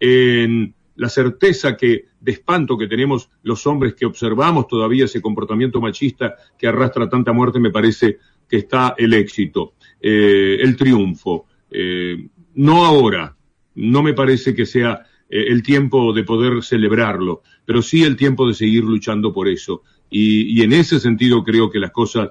en 0.00 0.74
la 0.96 1.10
certeza 1.10 1.76
que 1.76 2.06
de 2.18 2.32
espanto 2.32 2.78
que 2.78 2.86
tenemos 2.86 3.28
los 3.42 3.66
hombres 3.66 3.94
que 3.94 4.06
observamos 4.06 4.68
todavía 4.68 5.04
ese 5.04 5.20
comportamiento 5.20 5.82
machista 5.82 6.34
que 6.58 6.66
arrastra 6.66 7.10
tanta 7.10 7.32
muerte, 7.34 7.60
me 7.60 7.70
parece 7.70 8.18
que 8.48 8.56
está 8.56 8.94
el 8.96 9.12
éxito, 9.12 9.74
eh, 10.00 10.56
el 10.60 10.76
triunfo. 10.76 11.46
Eh, 11.70 12.26
no 12.54 12.86
ahora, 12.86 13.36
no 13.74 14.02
me 14.02 14.14
parece 14.14 14.54
que 14.54 14.64
sea 14.64 15.04
el 15.28 15.62
tiempo 15.62 16.12
de 16.12 16.24
poder 16.24 16.62
celebrarlo, 16.62 17.42
pero 17.66 17.82
sí 17.82 18.02
el 18.02 18.16
tiempo 18.16 18.46
de 18.46 18.54
seguir 18.54 18.84
luchando 18.84 19.32
por 19.32 19.48
eso. 19.48 19.82
y 20.10 20.62
en 20.62 20.72
ese 20.72 21.00
sentido 21.00 21.42
creo 21.42 21.70
que 21.70 21.80
las 21.80 21.90
cosas 21.90 22.30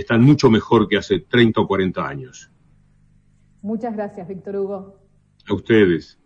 están 0.00 0.22
mucho 0.22 0.50
mejor 0.50 0.88
que 0.88 0.96
hace 0.96 1.20
30 1.20 1.60
o 1.60 1.66
40 1.66 2.06
años. 2.06 2.50
Muchas 3.62 3.94
gracias, 3.94 4.26
Víctor 4.26 4.56
Hugo. 4.56 4.96
A 5.48 5.54
ustedes. 5.54 6.18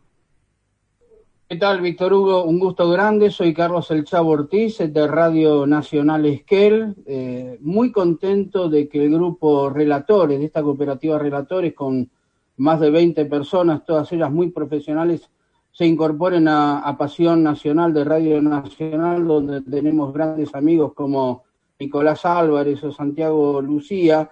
¿Qué 1.48 1.56
tal, 1.56 1.80
Víctor 1.80 2.12
Hugo? 2.12 2.44
Un 2.44 2.58
gusto 2.58 2.88
grande. 2.88 3.30
Soy 3.30 3.52
Carlos 3.52 3.90
El 3.90 4.04
Chavo 4.04 4.30
Ortiz 4.30 4.78
de 4.78 5.06
Radio 5.06 5.66
Nacional 5.66 6.24
Esquel. 6.26 6.94
Eh, 7.06 7.58
muy 7.60 7.92
contento 7.92 8.68
de 8.68 8.88
que 8.88 9.04
el 9.04 9.12
grupo 9.12 9.68
Relatores, 9.68 10.38
de 10.38 10.46
esta 10.46 10.62
cooperativa 10.62 11.18
Relatores, 11.18 11.74
con 11.74 12.10
más 12.56 12.80
de 12.80 12.90
20 12.90 13.26
personas, 13.26 13.84
todas 13.84 14.10
ellas 14.12 14.30
muy 14.30 14.50
profesionales, 14.50 15.28
se 15.70 15.84
incorporen 15.84 16.48
a, 16.48 16.78
a 16.78 16.96
Pasión 16.96 17.42
Nacional 17.42 17.92
de 17.92 18.04
Radio 18.04 18.40
Nacional, 18.40 19.26
donde 19.26 19.60
tenemos 19.60 20.14
grandes 20.14 20.54
amigos 20.54 20.92
como 20.94 21.44
Nicolás 21.78 22.24
Álvarez 22.24 22.82
o 22.84 22.92
Santiago 22.92 23.60
Lucía. 23.60 24.30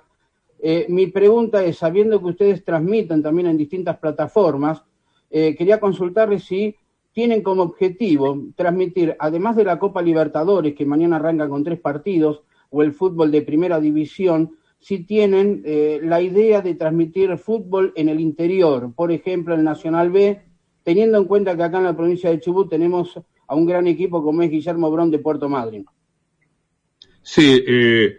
Eh, 0.60 0.86
mi 0.88 1.08
pregunta 1.08 1.64
es, 1.64 1.78
sabiendo 1.78 2.20
que 2.20 2.26
ustedes 2.26 2.64
transmiten 2.64 3.22
también 3.22 3.48
en 3.48 3.56
distintas 3.56 3.98
plataformas, 3.98 4.82
eh, 5.30 5.54
quería 5.56 5.80
consultarles 5.80 6.44
si 6.44 6.76
tienen 7.12 7.42
como 7.42 7.62
objetivo 7.62 8.38
transmitir, 8.54 9.16
además 9.18 9.56
de 9.56 9.64
la 9.64 9.78
Copa 9.78 10.02
Libertadores, 10.02 10.74
que 10.74 10.86
mañana 10.86 11.16
arranca 11.16 11.48
con 11.48 11.64
tres 11.64 11.80
partidos, 11.80 12.42
o 12.70 12.82
el 12.82 12.92
fútbol 12.92 13.30
de 13.30 13.42
primera 13.42 13.80
división, 13.80 14.56
si 14.78 15.04
tienen 15.04 15.62
eh, 15.64 16.00
la 16.02 16.22
idea 16.22 16.62
de 16.62 16.74
transmitir 16.74 17.36
fútbol 17.36 17.92
en 17.96 18.08
el 18.08 18.18
interior, 18.18 18.92
por 18.94 19.12
ejemplo, 19.12 19.54
el 19.54 19.62
Nacional 19.62 20.10
B, 20.10 20.40
teniendo 20.82 21.18
en 21.18 21.26
cuenta 21.26 21.56
que 21.56 21.62
acá 21.62 21.78
en 21.78 21.84
la 21.84 21.96
provincia 21.96 22.30
de 22.30 22.40
Chubut 22.40 22.70
tenemos 22.70 23.20
a 23.46 23.54
un 23.54 23.66
gran 23.66 23.86
equipo 23.86 24.22
como 24.22 24.42
es 24.42 24.50
Guillermo 24.50 24.90
Brón 24.90 25.10
de 25.10 25.18
Puerto 25.18 25.48
Madryn. 25.48 25.84
Sí, 27.22 27.62
eh, 27.66 28.18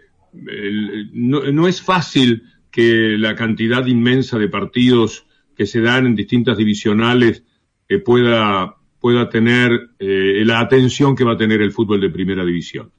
no, 1.12 1.68
es 1.68 1.82
fácil 1.82 2.42
que 2.70 3.16
la 3.18 3.34
cantidad 3.34 3.86
inmensa 3.86 4.38
de 4.38 4.48
partidos 4.48 5.26
que 5.56 5.66
se 5.66 5.80
dan 5.80 6.06
en 6.06 6.16
distintas 6.16 6.56
divisionales 6.56 7.44
eh, 7.88 7.98
pueda, 7.98 8.76
pueda 8.98 9.28
tener 9.28 9.90
eh, 9.98 10.42
la 10.44 10.60
atención 10.60 11.14
que 11.14 11.24
va 11.24 11.34
a 11.34 11.36
tener 11.36 11.62
el 11.62 11.72
fútbol 11.72 12.00
de 12.00 12.10
primera 12.10 12.44
división. 12.44 12.90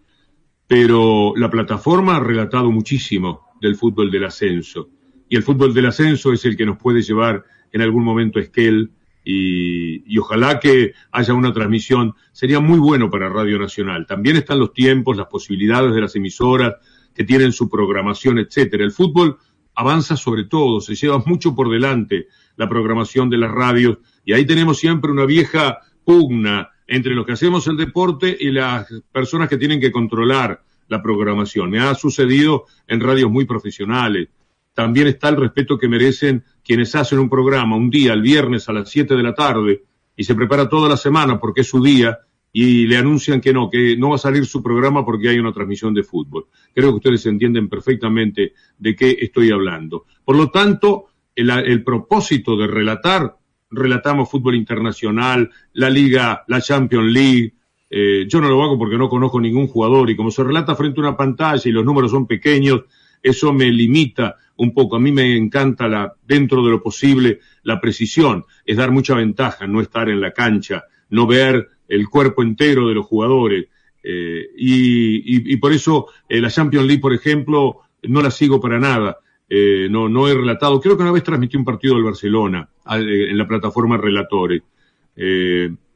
Pero 0.68 1.34
la 1.36 1.50
plataforma 1.50 2.16
ha 2.16 2.20
relatado 2.20 2.72
muchísimo 2.72 3.48
del 3.62 3.76
fútbol 3.76 4.10
del 4.10 4.26
ascenso. 4.26 4.90
Y 5.28 5.36
el 5.36 5.44
fútbol 5.44 5.74
del 5.74 5.88
ascenso 5.88 6.32
es 6.32 6.46
el 6.46 6.56
que 6.56 6.66
nos 6.66 6.78
puede 6.78 7.02
llevar 7.02 7.44
en 7.72 7.82
algún 7.82 8.04
momento 8.04 8.40
a 8.40 8.44
Esquel, 8.44 8.92
y, 9.26 10.18
ojalá 10.20 10.60
que 10.60 10.94
haya 11.12 11.34
una 11.34 11.52
transmisión. 11.52 12.14
Sería 12.32 12.60
muy 12.60 12.80
bueno 12.80 13.10
para 13.10 13.28
Radio 13.28 13.58
Nacional. 13.58 14.06
También 14.06 14.38
están 14.38 14.60
los 14.60 14.72
tiempos, 14.72 15.18
las 15.18 15.28
posibilidades 15.28 15.94
de 15.94 16.02
las 16.02 16.16
emisoras 16.16 16.76
que 17.14 17.24
tienen 17.24 17.52
su 17.52 17.68
programación, 17.68 18.38
etcétera. 18.38 18.84
El 18.84 18.92
fútbol 18.92 19.38
avanza 19.74 20.16
sobre 20.16 20.46
todo, 20.46 20.80
se 20.80 20.96
lleva 20.96 21.22
mucho 21.26 21.56
por 21.56 21.70
delante 21.70 22.28
la 22.56 22.70
programación 22.70 23.30
de 23.30 23.38
las 23.38 23.52
radios 23.52 23.98
y 24.24 24.34
ahí 24.34 24.46
tenemos 24.46 24.78
siempre 24.78 25.12
una 25.12 25.26
vieja 25.26 25.80
pugna 26.06 26.70
entre 26.88 27.14
los 27.16 27.26
que 27.26 27.34
hacemos 27.34 27.68
el 27.68 27.78
deporte 27.78 28.38
y 28.40 28.52
las 28.52 28.88
personas 29.12 29.50
que 29.50 29.58
tienen 29.58 29.82
que 29.82 29.92
controlar 29.92 30.64
la 30.88 31.02
programación. 31.02 31.72
Me 31.72 31.80
ha 31.80 31.96
sucedido 31.96 32.66
en 32.88 33.02
radios 33.02 33.32
muy 33.32 33.46
profesionales. 33.46 34.30
También 34.76 35.08
está 35.08 35.30
el 35.30 35.38
respeto 35.38 35.80
que 35.80 35.88
merecen 35.88 36.44
quienes 36.64 36.94
hacen 36.94 37.18
un 37.18 37.30
programa 37.30 37.76
un 37.76 37.90
día, 37.90 38.14
el 38.14 38.22
viernes 38.22 38.70
a 38.70 38.74
las 38.74 38.90
7 38.90 39.16
de 39.16 39.24
la 39.24 39.34
tarde, 39.34 39.84
y 40.16 40.24
se 40.24 40.36
prepara 40.36 40.70
toda 40.70 40.88
la 40.88 40.98
semana 40.98 41.40
porque 41.40 41.62
es 41.62 41.68
su 41.68 41.82
día, 41.82 42.20
y 42.52 42.86
le 42.86 42.98
anuncian 42.98 43.42
que 43.42 43.52
no, 43.52 43.70
que 43.70 43.98
no 43.98 44.10
va 44.10 44.16
a 44.16 44.20
salir 44.20 44.46
su 44.46 44.62
programa 44.62 45.04
porque 45.04 45.30
hay 45.30 45.40
una 45.40 45.52
transmisión 45.52 45.94
de 45.94 46.04
fútbol. 46.04 46.46
Creo 46.74 46.92
que 46.92 46.98
ustedes 46.98 47.26
entienden 47.26 47.68
perfectamente 47.68 48.54
de 48.78 48.96
qué 48.96 49.18
estoy 49.20 49.50
hablando. 49.52 50.06
Por 50.24 50.36
lo 50.38 50.52
tanto, 50.52 51.08
el, 51.36 51.50
el 51.50 51.84
propósito 51.84 52.56
de 52.56 52.68
relatar, 52.68 53.36
relatamos 53.72 54.30
fútbol 54.30 54.56
internacional, 54.56 55.50
la 55.74 55.90
Liga, 55.90 56.44
la 56.48 56.62
Champions 56.62 57.12
League, 57.12 57.56
eh, 57.90 58.26
yo 58.28 58.42
no 58.42 58.50
lo 58.50 58.62
hago 58.64 58.78
porque 58.78 58.98
no 58.98 59.08
conozco 59.08 59.40
ningún 59.40 59.68
jugador 59.68 60.10
y 60.10 60.16
como 60.16 60.32
se 60.32 60.44
relata 60.44 60.76
frente 60.76 61.00
a 61.00 61.04
una 61.04 61.18
pantalla 61.18 61.62
y 61.64 61.72
los 61.72 61.86
números 61.86 62.12
son 62.12 62.28
pequeños, 62.28 62.82
eso 63.26 63.52
me 63.52 63.72
limita 63.72 64.38
un 64.58 64.74
poco. 64.74 64.96
A 64.96 65.00
mí 65.00 65.12
me 65.12 65.36
encanta 65.36 65.88
la, 65.88 66.14
dentro 66.26 66.64
de 66.64 66.70
lo 66.70 66.82
posible, 66.82 67.40
la 67.64 67.82
precisión. 67.82 68.46
Es 68.66 68.78
dar 68.78 68.92
mucha 68.92 69.16
ventaja, 69.16 69.66
no 69.66 69.82
estar 69.82 70.10
en 70.10 70.22
la 70.22 70.32
cancha, 70.32 70.84
no 71.10 71.26
ver 71.26 71.68
el 71.88 72.08
cuerpo 72.08 72.44
entero 72.44 72.88
de 72.88 72.94
los 72.94 73.06
jugadores. 73.06 73.66
Eh, 74.04 74.48
y, 74.56 75.58
por 75.58 75.72
eso 75.74 76.08
eh, 76.30 76.40
la 76.40 76.52
Champions 76.52 76.86
League, 76.86 77.02
por 77.02 77.14
ejemplo, 77.14 77.80
no 78.04 78.22
la 78.22 78.30
sigo 78.30 78.62
para 78.62 78.80
nada. 78.80 79.18
no, 79.50 80.08
no 80.08 80.28
he 80.28 80.34
relatado. 80.36 80.80
Creo 80.80 80.96
que 80.96 81.04
una 81.04 81.12
vez 81.12 81.24
transmití 81.24 81.58
un 81.58 81.66
partido 81.66 81.96
del 81.96 82.04
Barcelona 82.04 82.70
en 82.92 83.38
la 83.38 83.48
plataforma 83.48 83.98
Relatores. 83.98 84.62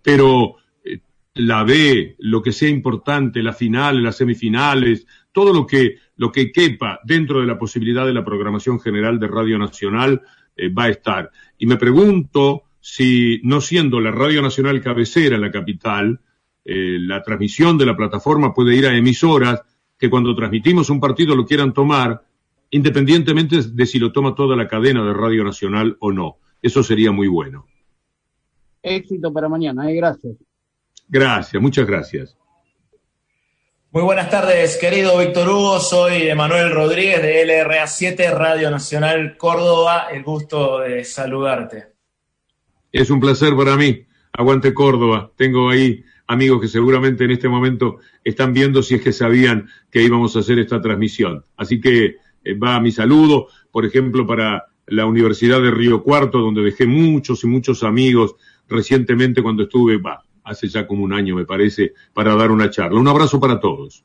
pero 0.02 0.56
la 1.36 1.64
B, 1.64 2.16
lo 2.20 2.42
que 2.42 2.52
sea 2.52 2.70
importante, 2.70 3.44
la 3.44 3.54
final, 3.54 4.04
las 4.04 4.18
semifinales, 4.18 5.06
todo 5.32 5.54
lo 5.54 5.66
que, 5.66 5.98
lo 6.20 6.34
que 6.34 6.52
quepa 6.52 7.00
dentro 7.06 7.40
de 7.40 7.48
la 7.48 7.58
posibilidad 7.58 8.06
de 8.06 8.14
la 8.14 8.26
programación 8.26 8.78
general 8.82 9.22
de 9.22 9.28
Radio 9.28 9.58
Nacional 9.58 10.22
eh, 10.58 10.68
va 10.68 10.84
a 10.84 10.90
estar. 10.90 11.32
Y 11.58 11.66
me 11.66 11.78
pregunto 11.78 12.64
si, 12.82 13.40
no 13.44 13.62
siendo 13.62 14.02
la 14.02 14.12
Radio 14.12 14.42
Nacional 14.42 14.82
cabecera 14.82 15.36
en 15.36 15.42
la 15.42 15.50
capital, 15.50 16.20
eh, 16.66 16.98
la 17.00 17.24
transmisión 17.24 17.78
de 17.78 17.86
la 17.86 17.96
plataforma 17.96 18.54
puede 18.54 18.76
ir 18.76 18.86
a 18.86 18.98
emisoras 18.98 19.62
que 19.98 20.10
cuando 20.10 20.36
transmitimos 20.36 20.90
un 20.90 21.00
partido 21.00 21.38
lo 21.38 21.46
quieran 21.46 21.72
tomar, 21.72 22.22
independientemente 22.70 23.62
de 23.62 23.86
si 23.86 23.98
lo 23.98 24.12
toma 24.12 24.36
toda 24.36 24.58
la 24.58 24.68
cadena 24.68 25.06
de 25.06 25.14
Radio 25.14 25.46
Nacional 25.46 25.96
o 26.02 26.12
no. 26.12 26.36
Eso 26.62 26.84
sería 26.84 27.14
muy 27.14 27.30
bueno. 27.30 27.66
Éxito 28.84 29.32
para 29.32 29.48
mañana, 29.48 29.90
eh, 29.90 29.96
gracias. 29.96 30.36
Gracias, 31.08 31.62
muchas 31.62 31.88
gracias. 31.88 32.38
Muy 33.92 34.04
buenas 34.04 34.30
tardes, 34.30 34.78
querido 34.78 35.18
Víctor 35.18 35.50
Hugo. 35.50 35.80
Soy 35.80 36.28
Emanuel 36.28 36.70
Rodríguez 36.70 37.24
de 37.24 37.44
LRA7, 37.44 38.32
Radio 38.38 38.70
Nacional 38.70 39.36
Córdoba. 39.36 40.10
El 40.14 40.22
gusto 40.22 40.82
de 40.82 41.04
saludarte. 41.04 41.88
Es 42.92 43.10
un 43.10 43.20
placer 43.20 43.56
para 43.56 43.76
mí. 43.76 44.06
Aguante 44.32 44.76
Córdoba. 44.76 45.32
Tengo 45.36 45.72
ahí 45.72 46.04
amigos 46.28 46.62
que 46.62 46.68
seguramente 46.68 47.24
en 47.24 47.32
este 47.32 47.50
momento 47.50 47.98
están 48.24 48.54
viendo 48.54 48.84
si 48.84 48.94
es 48.94 49.02
que 49.02 49.12
sabían 49.12 49.68
que 49.90 50.04
íbamos 50.04 50.36
a 50.36 50.42
hacer 50.42 50.60
esta 50.60 50.80
transmisión. 50.80 51.44
Así 51.58 51.82
que 51.82 52.18
eh, 52.44 52.54
va 52.54 52.80
mi 52.80 52.92
saludo, 52.92 53.48
por 53.72 53.88
ejemplo, 53.88 54.28
para 54.28 54.68
la 54.86 55.08
Universidad 55.08 55.64
de 55.64 55.72
Río 55.72 56.04
Cuarto, 56.04 56.38
donde 56.38 56.62
dejé 56.62 56.86
muchos 56.86 57.44
y 57.44 57.48
muchos 57.48 57.82
amigos 57.82 58.36
recientemente 58.68 59.42
cuando 59.42 59.64
estuve, 59.64 59.98
va, 59.98 60.24
hace 60.50 60.68
ya 60.68 60.88
como 60.88 61.04
un 61.04 61.14
año, 61.14 61.36
me 61.36 61.46
parece, 61.46 61.94
para 62.14 62.36
dar 62.36 62.52
una 62.52 62.70
charla. 62.70 63.00
Un 63.00 63.08
abrazo 63.08 63.40
para 63.40 63.60
todos. 63.60 64.04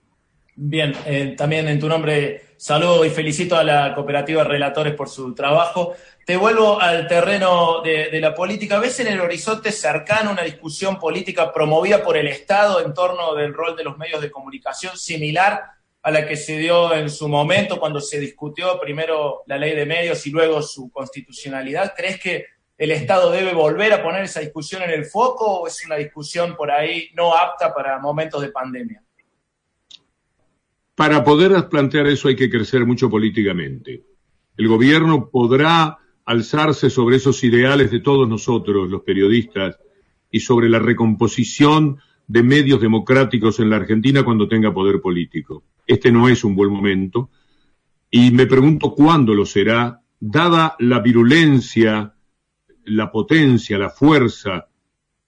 Bien, 0.57 0.95
eh, 1.05 1.34
también 1.36 1.66
en 1.66 1.80
tu 1.80 1.88
nombre 1.88 2.55
saludo 2.57 3.05
y 3.05 3.11
felicito 3.11 3.57
a 3.57 3.64
la 3.64 3.92
cooperativa 3.95 4.45
Relatores 4.45 4.95
por 4.95 5.09
su 5.09 5.34
trabajo. 5.34 5.95
Te 6.24 6.36
vuelvo 6.36 6.80
al 6.80 7.09
terreno 7.09 7.82
de, 7.82 8.09
de, 8.11 8.20
la 8.20 8.34
política. 8.34 8.78
¿Ves 8.78 9.01
en 9.01 9.09
el 9.09 9.20
horizonte 9.20 9.72
cercano 9.72 10.30
una 10.30 10.42
discusión 10.42 10.99
política 10.99 11.53
promovida 11.53 12.03
por 12.03 12.16
el 12.16 12.28
Estado 12.28 12.84
en 12.84 12.95
torno 12.95 13.34
del 13.34 13.53
rol 13.53 13.76
de 13.76 13.84
los 13.84 13.99
medios 13.99 14.22
de 14.22 14.30
comunicación 14.30 14.97
similar 14.97 15.61
a 16.05 16.11
la 16.11 16.26
que 16.26 16.36
se 16.36 16.59
dio 16.59 16.95
en 16.95 17.11
su 17.11 17.28
momento 17.28 17.80
cuando 17.80 17.99
se 17.99 18.20
discutió 18.20 18.78
primero 18.78 19.42
la 19.47 19.57
ley 19.59 19.74
de 19.74 19.86
medios 19.86 20.24
y 20.26 20.30
luego 20.30 20.62
su 20.62 20.90
constitucionalidad? 20.90 21.95
¿Crees 21.97 22.20
que 22.20 22.45
el 22.77 22.91
Estado 22.91 23.31
debe 23.31 23.55
volver 23.55 23.93
a 23.93 24.03
poner 24.03 24.25
esa 24.25 24.41
discusión 24.41 24.83
en 24.83 24.91
el 24.91 25.05
foco 25.05 25.61
o 25.61 25.66
es 25.66 25.85
una 25.87 25.97
discusión 25.97 26.57
por 26.57 26.70
ahí 26.70 27.11
no 27.14 27.35
apta 27.35 27.72
para 27.72 27.99
momentos 27.99 28.43
de 28.43 28.51
pandemia? 28.51 29.03
Para 30.95 31.25
poder 31.25 31.68
plantear 31.68 32.07
eso 32.07 32.29
hay 32.29 32.37
que 32.37 32.51
crecer 32.51 32.85
mucho 32.87 33.11
políticamente. 33.11 34.03
El 34.57 34.68
gobierno 34.68 35.29
podrá 35.29 35.99
alzarse 36.25 36.89
sobre 36.89 37.16
esos 37.16 37.43
ideales 37.45 37.91
de 37.91 38.01
todos 38.01 38.29
nosotros, 38.29 38.89
los 38.89 39.03
periodistas, 39.03 39.79
y 40.31 40.41
sobre 40.41 40.68
la 40.68 40.81
recomposición 40.81 41.99
de 42.27 42.43
medios 42.43 42.81
democráticos 42.81 43.61
en 43.61 43.70
la 43.70 43.77
Argentina 43.77 44.25
cuando 44.25 44.49
tenga 44.49 44.75
poder 44.75 45.01
político. 45.01 45.62
Este 45.87 46.11
no 46.11 46.29
es 46.29 46.43
un 46.43 46.57
buen 46.57 46.72
momento 46.72 47.31
y 48.11 48.31
me 48.31 48.47
pregunto 48.47 48.95
cuándo 48.95 49.35
lo 49.35 49.47
será, 49.47 50.01
dada 50.18 50.75
la 50.79 51.01
virulencia 51.01 52.14
la 52.87 53.11
potencia, 53.11 53.78
la 53.78 53.91
fuerza 53.91 54.68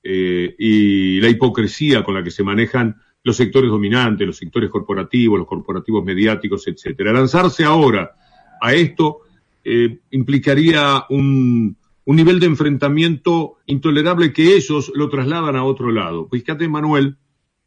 eh, 0.03 0.55
y 0.59 1.21
la 1.21 1.29
hipocresía 1.29 2.05
con 2.05 2.15
la 2.15 2.23
que 2.23 2.31
se 2.31 2.43
manejan 2.45 2.97
los 3.23 3.37
sectores 3.37 3.71
dominantes, 3.71 4.27
los 4.27 4.37
sectores 4.37 4.71
corporativos, 4.71 5.39
los 5.39 5.49
corporativos 5.49 6.05
mediáticos, 6.05 6.69
etcétera. 6.69 7.13
Lanzarse 7.13 7.65
ahora 7.65 8.15
a 8.61 8.73
esto 8.73 9.19
eh, 9.65 9.99
implicaría 10.11 11.05
un, 11.11 11.77
un, 12.05 12.17
nivel 12.17 12.39
de 12.39 12.47
enfrentamiento 12.47 13.57
intolerable 13.67 14.33
que 14.33 14.55
ellos 14.55 14.93
lo 14.95 15.09
trasladan 15.09 15.57
a 15.57 15.65
otro 15.65 15.91
lado. 15.91 16.29
Fíjate, 16.31 16.69
Manuel, 16.69 17.17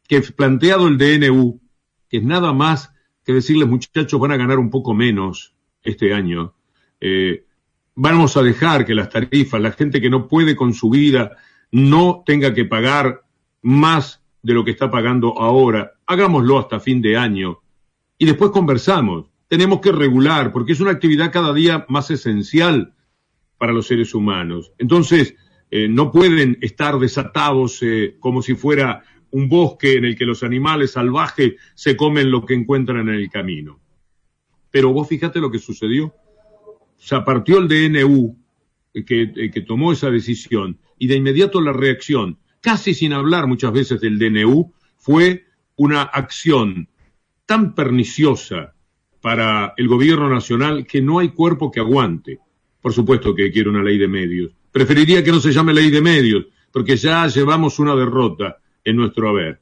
que 0.08 0.22
planteado 0.22 0.88
el 0.88 0.96
DNU, 0.96 1.60
que 2.08 2.16
es 2.16 2.24
nada 2.24 2.54
más 2.54 2.90
que 3.24 3.34
decirles, 3.34 3.68
muchachos, 3.68 4.18
van 4.18 4.32
a 4.32 4.36
ganar 4.36 4.58
un 4.58 4.70
poco 4.70 4.94
menos 4.94 5.54
este 5.82 6.14
año. 6.14 6.54
Eh, 7.00 7.44
vamos 7.94 8.36
a 8.36 8.42
dejar 8.42 8.84
que 8.84 8.94
las 8.94 9.10
tarifas, 9.10 9.60
la 9.60 9.72
gente 9.72 10.00
que 10.00 10.10
no 10.10 10.28
puede 10.28 10.56
con 10.56 10.74
su 10.74 10.90
vida, 10.90 11.36
no 11.72 12.22
tenga 12.24 12.54
que 12.54 12.64
pagar 12.64 13.22
más 13.62 14.22
de 14.42 14.54
lo 14.54 14.64
que 14.64 14.70
está 14.70 14.90
pagando 14.90 15.38
ahora. 15.38 15.92
Hagámoslo 16.06 16.58
hasta 16.58 16.80
fin 16.80 17.02
de 17.02 17.16
año 17.16 17.60
y 18.18 18.26
después 18.26 18.50
conversamos. 18.50 19.26
Tenemos 19.48 19.80
que 19.80 19.92
regular 19.92 20.52
porque 20.52 20.72
es 20.72 20.80
una 20.80 20.92
actividad 20.92 21.32
cada 21.32 21.52
día 21.52 21.84
más 21.88 22.10
esencial 22.10 22.94
para 23.58 23.72
los 23.72 23.86
seres 23.86 24.14
humanos. 24.14 24.72
Entonces, 24.78 25.34
eh, 25.70 25.88
no 25.88 26.10
pueden 26.10 26.58
estar 26.60 26.98
desatados 26.98 27.82
eh, 27.82 28.16
como 28.18 28.42
si 28.42 28.54
fuera 28.54 29.02
un 29.32 29.48
bosque 29.48 29.94
en 29.94 30.04
el 30.04 30.16
que 30.16 30.24
los 30.24 30.42
animales 30.42 30.92
salvajes 30.92 31.54
se 31.74 31.96
comen 31.96 32.30
lo 32.30 32.44
que 32.44 32.54
encuentran 32.54 33.08
en 33.08 33.14
el 33.14 33.30
camino. 33.30 33.80
Pero 34.70 34.92
vos 34.92 35.08
fíjate 35.08 35.40
lo 35.40 35.50
que 35.50 35.58
sucedió 35.58 36.14
sea, 37.02 37.24
partió 37.24 37.58
el 37.58 37.68
DNU 37.68 38.36
eh, 38.94 39.04
que, 39.04 39.22
eh, 39.22 39.50
que 39.50 39.60
tomó 39.62 39.92
esa 39.92 40.10
decisión 40.10 40.78
y 40.98 41.06
de 41.06 41.16
inmediato 41.16 41.60
la 41.60 41.72
reacción, 41.72 42.38
casi 42.60 42.94
sin 42.94 43.12
hablar 43.12 43.46
muchas 43.46 43.72
veces 43.72 44.00
del 44.00 44.18
DNU, 44.18 44.72
fue 44.96 45.46
una 45.76 46.02
acción 46.02 46.88
tan 47.46 47.74
perniciosa 47.74 48.74
para 49.20 49.74
el 49.76 49.88
gobierno 49.88 50.28
nacional 50.28 50.86
que 50.86 51.02
no 51.02 51.18
hay 51.18 51.30
cuerpo 51.30 51.70
que 51.70 51.80
aguante. 51.80 52.38
Por 52.80 52.92
supuesto 52.92 53.34
que 53.34 53.50
quiero 53.50 53.70
una 53.70 53.82
ley 53.82 53.98
de 53.98 54.08
medios. 54.08 54.52
Preferiría 54.72 55.22
que 55.22 55.32
no 55.32 55.40
se 55.40 55.52
llame 55.52 55.74
ley 55.74 55.90
de 55.90 56.00
medios, 56.00 56.46
porque 56.72 56.96
ya 56.96 57.26
llevamos 57.26 57.78
una 57.78 57.94
derrota 57.94 58.58
en 58.84 58.96
nuestro 58.96 59.28
haber. 59.28 59.60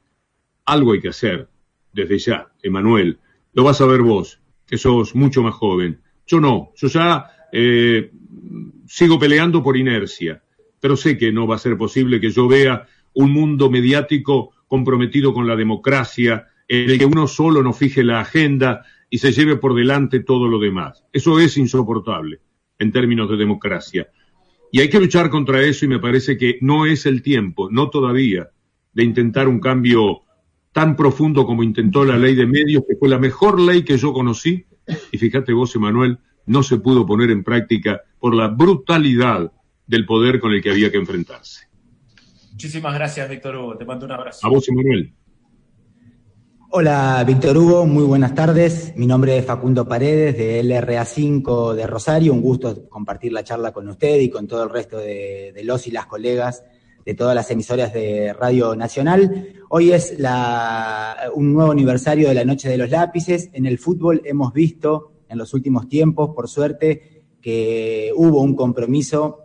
Algo 0.65 0.93
hay 0.93 1.01
que 1.01 1.09
hacer, 1.09 1.49
desde 1.91 2.19
ya, 2.19 2.51
Emanuel. 2.61 3.19
Lo 3.53 3.63
vas 3.63 3.81
a 3.81 3.85
ver 3.85 4.01
vos, 4.01 4.39
que 4.67 4.77
sos 4.77 5.15
mucho 5.15 5.41
más 5.41 5.55
joven. 5.55 5.99
Yo 6.29 6.39
no, 6.39 6.71
yo 6.75 6.87
ya 6.87 7.25
eh, 7.51 8.11
sigo 8.87 9.17
peleando 9.17 9.63
por 9.63 9.75
inercia, 9.75 10.43
pero 10.79 10.95
sé 10.95 11.17
que 11.17 11.31
no 11.31 11.47
va 11.47 11.55
a 11.55 11.59
ser 11.59 11.75
posible 11.75 12.21
que 12.21 12.29
yo 12.29 12.47
vea 12.47 12.85
un 13.13 13.31
mundo 13.31 13.71
mediático 13.71 14.51
comprometido 14.67 15.33
con 15.33 15.47
la 15.47 15.55
democracia, 15.55 16.45
en 16.67 16.91
el 16.91 16.99
que 16.99 17.05
uno 17.05 17.25
solo 17.27 17.63
no 17.63 17.73
fije 17.73 18.03
la 18.03 18.19
agenda 18.19 18.85
y 19.09 19.17
se 19.17 19.31
lleve 19.31 19.57
por 19.57 19.73
delante 19.73 20.19
todo 20.19 20.47
lo 20.47 20.59
demás. 20.59 21.03
Eso 21.11 21.39
es 21.39 21.57
insoportable 21.57 22.39
en 22.77 22.91
términos 22.91 23.27
de 23.27 23.35
democracia. 23.35 24.07
Y 24.71 24.81
hay 24.81 24.89
que 24.89 24.99
luchar 24.99 25.31
contra 25.31 25.63
eso 25.63 25.85
y 25.85 25.87
me 25.87 25.97
parece 25.97 26.37
que 26.37 26.59
no 26.61 26.85
es 26.85 27.07
el 27.07 27.23
tiempo, 27.23 27.71
no 27.71 27.89
todavía, 27.89 28.51
de 28.93 29.03
intentar 29.03 29.47
un 29.47 29.59
cambio 29.59 30.21
tan 30.71 30.95
profundo 30.95 31.47
como 31.47 31.63
intentó 31.63 32.05
la 32.05 32.19
ley 32.19 32.35
de 32.35 32.45
medios, 32.45 32.83
que 32.87 32.95
fue 32.95 33.09
la 33.09 33.17
mejor 33.17 33.59
ley 33.59 33.83
que 33.83 33.97
yo 33.97 34.13
conocí. 34.13 34.65
Y 35.11 35.17
fíjate 35.17 35.53
vos, 35.53 35.75
Emanuel, 35.75 36.19
no 36.45 36.63
se 36.63 36.77
pudo 36.77 37.05
poner 37.05 37.29
en 37.31 37.43
práctica 37.43 38.01
por 38.19 38.35
la 38.35 38.47
brutalidad 38.47 39.51
del 39.87 40.05
poder 40.05 40.39
con 40.39 40.51
el 40.51 40.61
que 40.61 40.71
había 40.71 40.91
que 40.91 40.97
enfrentarse. 40.97 41.67
Muchísimas 42.51 42.93
gracias, 42.93 43.29
Víctor 43.29 43.55
Hugo. 43.55 43.77
Te 43.77 43.85
mando 43.85 44.05
un 44.05 44.11
abrazo. 44.11 44.45
A 44.45 44.49
vos, 44.49 44.67
Emanuel. 44.67 45.13
Hola, 46.71 47.23
Víctor 47.25 47.57
Hugo, 47.57 47.87
muy 47.87 48.03
buenas 48.03 48.35
tardes. 48.35 48.93
Mi 48.95 49.07
nombre 49.07 49.35
es 49.37 49.45
Facundo 49.45 49.87
Paredes 49.87 50.37
de 50.37 50.63
LRA5 50.63 51.73
de 51.73 51.87
Rosario. 51.87 52.31
Un 52.31 52.41
gusto 52.41 52.87
compartir 52.87 53.33
la 53.33 53.43
charla 53.43 53.71
con 53.71 53.87
usted 53.87 54.19
y 54.19 54.29
con 54.29 54.47
todo 54.47 54.65
el 54.65 54.69
resto 54.69 54.97
de, 54.97 55.59
los 55.63 55.87
y 55.87 55.91
las 55.91 56.05
colegas 56.05 56.63
de 57.05 57.13
todas 57.13 57.35
las 57.35 57.49
emisoras 57.51 57.93
de 57.93 58.33
Radio 58.33 58.75
Nacional. 58.75 59.53
Hoy 59.69 59.91
es 59.91 60.15
un 61.33 61.53
nuevo 61.53 61.71
aniversario 61.71 62.29
de 62.29 62.35
la 62.35 62.45
Noche 62.45 62.69
de 62.69 62.77
los 62.77 62.89
Lápices. 62.89 63.49
En 63.53 63.65
el 63.65 63.77
fútbol 63.77 64.21
hemos 64.25 64.53
visto 64.53 65.13
en 65.27 65.37
los 65.37 65.53
últimos 65.53 65.87
tiempos, 65.87 66.31
por 66.35 66.47
suerte, 66.47 67.23
que 67.41 68.11
hubo 68.15 68.41
un 68.41 68.55
compromiso 68.55 69.43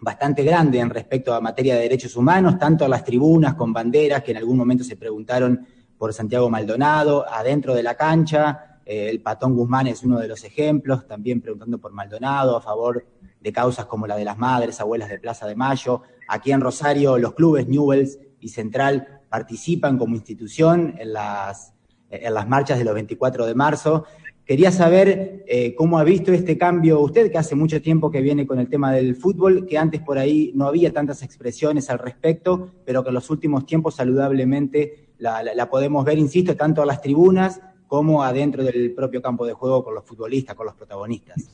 bastante 0.00 0.42
grande 0.44 0.78
en 0.78 0.90
respecto 0.90 1.34
a 1.34 1.40
materia 1.40 1.74
de 1.74 1.82
derechos 1.82 2.16
humanos, 2.16 2.58
tanto 2.58 2.84
a 2.84 2.88
las 2.88 3.04
tribunas 3.04 3.54
con 3.54 3.72
banderas 3.72 4.22
que 4.22 4.30
en 4.30 4.38
algún 4.38 4.56
momento 4.56 4.84
se 4.84 4.96
preguntaron 4.96 5.66
por 5.98 6.12
Santiago 6.14 6.48
Maldonado, 6.48 7.26
adentro 7.30 7.74
de 7.74 7.82
la 7.82 7.94
cancha. 7.94 8.69
Eh, 8.90 9.08
el 9.08 9.20
Patón 9.20 9.54
Guzmán 9.54 9.86
es 9.86 10.02
uno 10.02 10.18
de 10.18 10.26
los 10.26 10.42
ejemplos, 10.42 11.06
también 11.06 11.40
preguntando 11.40 11.78
por 11.78 11.92
Maldonado, 11.92 12.56
a 12.56 12.60
favor 12.60 13.06
de 13.40 13.52
causas 13.52 13.86
como 13.86 14.08
la 14.08 14.16
de 14.16 14.24
las 14.24 14.36
madres, 14.36 14.80
abuelas 14.80 15.08
de 15.08 15.20
Plaza 15.20 15.46
de 15.46 15.54
Mayo. 15.54 16.02
Aquí 16.26 16.50
en 16.50 16.60
Rosario, 16.60 17.16
los 17.16 17.34
clubes 17.34 17.68
Newells 17.68 18.18
y 18.40 18.48
Central 18.48 19.20
participan 19.28 19.96
como 19.96 20.16
institución 20.16 20.96
en 20.98 21.12
las, 21.12 21.72
en 22.10 22.34
las 22.34 22.48
marchas 22.48 22.78
de 22.78 22.84
los 22.84 22.94
24 22.94 23.46
de 23.46 23.54
marzo. 23.54 24.06
Quería 24.44 24.72
saber 24.72 25.44
eh, 25.46 25.72
cómo 25.76 26.00
ha 26.00 26.02
visto 26.02 26.32
este 26.32 26.58
cambio 26.58 26.98
usted, 26.98 27.30
que 27.30 27.38
hace 27.38 27.54
mucho 27.54 27.80
tiempo 27.80 28.10
que 28.10 28.20
viene 28.20 28.44
con 28.44 28.58
el 28.58 28.68
tema 28.68 28.90
del 28.90 29.14
fútbol, 29.14 29.66
que 29.66 29.78
antes 29.78 30.00
por 30.00 30.18
ahí 30.18 30.50
no 30.56 30.66
había 30.66 30.92
tantas 30.92 31.22
expresiones 31.22 31.90
al 31.90 32.00
respecto, 32.00 32.72
pero 32.84 33.04
que 33.04 33.10
en 33.10 33.14
los 33.14 33.30
últimos 33.30 33.66
tiempos 33.66 33.94
saludablemente 33.94 35.10
la, 35.18 35.70
podemos 35.70 36.04
ver, 36.04 36.18
insisto, 36.18 36.56
tanto 36.56 36.82
a 36.82 36.86
las 36.86 37.00
tribunas 37.00 37.60
como 37.90 38.22
adentro 38.22 38.62
del 38.62 38.92
propio 38.92 39.20
campo 39.20 39.44
de 39.44 39.52
juego 39.52 39.82
con 39.82 39.96
los 39.96 40.04
futbolistas, 40.04 40.54
con 40.54 40.64
los 40.64 40.76
protagonistas. 40.76 41.50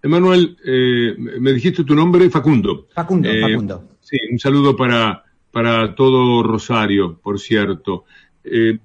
Emanuel, 0.00 0.56
eh, 0.64 1.16
me 1.18 1.52
dijiste 1.52 1.82
tu 1.82 1.92
nombre, 1.92 2.30
Facundo. 2.30 2.86
Facundo, 2.94 3.28
eh, 3.28 3.40
Facundo. 3.40 3.88
Sí, 3.98 4.16
un 4.30 4.38
saludo 4.38 4.76
para, 4.76 5.24
para 5.50 5.92
todo 5.96 6.40
Rosario, 6.44 7.18
por 7.20 7.40
cierto. 7.40 8.04
Eh, 8.44 8.78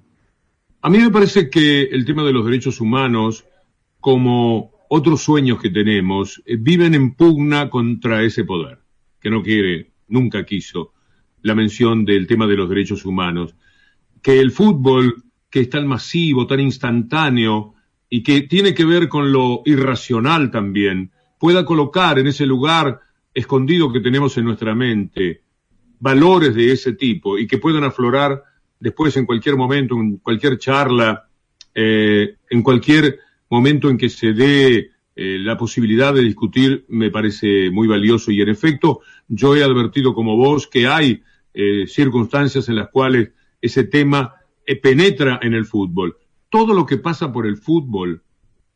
a 0.82 0.90
mí 0.90 0.98
me 0.98 1.10
parece 1.10 1.48
que 1.48 1.82
el 1.82 2.04
tema 2.04 2.24
de 2.24 2.32
los 2.32 2.44
derechos 2.44 2.80
humanos, 2.80 3.44
como 4.00 4.72
otros 4.88 5.22
sueños 5.22 5.62
que 5.62 5.70
tenemos, 5.70 6.42
viven 6.58 6.94
en 6.96 7.14
pugna 7.14 7.70
contra 7.70 8.24
ese 8.24 8.42
poder, 8.42 8.80
que 9.20 9.30
no 9.30 9.40
quiere, 9.40 9.92
nunca 10.08 10.44
quiso 10.44 10.94
la 11.42 11.54
mención 11.54 12.04
del 12.04 12.26
tema 12.26 12.48
de 12.48 12.56
los 12.56 12.68
derechos 12.68 13.04
humanos 13.04 13.54
que 14.20 14.40
el 14.40 14.50
fútbol, 14.50 15.22
que 15.50 15.60
es 15.60 15.70
tan 15.70 15.86
masivo, 15.86 16.46
tan 16.46 16.60
instantáneo, 16.60 17.74
y 18.08 18.22
que 18.22 18.42
tiene 18.42 18.74
que 18.74 18.84
ver 18.84 19.08
con 19.08 19.32
lo 19.32 19.62
irracional 19.64 20.50
también, 20.50 21.10
pueda 21.38 21.64
colocar 21.64 22.18
en 22.18 22.26
ese 22.26 22.44
lugar 22.44 23.00
escondido 23.32 23.92
que 23.92 24.00
tenemos 24.00 24.36
en 24.36 24.44
nuestra 24.44 24.74
mente 24.74 25.42
valores 26.00 26.54
de 26.54 26.72
ese 26.72 26.94
tipo 26.94 27.38
y 27.38 27.46
que 27.46 27.58
puedan 27.58 27.84
aflorar 27.84 28.42
después 28.80 29.16
en 29.16 29.26
cualquier 29.26 29.56
momento, 29.56 29.94
en 29.94 30.16
cualquier 30.16 30.58
charla, 30.58 31.28
eh, 31.74 32.36
en 32.48 32.62
cualquier 32.62 33.20
momento 33.48 33.90
en 33.90 33.98
que 33.98 34.08
se 34.08 34.32
dé 34.32 34.90
eh, 35.14 35.38
la 35.38 35.56
posibilidad 35.56 36.14
de 36.14 36.22
discutir, 36.22 36.86
me 36.88 37.10
parece 37.10 37.70
muy 37.70 37.86
valioso. 37.86 38.30
Y 38.30 38.40
en 38.40 38.48
efecto, 38.48 39.00
yo 39.28 39.54
he 39.54 39.62
advertido 39.62 40.14
como 40.14 40.36
vos 40.36 40.66
que 40.66 40.86
hay 40.86 41.22
eh, 41.52 41.84
circunstancias 41.86 42.68
en 42.68 42.76
las 42.76 42.88
cuales 42.88 43.30
ese 43.60 43.84
tema 43.84 44.34
penetra 44.76 45.38
en 45.42 45.54
el 45.54 45.64
fútbol. 45.64 46.16
Todo 46.48 46.74
lo 46.74 46.86
que 46.86 46.98
pasa 46.98 47.32
por 47.32 47.46
el 47.46 47.56
fútbol 47.56 48.22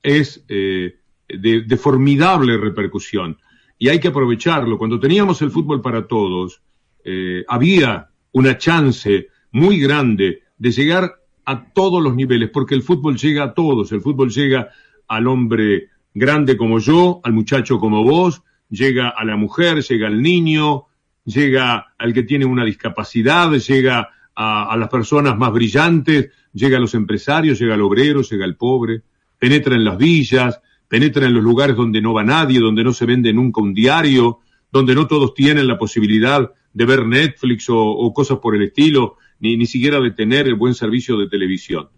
es 0.02 0.44
eh, 0.48 0.96
de, 1.28 1.76
formidable 1.76 2.56
repercusión 2.56 3.38
y 3.78 3.88
hay 3.88 3.98
que 3.98 4.08
aprovecharlo. 4.08 4.78
Cuando 4.78 5.00
teníamos 5.00 5.42
el 5.42 5.50
fútbol 5.50 5.80
para 5.80 6.06
todos, 6.06 6.62
eh, 7.04 7.44
había 7.48 8.08
una 8.32 8.56
chance 8.58 9.28
muy 9.52 9.78
grande 9.80 10.42
de 10.56 10.70
llegar 10.70 11.14
a 11.44 11.72
todos 11.72 12.02
los 12.02 12.14
niveles, 12.14 12.50
porque 12.50 12.74
el 12.74 12.82
fútbol 12.82 13.16
llega 13.16 13.44
a 13.44 13.54
todos, 13.54 13.92
el 13.92 14.00
fútbol 14.00 14.30
llega 14.30 14.70
al 15.08 15.26
hombre 15.26 15.90
grande 16.14 16.56
como 16.56 16.78
yo, 16.78 17.20
al 17.22 17.32
muchacho 17.32 17.78
como 17.78 18.02
vos, 18.02 18.42
llega 18.70 19.10
a 19.10 19.24
la 19.24 19.36
mujer, 19.36 19.82
llega 19.82 20.06
al 20.06 20.22
niño, 20.22 20.86
llega 21.24 21.94
al 21.98 22.12
que 22.12 22.22
tiene 22.22 22.44
una 22.44 22.64
discapacidad, 22.64 23.52
llega 23.52 24.10
a, 24.36 24.76
las 24.76 24.88
personas 24.88 25.36
más 25.38 25.52
brillantes, 25.52 26.30
llega 26.52 26.78
a 26.78 26.80
los 26.80 26.94
empresarios, 26.94 27.58
llega 27.58 27.74
al 27.74 27.82
obrero, 27.82 28.22
llega 28.22 28.44
al 28.44 28.56
pobre, 28.56 29.02
penetra 29.38 29.74
en 29.74 29.84
las 29.84 29.96
villas, 29.98 30.60
penetra 30.88 31.26
en 31.26 31.34
los 31.34 31.42
lugares 31.42 31.76
donde 31.76 32.00
no 32.00 32.12
va 32.12 32.24
nadie, 32.24 32.60
donde 32.60 32.84
no 32.84 32.92
se 32.92 33.06
vende 33.06 33.32
nunca 33.32 33.60
un 33.60 33.74
diario, 33.74 34.40
donde 34.70 34.94
no 34.94 35.06
todos 35.06 35.34
tienen 35.34 35.66
la 35.66 35.78
posibilidad 35.78 36.52
de 36.72 36.84
ver 36.84 37.06
Netflix 37.06 37.66
o, 37.68 38.12
cosas 38.14 38.38
por 38.38 38.56
el 38.56 38.62
estilo, 38.62 39.16
ni, 39.38 39.56
ni 39.56 39.66
siquiera 39.66 40.00
de 40.00 40.10
tener 40.10 40.46
el 40.46 40.54
buen 40.54 40.74
servicio 40.74 41.16
de 41.16 41.28
televisión. 41.28 41.88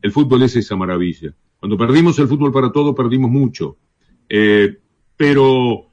El 0.00 0.12
fútbol 0.12 0.42
es 0.42 0.56
esa 0.56 0.76
maravilla. 0.76 1.34
Cuando 1.58 1.76
perdimos 1.76 2.18
el 2.18 2.26
fútbol 2.26 2.52
para 2.52 2.72
todo, 2.72 2.94
perdimos 2.94 3.30
mucho. 3.30 3.76
Eh, 4.28 4.78
pero 5.16 5.92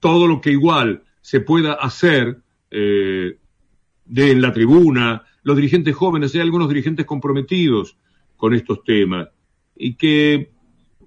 todo 0.00 0.26
lo 0.26 0.40
que 0.40 0.50
igual 0.50 1.04
se 1.22 1.40
pueda 1.40 1.74
hacer 1.74 2.42
eh, 2.70 3.38
de 4.04 4.30
en 4.30 4.42
la 4.42 4.52
tribuna, 4.52 5.24
los 5.46 5.54
dirigentes 5.54 5.94
jóvenes, 5.94 6.34
hay 6.34 6.40
algunos 6.40 6.68
dirigentes 6.68 7.06
comprometidos 7.06 7.96
con 8.36 8.52
estos 8.52 8.82
temas 8.82 9.28
y 9.76 9.94
que 9.94 10.50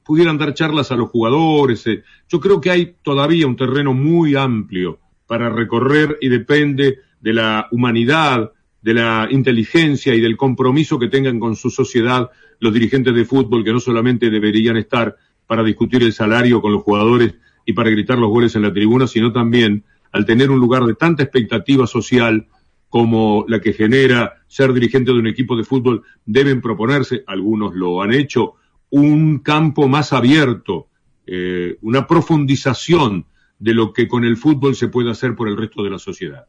pudieran 0.05 0.37
dar 0.37 0.53
charlas 0.53 0.93
a 0.93 0.95
los 0.95 1.09
jugadores. 1.09 1.85
Eh. 1.87 2.03
Yo 2.29 2.39
creo 2.39 2.61
que 2.61 2.71
hay 2.71 2.95
todavía 3.03 3.45
un 3.47 3.57
terreno 3.57 3.93
muy 3.93 4.35
amplio 4.37 4.97
para 5.27 5.49
recorrer 5.49 6.17
y 6.21 6.29
depende 6.29 6.99
de 7.19 7.33
la 7.33 7.67
humanidad, 7.71 8.53
de 8.81 8.93
la 8.93 9.27
inteligencia 9.29 10.15
y 10.15 10.21
del 10.21 10.37
compromiso 10.37 10.97
que 10.97 11.09
tengan 11.09 11.37
con 11.37 11.57
su 11.57 11.69
sociedad 11.69 12.29
los 12.61 12.73
dirigentes 12.73 13.13
de 13.13 13.25
fútbol, 13.25 13.65
que 13.65 13.73
no 13.73 13.81
solamente 13.81 14.29
deberían 14.29 14.77
estar 14.77 15.17
para 15.47 15.65
discutir 15.65 16.01
el 16.01 16.13
salario 16.13 16.61
con 16.61 16.71
los 16.71 16.83
jugadores 16.83 17.35
y 17.65 17.73
para 17.73 17.89
gritar 17.89 18.17
los 18.17 18.29
goles 18.29 18.55
en 18.55 18.61
la 18.61 18.71
tribuna, 18.71 19.05
sino 19.05 19.33
también 19.33 19.83
al 20.13 20.25
tener 20.25 20.49
un 20.49 20.59
lugar 20.59 20.85
de 20.85 20.95
tanta 20.95 21.23
expectativa 21.23 21.85
social, 21.87 22.47
como 22.89 23.45
la 23.47 23.61
que 23.61 23.73
genera 23.73 24.41
ser 24.47 24.73
dirigente 24.73 25.11
de 25.11 25.19
un 25.19 25.27
equipo 25.27 25.55
de 25.55 25.63
fútbol, 25.63 26.03
deben 26.25 26.61
proponerse, 26.61 27.23
algunos 27.27 27.75
lo 27.75 28.01
han 28.01 28.13
hecho, 28.13 28.55
un 28.89 29.39
campo 29.39 29.87
más 29.87 30.11
abierto, 30.11 30.87
eh, 31.25 31.77
una 31.81 32.07
profundización 32.07 33.25
de 33.59 33.73
lo 33.73 33.93
que 33.93 34.07
con 34.07 34.23
el 34.25 34.37
fútbol 34.37 34.75
se 34.75 34.87
puede 34.87 35.11
hacer 35.11 35.35
por 35.35 35.47
el 35.47 35.57
resto 35.57 35.83
de 35.83 35.89
la 35.91 35.99
sociedad. 35.99 36.47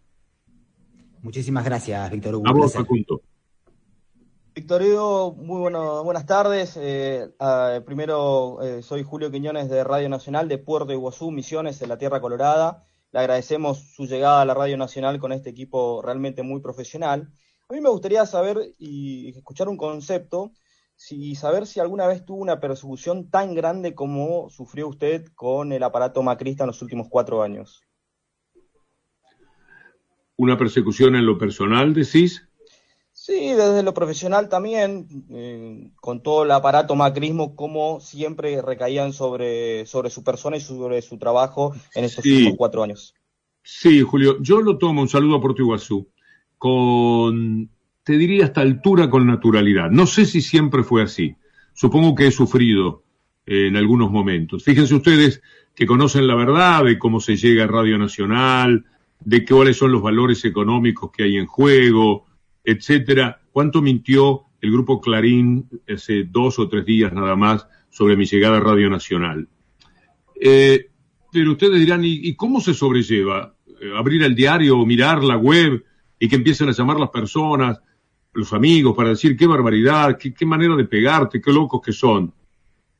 Muchísimas 1.23 1.65
gracias, 1.65 2.11
Víctor 2.11 2.37
Hugo. 2.37 2.49
A 2.49 2.53
vos, 2.53 2.73
Facundo. 2.73 3.21
Víctor 4.55 4.83
Hugo, 4.83 5.35
muy 5.35 5.61
bueno, 5.61 6.03
buenas 6.03 6.25
tardes. 6.25 6.79
Eh, 6.81 7.29
primero, 7.85 8.63
eh, 8.63 8.83
soy 8.83 9.03
Julio 9.03 9.31
Quiñones 9.31 9.69
de 9.69 9.85
Radio 9.85 10.09
Nacional 10.09 10.49
de 10.49 10.59
Puerto 10.59 10.93
Iguazú, 10.93 11.31
Misiones, 11.31 11.83
en 11.83 11.91
la 11.91 11.99
Tierra 11.99 12.21
Colorada. 12.21 12.87
Le 13.13 13.21
agradecemos 13.21 13.79
su 13.95 14.07
llegada 14.07 14.43
a 14.43 14.45
la 14.45 14.55
Radio 14.55 14.77
Nacional 14.77 15.19
con 15.19 15.33
este 15.33 15.51
equipo 15.51 16.01
realmente 16.03 16.43
muy 16.43 16.61
profesional. 16.61 17.33
A 17.69 17.75
mí 17.75 17.81
me 17.81 17.89
gustaría 17.89 18.25
saber 18.27 18.75
y 18.79 19.31
escuchar 19.37 19.69
un 19.69 19.77
concepto, 19.77 20.53
y 21.09 21.35
saber 21.35 21.67
si 21.67 21.81
alguna 21.81 22.07
vez 22.07 22.25
tuvo 22.25 22.43
una 22.43 22.61
persecución 22.61 23.31
tan 23.31 23.55
grande 23.55 23.95
como 23.95 24.51
sufrió 24.51 24.89
usted 24.89 25.27
con 25.35 25.73
el 25.73 25.83
aparato 25.83 26.23
macrista 26.23 26.65
en 26.65 26.69
los 26.69 26.83
últimos 26.83 27.09
cuatro 27.09 27.43
años. 27.43 27.83
¿Una 30.37 30.59
persecución 30.59 31.17
en 31.17 31.27
lo 31.27 31.39
personal, 31.39 31.95
decís? 31.95 32.50
Sí, 33.31 33.51
desde 33.51 33.85
lo 33.85 33.95
profesional 33.95 34.49
también, 34.49 35.07
eh, 35.31 35.93
con 36.01 36.21
todo 36.21 36.43
el 36.43 36.51
aparato 36.51 36.97
macrismo, 36.97 37.55
como 37.55 38.01
siempre 38.01 38.61
recaían 38.61 39.13
sobre, 39.13 39.87
sobre 39.87 40.11
su 40.11 40.25
persona 40.25 40.57
y 40.57 40.61
sobre 40.61 41.01
su 41.01 41.17
trabajo 41.17 41.73
en 41.95 42.07
estos 42.07 42.27
últimos 42.27 42.55
cuatro 42.57 42.83
años. 42.83 43.15
Sí, 43.63 44.01
Julio, 44.01 44.39
yo 44.41 44.61
lo 44.61 44.79
tomo, 44.79 45.03
un 45.03 45.09
saludo 45.09 45.37
a 45.37 45.41
Puerto 45.41 45.63
Iguazú, 45.63 46.09
con, 46.59 47.71
te 48.03 48.19
diría, 48.19 48.47
hasta 48.47 48.63
altura 48.63 49.09
con 49.09 49.29
naturalidad. 49.29 49.91
No 49.93 50.09
sé 50.09 50.27
si 50.27 50.41
siempre 50.41 50.83
fue 50.83 51.05
así. 51.05 51.37
Supongo 51.73 52.17
que 52.17 52.27
he 52.27 52.33
sufrido 52.33 53.05
eh, 53.47 53.69
en 53.69 53.77
algunos 53.77 54.11
momentos. 54.11 54.65
Fíjense 54.65 54.97
ustedes 54.97 55.41
que 55.77 55.87
conocen 55.87 56.27
la 56.27 56.35
verdad 56.35 56.83
de 56.83 56.99
cómo 56.99 57.21
se 57.21 57.37
llega 57.37 57.63
a 57.63 57.69
Radio 57.69 57.97
Nacional, 57.97 58.87
de 59.21 59.45
cuáles 59.45 59.77
son 59.77 59.93
los 59.93 60.03
valores 60.03 60.45
económicos 60.45 61.13
que 61.13 61.23
hay 61.23 61.37
en 61.37 61.47
juego, 61.47 62.27
etcétera. 62.65 63.41
¿Cuánto 63.53 63.83
mintió 63.83 64.43
el 64.61 64.71
grupo 64.73 65.01
Clarín 65.01 65.69
hace 65.89 66.25
dos 66.25 66.59
o 66.59 66.69
tres 66.69 66.85
días 66.85 67.13
nada 67.13 67.37
más 67.37 67.67
sobre 67.91 68.17
mi 68.17 68.27
llegada 68.27 68.59
a 68.59 68.61
Radio 68.61 68.91
Nacional? 68.91 69.49
Eh, 70.41 70.91
pero 71.33 71.53
ustedes 71.53 71.79
dirán, 71.79 72.03
¿y, 72.05 72.35
cómo 72.35 72.61
se 72.61 72.75
sobrelleva? 72.75 73.55
Eh, 73.81 73.93
abrir 73.97 74.23
el 74.23 74.35
diario 74.35 74.79
o 74.79 74.87
mirar 74.87 75.23
la 75.23 75.37
web 75.37 75.85
y 76.19 76.29
que 76.29 76.37
empiecen 76.37 76.69
a 76.69 76.73
llamar 76.73 76.99
las 76.99 77.11
personas, 77.11 77.81
los 78.33 78.53
amigos, 78.53 78.97
para 78.97 79.11
decir 79.11 79.37
qué 79.37 79.47
barbaridad, 79.47 80.19
qué, 80.19 80.47
manera 80.47 80.77
de 80.77 80.85
pegarte, 80.85 81.41
qué 81.41 81.53
locos 81.53 81.81
que 81.85 81.93
son. 81.93 82.33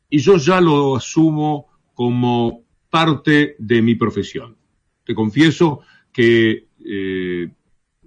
Y 0.09 0.19
yo 0.19 0.37
ya 0.37 0.61
lo 0.61 0.97
asumo 0.97 1.67
como 1.95 2.65
parte 2.89 3.57
de 3.59 3.83
mi 3.83 3.95
profesión. 3.95 4.57
Te 5.05 5.15
confieso 5.15 5.81
que 6.13 6.69
eh, 6.85 7.49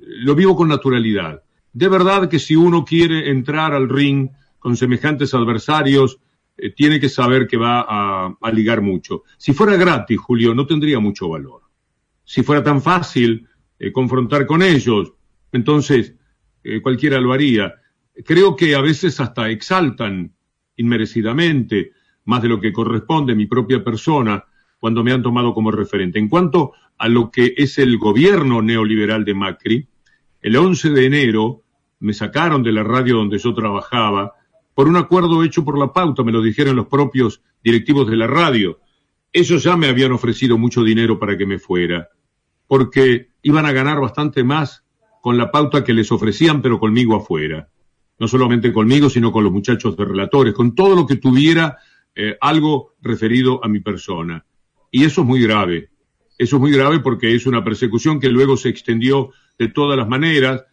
lo 0.06 0.36
vivo 0.36 0.56
con 0.56 0.68
naturalidad. 0.68 1.43
De 1.72 1.88
verdad 1.88 2.30
que 2.30 2.39
si 2.39 2.56
uno 2.56 2.86
quiere 2.86 3.30
entrar 3.30 3.74
al 3.74 3.89
ring 3.89 4.30
con 4.60 4.78
semejantes 4.78 5.34
adversarios, 5.34 6.20
eh, 6.58 6.72
tiene 6.72 6.99
que 6.99 7.10
saber 7.10 7.47
que 7.47 7.58
va 7.58 7.86
a, 7.88 8.51
ligar 8.51 8.82
mucho. 8.82 9.24
Si 9.38 9.54
fuera 9.54 9.76
gratis, 9.76 10.20
Julio, 10.20 10.54
no 10.54 10.68
tendría 10.68 10.99
mucho 10.99 11.30
valor. 11.30 11.62
Si 12.24 12.43
fuera 12.43 12.64
tan 12.64 12.82
fácil 12.82 13.47
eh, 13.80 13.91
confrontar 13.91 14.45
con 14.45 14.62
ellos, 14.62 15.14
entonces 15.51 16.16
cualquiera 16.82 17.20
lo 17.20 17.34
haría. 17.34 17.74
Creo 18.26 18.56
que 18.56 18.74
a 18.74 18.80
veces 18.80 19.20
hasta 19.20 19.49
exaltan 19.49 20.34
inmerecidamente, 20.78 21.91
más 22.26 22.41
de 22.41 22.47
lo 22.47 22.62
que 22.62 22.72
corresponde 22.72 23.36
mi 23.36 23.47
propia 23.47 23.84
persona, 23.84 24.45
cuando 24.80 25.04
me 25.04 25.12
han 25.12 25.24
tomado 25.24 25.54
como 25.54 25.72
referente. 25.72 26.20
En 26.20 26.30
cuanto 26.30 26.74
a 26.97 27.08
lo 27.08 27.32
que 27.32 27.54
es 27.58 27.78
el 27.78 27.97
gobierno 27.97 28.62
neoliberal 28.62 29.26
de 29.26 29.34
Macri, 29.34 29.88
el 30.44 30.58
11 30.58 30.91
de 30.91 31.06
enero 31.06 31.64
me 32.00 32.14
sacaron 32.14 32.62
de 32.64 32.74
la 32.74 32.84
radio 32.84 33.16
donde 33.16 33.39
yo 33.39 33.54
trabajaba 33.54 34.34
por 34.76 34.88
un 34.88 34.98
acuerdo 34.98 35.44
hecho 35.44 35.64
por 35.64 35.78
la 35.78 35.94
pauta, 35.94 36.24
me 36.24 36.32
lo 36.32 36.41
dijeron 36.41 36.76
los 36.76 36.88
propios 36.88 37.41
directivos 37.64 38.10
de 38.10 38.18
la 38.18 38.28
radio. 38.28 38.80
Ellos 39.32 39.64
ya 39.64 39.78
me 39.78 39.88
habían 39.88 40.12
ofrecido 40.12 40.58
mucho 40.58 40.84
dinero 40.84 41.18
para 41.18 41.38
que 41.38 41.46
me 41.46 41.60
fuera, 41.60 42.10
porque 42.68 43.30
iban 43.41 43.66
a 43.66 43.72
ganar 43.72 44.00
bastante 44.02 44.44
más 44.44 44.84
con 45.22 45.38
la 45.38 45.50
pauta 45.50 45.84
que 45.84 45.94
les 45.94 46.12
ofrecían, 46.12 46.62
pero 46.62 46.80
conmigo 46.80 47.16
afuera. 47.16 47.70
No 48.20 48.28
solamente 48.28 48.74
conmigo, 48.74 49.10
sino 49.10 49.32
con 49.32 49.44
los 49.44 49.54
muchachos 49.54 49.96
de 49.96 50.06
relatores, 50.06 50.54
con 50.54 50.76
todo 50.76 50.96
lo 50.96 51.08
que 51.08 51.16
tuviera 51.16 51.78
eh, 52.16 52.36
algo 52.41 52.96
referido 53.02 53.64
a 53.64 53.70
mi 53.70 53.80
persona. 53.80 54.46
Y 54.91 55.06
eso 55.06 55.22
es 55.22 55.28
muy 55.28 55.41
grave. 55.41 55.89
Eso 56.38 56.58
es 56.58 56.60
muy 56.60 56.72
grave 56.72 57.00
porque 57.00 57.34
es 57.34 57.46
una 57.46 57.64
persecución 57.64 58.20
que 58.20 58.30
luego 58.30 58.58
se 58.58 58.70
extendió 58.70 59.32
de 59.58 59.68
todas 59.70 59.97
las 59.97 60.08
maneras. 60.08 60.64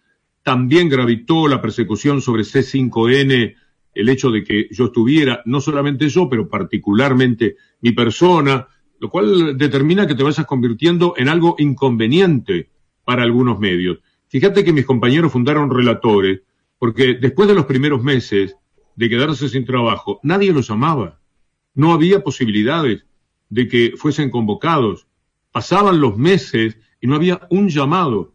También 0.43 0.89
gravitó 0.89 1.49
la 1.49 1.61
persecución 1.61 2.21
sobre 2.21 2.43
C5N 2.43 3.55
el 3.95 4.09
hecho 4.09 4.31
de 4.31 4.45
que 4.45 4.69
yo 4.71 4.87
estuviera, 4.87 5.43
no 5.47 5.61
solamente 5.61 6.09
yo, 6.09 6.29
pero 6.29 6.49
particularmente 6.49 7.57
mi 7.81 7.93
persona, 7.93 8.69
lo 9.01 9.11
cual 9.11 9.57
determina 9.57 10.07
que 10.07 10.15
te 10.15 10.23
vayas 10.23 10.47
convirtiendo 10.47 11.15
en 11.17 11.29
algo 11.29 11.57
inconveniente 11.59 12.71
para 13.05 13.23
algunos 13.23 13.59
medios. 13.59 13.99
Fíjate 14.29 14.65
que 14.65 14.73
mis 14.73 14.87
compañeros 14.87 15.33
fundaron 15.33 15.71
relatores, 15.71 16.43
porque 16.79 17.15
después 17.15 17.49
de 17.49 17.55
los 17.55 17.67
primeros 17.67 18.03
meses 18.03 18.57
de 18.95 19.09
quedarse 19.09 19.49
sin 19.49 19.65
trabajo, 19.65 20.21
nadie 20.23 20.53
los 20.53 20.71
amaba. 20.71 21.21
No 21.75 21.93
había 21.93 22.23
posibilidades 22.23 23.05
de 23.49 23.69
que 23.69 23.95
fuesen 23.97 24.31
convocados. 24.31 25.07
Pasaban 25.51 26.01
los 26.01 26.17
meses 26.17 26.79
y 27.01 27.07
no 27.07 27.17
había 27.17 27.47
un 27.51 27.69
llamado, 27.69 28.35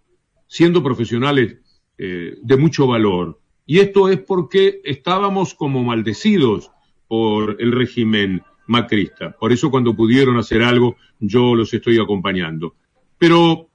siendo 0.55 0.81
profesionales 0.81 1.57
eh, 1.97 2.37
de 2.41 2.55
mucho 2.55 2.87
valor. 2.87 3.41
Y 3.65 3.79
esto 3.79 4.07
es 4.07 4.19
porque 4.19 4.79
estábamos 4.85 5.53
como 5.53 5.83
maldecidos 5.83 6.71
por 7.09 7.57
el 7.59 7.73
régimen 7.73 8.41
macrista. 8.67 9.35
Por 9.37 9.51
eso 9.51 9.69
cuando 9.69 9.93
pudieron 9.93 10.37
hacer 10.37 10.63
algo, 10.63 10.95
yo 11.19 11.55
los 11.55 11.73
estoy 11.73 11.99
acompañando. 11.99 12.75
Pero 13.17 13.67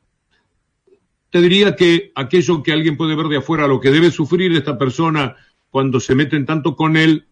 te 1.29 1.43
diría 1.43 1.77
que 1.77 2.13
aquello 2.15 2.63
que 2.63 2.73
alguien 2.73 2.97
puede 2.97 3.15
ver 3.15 3.27
de 3.27 3.37
afuera, 3.37 3.69
lo 3.69 3.79
que 3.79 3.91
debe 3.91 4.11
sufrir 4.11 4.51
esta 4.53 4.79
persona 4.79 5.37
cuando 5.69 6.01
se 6.01 6.15
meten 6.15 6.47
tanto 6.47 6.77
con 6.77 6.97
él, 6.97 7.27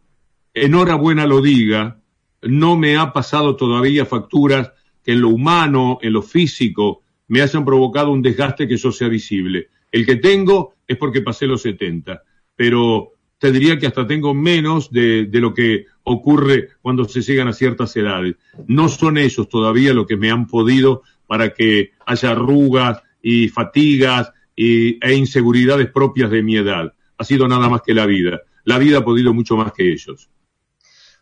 enhorabuena 0.52 1.26
lo 1.26 1.40
diga, 1.40 2.02
no 2.42 2.76
me 2.76 2.98
ha 2.98 3.14
pasado 3.14 3.56
todavía 3.56 4.04
facturas 4.04 4.72
que 5.02 5.12
en 5.12 5.22
lo 5.22 5.30
humano, 5.30 6.00
en 6.02 6.12
lo 6.12 6.20
físico, 6.20 7.02
me 7.28 7.42
hayan 7.42 7.64
provocado 7.64 8.10
un 8.10 8.22
desgaste 8.22 8.66
que 8.66 8.74
eso 8.74 8.92
sea 8.92 9.08
visible. 9.08 9.68
El 9.92 10.04
que 10.04 10.16
tengo 10.16 10.74
es 10.86 10.96
porque 10.96 11.22
pasé 11.22 11.46
los 11.46 11.62
70, 11.62 12.22
pero 12.56 13.12
te 13.38 13.52
diría 13.52 13.78
que 13.78 13.86
hasta 13.86 14.06
tengo 14.06 14.34
menos 14.34 14.90
de, 14.90 15.26
de, 15.26 15.40
lo 15.40 15.54
que 15.54 15.86
ocurre 16.02 16.70
cuando 16.82 17.04
se 17.04 17.22
llegan 17.22 17.48
a 17.48 17.52
ciertas 17.52 17.94
edades. 17.96 18.36
No 18.66 18.88
son 18.88 19.16
ellos 19.16 19.48
todavía 19.48 19.94
lo 19.94 20.06
que 20.06 20.16
me 20.16 20.30
han 20.30 20.46
podido 20.46 21.02
para 21.26 21.54
que 21.54 21.92
haya 22.04 22.30
arrugas 22.32 23.00
y 23.22 23.48
fatigas 23.48 24.32
e 24.56 25.14
inseguridades 25.14 25.88
propias 25.90 26.30
de 26.30 26.42
mi 26.42 26.56
edad. 26.56 26.92
Ha 27.16 27.24
sido 27.24 27.46
nada 27.46 27.68
más 27.68 27.82
que 27.82 27.94
la 27.94 28.06
vida. 28.06 28.40
La 28.64 28.78
vida 28.78 28.98
ha 28.98 29.04
podido 29.04 29.32
mucho 29.32 29.56
más 29.56 29.72
que 29.72 29.92
ellos. 29.92 30.28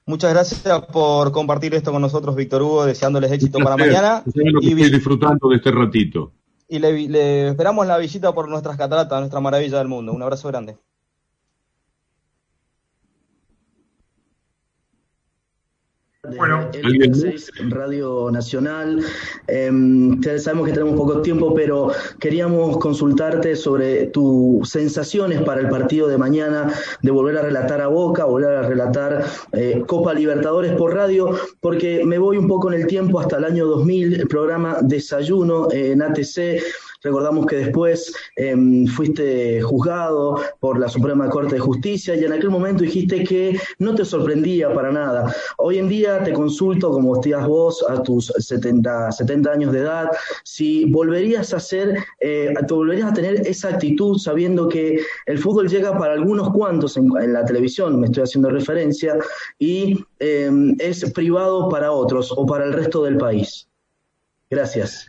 Muchas 0.08 0.32
gracias 0.32 0.86
por 0.92 1.32
compartir 1.32 1.74
esto 1.74 1.90
con 1.90 2.00
nosotros, 2.00 2.36
Víctor 2.36 2.62
Hugo, 2.62 2.86
deseándoles 2.86 3.32
éxito 3.32 3.58
para 3.58 3.76
mañana. 3.76 4.22
y 4.60 4.70
estoy 4.70 4.90
disfrutando 4.90 5.48
de 5.48 5.56
este 5.56 5.72
ratito. 5.72 6.32
Y 6.68 6.78
le, 6.78 7.08
le 7.08 7.48
esperamos 7.48 7.86
la 7.88 7.98
visita 7.98 8.32
por 8.32 8.48
nuestras 8.48 8.76
cataratas, 8.76 9.18
nuestra 9.18 9.40
maravilla 9.40 9.78
del 9.78 9.88
mundo. 9.88 10.12
Un 10.12 10.22
abrazo 10.22 10.46
grande. 10.46 10.76
Bueno, 16.34 16.70
Radio 17.68 18.30
Nacional. 18.30 19.04
Eh, 19.46 19.70
sabemos 20.38 20.66
que 20.66 20.72
tenemos 20.72 20.96
poco 20.96 21.22
tiempo, 21.22 21.54
pero 21.54 21.92
queríamos 22.18 22.78
consultarte 22.78 23.54
sobre 23.54 24.06
tus 24.06 24.68
sensaciones 24.68 25.42
para 25.42 25.60
el 25.60 25.68
partido 25.68 26.08
de 26.08 26.18
mañana, 26.18 26.72
de 27.02 27.10
volver 27.10 27.38
a 27.38 27.42
relatar 27.42 27.80
a 27.80 27.88
Boca, 27.88 28.24
volver 28.24 28.56
a 28.56 28.62
relatar 28.62 29.24
eh, 29.52 29.82
Copa 29.86 30.14
Libertadores 30.14 30.72
por 30.72 30.94
radio, 30.94 31.30
porque 31.60 32.04
me 32.04 32.18
voy 32.18 32.38
un 32.38 32.48
poco 32.48 32.72
en 32.72 32.80
el 32.80 32.86
tiempo 32.86 33.20
hasta 33.20 33.36
el 33.36 33.44
año 33.44 33.66
2000, 33.66 34.20
el 34.20 34.28
programa 34.28 34.78
Desayuno 34.82 35.68
en 35.70 36.02
ATC 36.02 36.62
Recordamos 37.06 37.46
que 37.46 37.56
después 37.58 38.12
em, 38.34 38.84
fuiste 38.88 39.62
juzgado 39.62 40.40
por 40.58 40.76
la 40.76 40.88
Suprema 40.88 41.30
Corte 41.30 41.54
de 41.54 41.60
Justicia 41.60 42.16
y 42.16 42.24
en 42.24 42.32
aquel 42.32 42.50
momento 42.50 42.82
dijiste 42.82 43.22
que 43.22 43.56
no 43.78 43.94
te 43.94 44.04
sorprendía 44.04 44.74
para 44.74 44.90
nada. 44.90 45.32
Hoy 45.58 45.78
en 45.78 45.88
día 45.88 46.24
te 46.24 46.32
consulto, 46.32 46.90
como 46.90 47.14
estías 47.14 47.46
vos 47.46 47.84
a 47.88 48.02
tus 48.02 48.32
70, 48.36 49.12
70 49.12 49.52
años 49.52 49.72
de 49.72 49.78
edad, 49.78 50.10
si 50.42 50.86
volverías 50.86 51.54
a 51.54 51.58
hacer, 51.58 51.96
eh, 52.18 52.52
te 52.66 52.74
volverías 52.74 53.12
a 53.12 53.14
tener 53.14 53.46
esa 53.46 53.68
actitud 53.68 54.18
sabiendo 54.18 54.68
que 54.68 54.98
el 55.26 55.38
fútbol 55.38 55.68
llega 55.68 55.96
para 55.96 56.14
algunos 56.14 56.50
cuantos 56.50 56.96
en, 56.96 57.32
la 57.32 57.44
televisión, 57.44 58.00
me 58.00 58.06
estoy 58.06 58.24
haciendo 58.24 58.50
referencia, 58.50 59.16
y 59.60 60.04
em, 60.18 60.74
es 60.80 61.08
privado 61.12 61.68
para 61.68 61.92
otros 61.92 62.34
o 62.36 62.44
para 62.44 62.64
el 62.64 62.72
resto 62.72 63.04
del 63.04 63.16
país. 63.16 63.68
Gracias. 64.50 65.08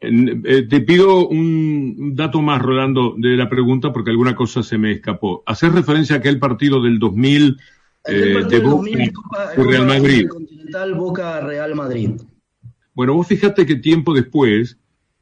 Eh, 0.00 0.66
te 0.68 0.80
pido 0.80 1.26
un 1.26 2.14
dato 2.14 2.40
más, 2.40 2.62
Rolando, 2.62 3.14
de 3.16 3.36
la 3.36 3.48
pregunta, 3.48 3.92
porque 3.92 4.10
alguna 4.10 4.36
cosa 4.36 4.62
se 4.62 4.78
me 4.78 4.92
escapó. 4.92 5.42
Hacer 5.46 5.72
referencia 5.72 6.16
a 6.16 6.18
aquel 6.18 6.38
partido 6.38 6.80
del 6.82 6.98
2000 6.98 7.56
eh, 8.04 8.12
de 8.48 8.60
Boca 8.60 9.54
Real 9.56 9.86
Madrid. 9.86 10.28
Continental 10.28 10.94
Boca 10.94 11.40
Real 11.40 11.74
Madrid. 11.74 12.10
Bueno, 12.94 13.14
vos 13.14 13.26
fíjate 13.26 13.66
que 13.66 13.76
tiempo 13.76 14.14
después, 14.14 14.78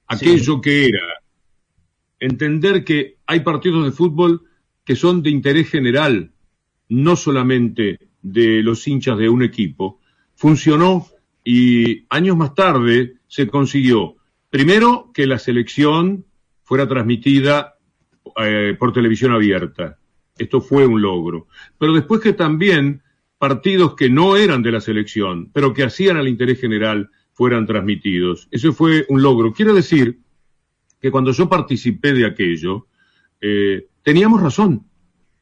aquello 0.06 0.60
que 0.60 0.86
era 0.86 1.00
entender 2.20 2.84
que 2.84 3.16
hay 3.26 3.40
partidos 3.40 3.84
de 3.84 3.92
fútbol 3.92 4.42
que 4.84 4.96
son 4.96 5.22
de 5.22 5.30
interés 5.30 5.70
general, 5.70 6.32
no 6.88 7.16
solamente 7.16 7.98
de 8.22 8.62
los 8.62 8.86
hinchas 8.86 9.18
de 9.18 9.28
un 9.28 9.42
equipo, 9.42 10.00
funcionó 10.34 11.06
y 11.44 12.06
años 12.08 12.36
más 12.36 12.54
tarde 12.54 13.16
se 13.26 13.46
consiguió 13.46 14.16
Primero, 14.50 15.10
que 15.12 15.26
la 15.26 15.38
selección 15.38 16.24
fuera 16.62 16.88
transmitida 16.88 17.76
eh, 18.42 18.76
por 18.78 18.92
televisión 18.92 19.32
abierta. 19.32 19.98
Esto 20.36 20.60
fue 20.60 20.86
un 20.86 21.00
logro. 21.00 21.48
Pero 21.78 21.92
después 21.92 22.20
que 22.20 22.32
también 22.32 23.02
partidos 23.38 23.94
que 23.94 24.10
no 24.10 24.36
eran 24.36 24.62
de 24.62 24.72
la 24.72 24.80
selección, 24.80 25.50
pero 25.52 25.72
que 25.72 25.84
hacían 25.84 26.16
al 26.16 26.28
interés 26.28 26.60
general, 26.60 27.10
fueran 27.32 27.66
transmitidos. 27.66 28.48
Eso 28.50 28.72
fue 28.72 29.04
un 29.08 29.22
logro. 29.22 29.52
Quiero 29.52 29.74
decir 29.74 30.20
que 31.00 31.10
cuando 31.10 31.32
yo 31.32 31.48
participé 31.48 32.14
de 32.14 32.26
aquello, 32.26 32.86
eh, 33.40 33.88
teníamos 34.02 34.42
razón. 34.42 34.86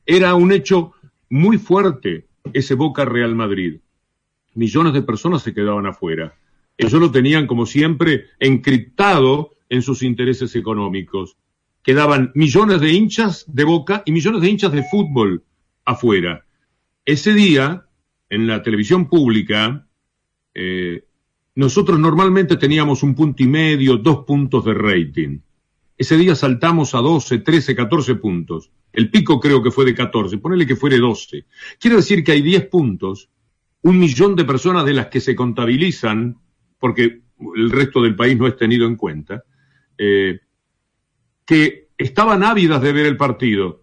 Era 0.05 0.35
un 0.35 0.53
hecho 0.53 0.93
muy 1.31 1.57
fuerte 1.57 2.27
ese 2.53 2.75
Boca 2.75 3.05
Real 3.05 3.35
Madrid. 3.35 3.81
Millones 4.55 4.93
de 4.93 5.03
personas 5.03 5.43
se 5.43 5.55
quedaban 5.55 5.87
afuera. 5.87 6.35
Ellos 6.77 7.01
lo 7.01 7.11
tenían, 7.11 7.47
como 7.47 7.67
siempre, 7.67 8.27
encriptado 8.39 9.53
en 9.69 9.83
sus 9.83 10.03
intereses 10.03 10.55
económicos. 10.57 11.37
Quedaban 11.83 12.33
millones 12.35 12.81
de 12.81 12.93
hinchas 12.93 13.45
de 13.47 13.65
boca 13.65 14.03
y 14.07 14.13
millones 14.13 14.41
de 14.41 14.49
hinchas 14.49 14.73
de 14.73 14.85
fútbol 14.91 15.45
afuera. 15.85 16.45
Ese 17.05 17.35
día, 17.35 17.87
en 18.31 18.47
la 18.47 18.63
televisión 18.63 19.09
pública, 19.09 19.87
eh, 20.55 21.05
nosotros 21.55 21.99
normalmente 21.99 22.57
teníamos 22.57 23.03
un 23.03 23.15
punto 23.15 23.43
y 23.43 23.47
medio, 23.47 23.97
dos 23.97 24.25
puntos 24.25 24.65
de 24.65 24.75
rating. 24.75 25.39
Ese 25.97 26.17
día 26.17 26.35
saltamos 26.35 26.95
a 26.95 26.99
12, 26.99 27.39
13, 27.39 27.77
14 27.77 28.17
puntos. 28.17 28.71
El 28.93 29.11
pico 29.11 29.39
creo 29.39 29.63
que 29.63 29.71
fue 29.71 29.85
de 29.85 29.95
14, 29.95 30.39
ponele 30.39 30.67
que 30.67 30.77
fuere 30.77 30.99
12. 30.99 31.47
Quiere 31.79 31.97
decir 31.97 32.25
que 32.25 32.33
hay 32.33 32.43
10 32.43 32.67
puntos, 32.67 33.29
un 33.83 33.99
millón 33.99 34.35
de 34.35 34.45
personas 34.45 34.85
de 34.85 34.95
las 34.95 35.07
que 35.07 35.21
se 35.21 35.37
contabilizan, 35.37 36.39
porque 36.79 37.23
el 37.57 37.71
resto 37.71 38.03
del 38.03 38.17
país 38.17 38.37
no 38.37 38.47
es 38.47 38.57
tenido 38.57 38.87
en 38.87 38.97
cuenta, 38.97 39.45
eh, 39.99 40.41
que 41.45 41.89
estaban 41.97 42.43
ávidas 42.43 42.83
de 42.83 42.93
ver 42.93 43.07
el 43.07 43.17
partido 43.17 43.83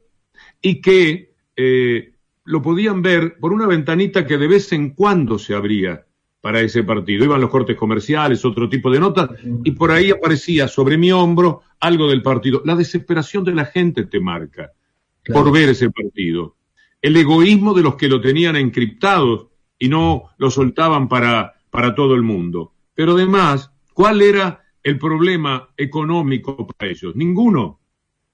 y 0.61 0.81
que 0.81 1.33
eh, 1.55 2.13
lo 2.45 2.61
podían 2.61 3.01
ver 3.01 3.37
por 3.39 3.53
una 3.53 3.67
ventanita 3.67 4.25
que 4.25 4.37
de 4.37 4.47
vez 4.47 4.71
en 4.73 4.91
cuando 4.91 5.37
se 5.39 5.53
abría 5.53 6.05
para 6.41 6.59
ese 6.59 6.83
partido. 6.83 7.23
Iban 7.23 7.39
los 7.39 7.49
cortes 7.49 7.77
comerciales, 7.77 8.43
otro 8.43 8.67
tipo 8.67 8.91
de 8.91 8.99
notas, 8.99 9.29
y 9.63 9.71
por 9.71 9.91
ahí 9.91 10.09
aparecía 10.09 10.67
sobre 10.67 10.97
mi 10.97 11.11
hombro 11.11 11.61
algo 11.79 12.09
del 12.09 12.23
partido. 12.23 12.61
La 12.65 12.75
desesperación 12.75 13.43
de 13.43 13.53
la 13.53 13.65
gente 13.65 14.05
te 14.05 14.19
marca 14.19 14.71
por 15.31 15.51
ver 15.51 15.69
ese 15.69 15.89
partido. 15.91 16.57
El 17.01 17.15
egoísmo 17.15 17.73
de 17.73 17.83
los 17.83 17.95
que 17.95 18.07
lo 18.07 18.19
tenían 18.19 18.55
encriptado 18.55 19.51
y 19.77 19.87
no 19.87 20.29
lo 20.37 20.51
soltaban 20.51 21.07
para, 21.07 21.53
para 21.69 21.95
todo 21.95 22.15
el 22.15 22.23
mundo. 22.23 22.73
Pero 23.01 23.13
además, 23.13 23.71
¿cuál 23.95 24.21
era 24.21 24.63
el 24.83 24.99
problema 24.99 25.69
económico 25.75 26.67
para 26.67 26.91
ellos? 26.91 27.15
Ninguno, 27.15 27.79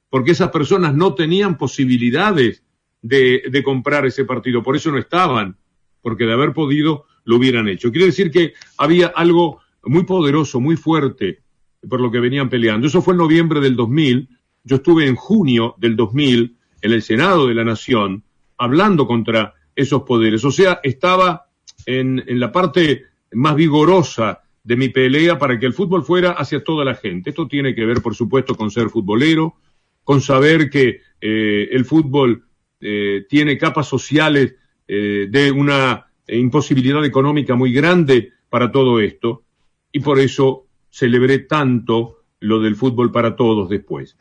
porque 0.09 0.31
esas 0.31 0.49
personas 0.49 0.93
no 0.93 1.15
tenían 1.15 1.57
posibilidades 1.57 2.65
de, 3.01 3.43
de 3.49 3.63
comprar 3.63 4.05
ese 4.05 4.25
partido, 4.25 4.61
por 4.61 4.75
eso 4.75 4.91
no 4.91 4.97
estaban, 4.97 5.55
porque 6.01 6.25
de 6.25 6.33
haber 6.33 6.51
podido 6.51 7.05
lo 7.23 7.37
hubieran 7.37 7.69
hecho. 7.69 7.91
Quiere 7.91 8.07
decir 8.07 8.29
que 8.29 8.55
había 8.77 9.07
algo 9.07 9.61
muy 9.83 10.03
poderoso, 10.03 10.59
muy 10.59 10.75
fuerte 10.75 11.43
por 11.87 12.01
lo 12.01 12.11
que 12.11 12.19
venían 12.19 12.49
peleando. 12.49 12.87
Eso 12.87 13.01
fue 13.01 13.13
en 13.13 13.19
noviembre 13.19 13.61
del 13.61 13.77
2000. 13.77 14.27
Yo 14.65 14.75
estuve 14.75 15.07
en 15.07 15.15
junio 15.15 15.75
del 15.77 15.95
2000 15.95 16.57
en 16.81 16.91
el 16.91 17.01
Senado 17.01 17.47
de 17.47 17.53
la 17.53 17.63
Nación 17.63 18.21
hablando 18.57 19.07
contra 19.07 19.53
esos 19.77 20.03
poderes. 20.03 20.43
O 20.43 20.51
sea, 20.51 20.81
estaba 20.83 21.47
en, 21.85 22.21
en 22.27 22.37
la 22.41 22.51
parte 22.51 23.05
más 23.31 23.55
vigorosa 23.55 24.41
de 24.67 24.75
mi 24.75 24.89
pelea 24.89 25.39
para 25.39 25.57
que 25.57 25.65
el 25.65 25.71
fútbol 25.71 26.03
fuera 26.03 26.31
hacia 26.31 26.61
toda 26.61 26.83
la 26.83 26.93
gente. 26.93 27.29
Esto 27.29 27.47
tiene 27.47 27.73
que 27.73 27.85
ver, 27.85 28.01
por 28.01 28.15
supuesto, 28.15 28.53
con 28.53 28.69
ser 28.69 28.89
futbolero, 28.89 29.55
con 30.03 30.19
saber 30.19 30.69
que 30.69 30.99
eh, 31.21 31.69
el 31.71 31.85
fútbol 31.85 32.43
eh, 32.81 33.25
tiene 33.29 33.57
capas 33.57 33.87
sociales 33.87 34.55
eh, 34.85 35.27
de 35.29 35.51
una 35.51 36.07
imposibilidad 36.27 37.05
económica 37.05 37.55
muy 37.55 37.71
grande 37.71 38.33
para 38.49 38.69
todo 38.69 38.99
esto 38.99 39.45
y 39.93 40.01
por 40.01 40.19
eso 40.19 40.67
celebré 40.89 41.39
tanto 41.39 42.25
lo 42.41 42.59
del 42.59 42.75
fútbol 42.75 43.09
para 43.09 43.37
todos 43.37 43.69
después. 43.69 44.17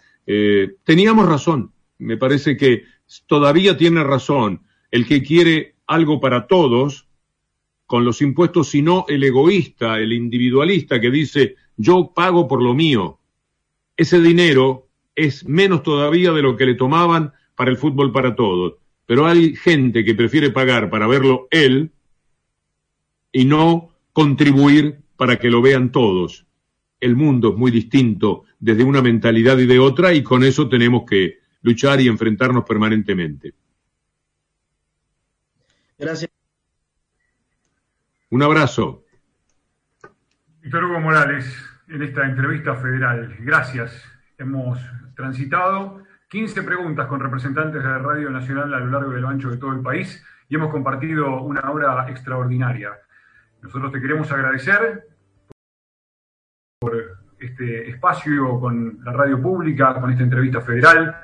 Teníamos 0.85 1.29
razón, 1.29 1.73
me 1.99 2.17
parece 2.17 2.57
que 2.57 2.85
todavía 3.27 3.77
tiene 3.77 4.03
razón 4.05 4.63
el 4.93 5.07
que 5.07 5.23
quiere 5.23 5.75
algo 5.87 6.21
para 6.21 6.47
todos 6.47 7.06
con 7.87 8.05
los 8.05 8.21
impuestos, 8.23 8.69
sino 8.69 9.05
el 9.09 9.23
egoísta, 9.25 9.99
el 9.99 10.13
individualista 10.13 11.01
que 11.01 11.11
dice 11.11 11.57
yo 11.77 12.13
pago 12.15 12.49
por 12.49 12.63
lo 12.63 12.75
mío. 12.75 13.19
Ese 13.97 14.21
dinero 14.21 14.89
es 15.15 15.47
menos 15.47 15.83
todavía 15.83 16.33
de 16.33 16.43
lo 16.43 16.57
que 16.57 16.67
le 16.67 16.75
tomaban 16.75 17.33
para 17.55 17.71
el 17.71 17.77
fútbol 17.77 18.13
para 18.13 18.35
todos. 18.35 18.75
Pero 19.07 19.27
hay 19.27 19.55
gente 19.55 20.05
que 20.05 20.15
prefiere 20.15 20.51
pagar 20.51 20.91
para 20.91 21.07
verlo 21.07 21.49
él 21.51 21.93
y 23.33 23.45
no 23.45 23.91
contribuir 24.13 24.99
para 25.17 25.39
que 25.39 25.51
lo 25.51 25.63
vean 25.63 25.93
todos. 25.93 26.47
El 27.01 27.17
mundo 27.17 27.51
es 27.51 27.57
muy 27.57 27.71
distinto 27.71 28.45
desde 28.59 28.85
una 28.85 29.03
mentalidad 29.03 29.59
y 29.59 29.67
de 29.67 29.79
otra 29.79 30.13
y 30.13 30.23
con 30.23 30.43
eso 30.43 30.69
tenemos 30.69 31.05
que 31.09 31.39
luchar 31.63 32.01
y 32.01 32.09
enfrentarnos 32.09 32.65
permanentemente. 32.65 33.55
Gracias. 35.99 36.36
Un 38.29 38.43
abrazo. 38.43 39.05
Víctor 40.61 40.85
Hugo 40.85 40.99
Morales, 40.99 41.47
en 41.87 42.03
esta 42.03 42.27
entrevista 42.27 42.75
federal. 42.75 43.37
Gracias. 43.39 44.05
Hemos 44.37 44.81
transitado 45.15 46.03
15 46.29 46.65
preguntas 46.65 47.07
con 47.07 47.21
representantes 47.21 47.81
de 47.85 47.99
Radio 47.99 48.31
Nacional 48.31 48.75
a 48.75 48.81
lo 48.81 48.87
largo 48.87 49.17
y 49.17 49.21
lo 49.21 49.29
ancho 49.29 49.51
de 49.51 49.59
todo 49.59 49.73
el 49.73 49.81
país 49.81 50.25
y 50.49 50.57
hemos 50.57 50.73
compartido 50.73 51.41
una 51.41 51.71
hora 51.71 52.11
extraordinaria. 52.11 52.99
Nosotros 53.63 53.93
te 53.93 54.01
queremos 54.01 54.31
agradecer 54.33 55.07
por 56.81 56.97
este 57.39 57.91
espacio 57.91 58.59
con 58.59 58.99
la 59.05 59.13
radio 59.13 59.41
pública, 59.41 60.01
con 60.01 60.11
esta 60.11 60.25
entrevista 60.25 60.61
federal, 60.63 61.17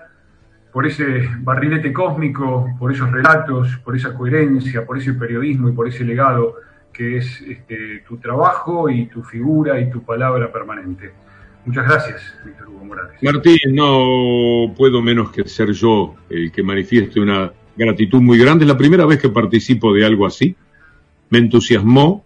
por 0.73 0.87
ese 0.87 1.29
barrilete 1.41 1.93
cósmico, 1.93 2.77
por 2.79 2.93
esos 2.93 3.11
relatos, 3.11 3.77
por 3.79 3.97
esa 3.97 4.15
coherencia, 4.15 4.87
por 4.87 4.99
ese 4.99 5.15
periodismo 5.15 5.69
y 5.69 5.73
por 5.73 5.89
ese 5.89 6.05
legado 6.05 6.59
que 6.93 7.19
es 7.19 7.41
este, 7.43 8.03
tu 8.07 8.19
trabajo 8.19 8.89
y 8.89 9.07
tu 9.07 9.23
figura 9.23 9.81
y 9.81 9.91
tu 9.91 10.03
palabra 10.03 10.53
permanente. 10.53 11.13
Muchas 11.65 11.87
gracias, 11.87 12.35
Víctor 12.45 12.69
Hugo 12.69 12.85
Morales. 12.85 13.23
Martín, 13.23 13.59
no 13.71 14.75
puedo 14.77 15.01
menos 15.01 15.31
que 15.31 15.49
ser 15.49 15.73
yo 15.73 16.17
el 16.29 16.51
que 16.51 16.63
manifieste 16.63 17.21
una 17.21 17.53
gratitud 17.77 18.21
muy 18.21 18.39
grande. 18.39 18.65
Es 18.65 18.69
la 18.69 18.77
primera 18.77 19.07
vez 19.07 19.21
que 19.21 19.29
participo 19.29 19.95
de 19.95 20.05
algo 20.05 20.27
así. 20.27 20.55
Me 21.31 21.39
entusiasmó 21.39 22.25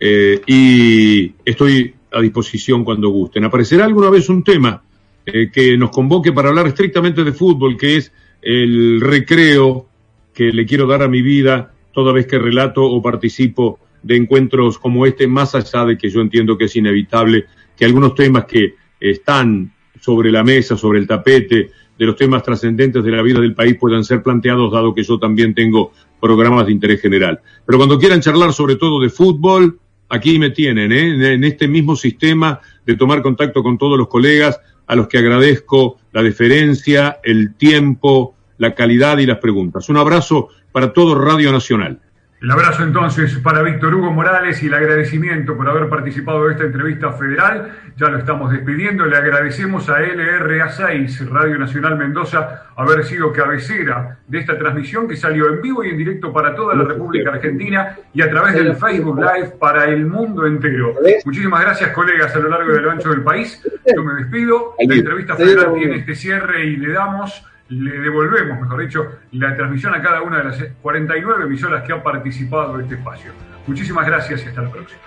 eh, 0.00 0.40
y 0.46 1.34
estoy 1.44 1.94
a 2.12 2.20
disposición 2.20 2.84
cuando 2.84 3.10
gusten. 3.10 3.44
Aparecerá 3.44 3.84
alguna 3.84 4.10
vez 4.10 4.28
un 4.28 4.42
tema 4.42 4.82
eh, 5.26 5.50
que 5.52 5.76
nos 5.76 5.90
convoque 5.90 6.32
para 6.32 6.48
hablar 6.48 6.66
estrictamente 6.66 7.22
de 7.22 7.32
fútbol, 7.32 7.76
que 7.76 7.98
es 7.98 8.12
el 8.40 9.00
recreo 9.00 9.86
que 10.32 10.52
le 10.52 10.64
quiero 10.64 10.86
dar 10.86 11.02
a 11.02 11.08
mi 11.08 11.20
vida 11.20 11.72
toda 11.92 12.12
vez 12.12 12.26
que 12.26 12.38
relato 12.38 12.84
o 12.84 13.02
participo 13.02 13.78
de 14.02 14.16
encuentros 14.16 14.78
como 14.78 15.06
este, 15.06 15.26
más 15.26 15.54
allá 15.54 15.84
de 15.84 15.98
que 15.98 16.10
yo 16.10 16.20
entiendo 16.20 16.56
que 16.56 16.64
es 16.64 16.76
inevitable 16.76 17.46
que 17.76 17.84
algunos 17.84 18.14
temas 18.14 18.44
que 18.44 18.74
están 19.00 19.72
sobre 20.00 20.30
la 20.30 20.42
mesa, 20.42 20.76
sobre 20.76 20.98
el 20.98 21.06
tapete, 21.06 21.70
de 21.98 22.06
los 22.06 22.16
temas 22.16 22.42
trascendentes 22.42 23.02
de 23.02 23.10
la 23.10 23.22
vida 23.22 23.40
del 23.40 23.54
país 23.54 23.76
puedan 23.78 24.04
ser 24.04 24.22
planteados, 24.22 24.72
dado 24.72 24.94
que 24.94 25.02
yo 25.02 25.18
también 25.18 25.54
tengo 25.54 25.92
programas 26.20 26.66
de 26.66 26.72
interés 26.72 27.00
general. 27.00 27.40
Pero 27.66 27.78
cuando 27.78 27.98
quieran 27.98 28.20
charlar 28.20 28.52
sobre 28.52 28.76
todo 28.76 29.00
de 29.00 29.10
fútbol, 29.10 29.80
aquí 30.08 30.38
me 30.38 30.50
tienen, 30.50 30.92
¿eh? 30.92 31.34
en 31.34 31.44
este 31.44 31.66
mismo 31.66 31.96
sistema 31.96 32.60
de 32.86 32.96
tomar 32.96 33.20
contacto 33.20 33.62
con 33.62 33.78
todos 33.78 33.98
los 33.98 34.08
colegas, 34.08 34.60
a 34.86 34.96
los 34.96 35.08
que 35.08 35.18
agradezco 35.18 35.98
la 36.12 36.22
deferencia, 36.22 37.18
el 37.22 37.54
tiempo, 37.54 38.36
la 38.56 38.74
calidad 38.74 39.18
y 39.18 39.26
las 39.26 39.38
preguntas. 39.38 39.88
Un 39.88 39.98
abrazo 39.98 40.48
para 40.72 40.92
todo 40.92 41.14
Radio 41.14 41.52
Nacional. 41.52 42.00
El 42.40 42.52
abrazo 42.52 42.84
entonces 42.84 43.36
para 43.38 43.62
Víctor 43.62 43.96
Hugo 43.96 44.12
Morales 44.12 44.62
y 44.62 44.68
el 44.68 44.74
agradecimiento 44.74 45.56
por 45.56 45.68
haber 45.68 45.88
participado 45.88 46.46
de 46.46 46.52
esta 46.52 46.64
entrevista 46.66 47.12
federal. 47.12 47.72
Ya 47.96 48.10
lo 48.10 48.18
estamos 48.18 48.52
despidiendo. 48.52 49.06
Le 49.06 49.16
agradecemos 49.16 49.88
a 49.88 49.98
LRA6, 49.98 51.28
Radio 51.30 51.58
Nacional 51.58 51.98
Mendoza, 51.98 52.68
haber 52.76 53.02
sido 53.04 53.32
cabecera 53.32 54.18
de 54.28 54.38
esta 54.38 54.56
transmisión 54.56 55.08
que 55.08 55.16
salió 55.16 55.48
en 55.48 55.60
vivo 55.60 55.82
y 55.82 55.88
en 55.88 55.98
directo 55.98 56.32
para 56.32 56.54
toda 56.54 56.76
la 56.76 56.84
República 56.84 57.30
Argentina 57.30 57.96
y 58.14 58.22
a 58.22 58.30
través 58.30 58.54
del 58.54 58.76
Facebook 58.76 59.18
Live 59.18 59.54
para 59.58 59.86
el 59.86 60.06
mundo 60.06 60.46
entero. 60.46 60.94
Muchísimas 61.24 61.60
gracias, 61.60 61.90
colegas, 61.90 62.36
a 62.36 62.38
lo 62.38 62.50
largo 62.50 62.72
y 62.72 62.80
lo 62.80 62.92
ancho 62.92 63.10
del 63.10 63.22
país. 63.22 63.60
Yo 63.92 64.04
me 64.04 64.14
despido. 64.14 64.76
La 64.78 64.94
entrevista 64.94 65.34
federal 65.34 65.74
tiene 65.74 65.96
este 65.96 66.14
cierre 66.14 66.66
y 66.66 66.76
le 66.76 66.92
damos 66.92 67.44
le 67.68 67.98
devolvemos, 67.98 68.60
mejor 68.60 68.80
dicho, 68.80 69.06
la 69.32 69.54
transmisión 69.54 69.94
a 69.94 70.02
cada 70.02 70.22
una 70.22 70.38
de 70.38 70.44
las 70.44 70.62
49 70.80 71.44
emisoras 71.44 71.82
que 71.84 71.92
han 71.92 72.02
participado 72.02 72.76
en 72.76 72.82
este 72.82 72.94
espacio. 72.94 73.32
Muchísimas 73.66 74.06
gracias 74.06 74.44
y 74.44 74.48
hasta 74.48 74.62
la 74.62 74.70
próxima. 74.70 75.00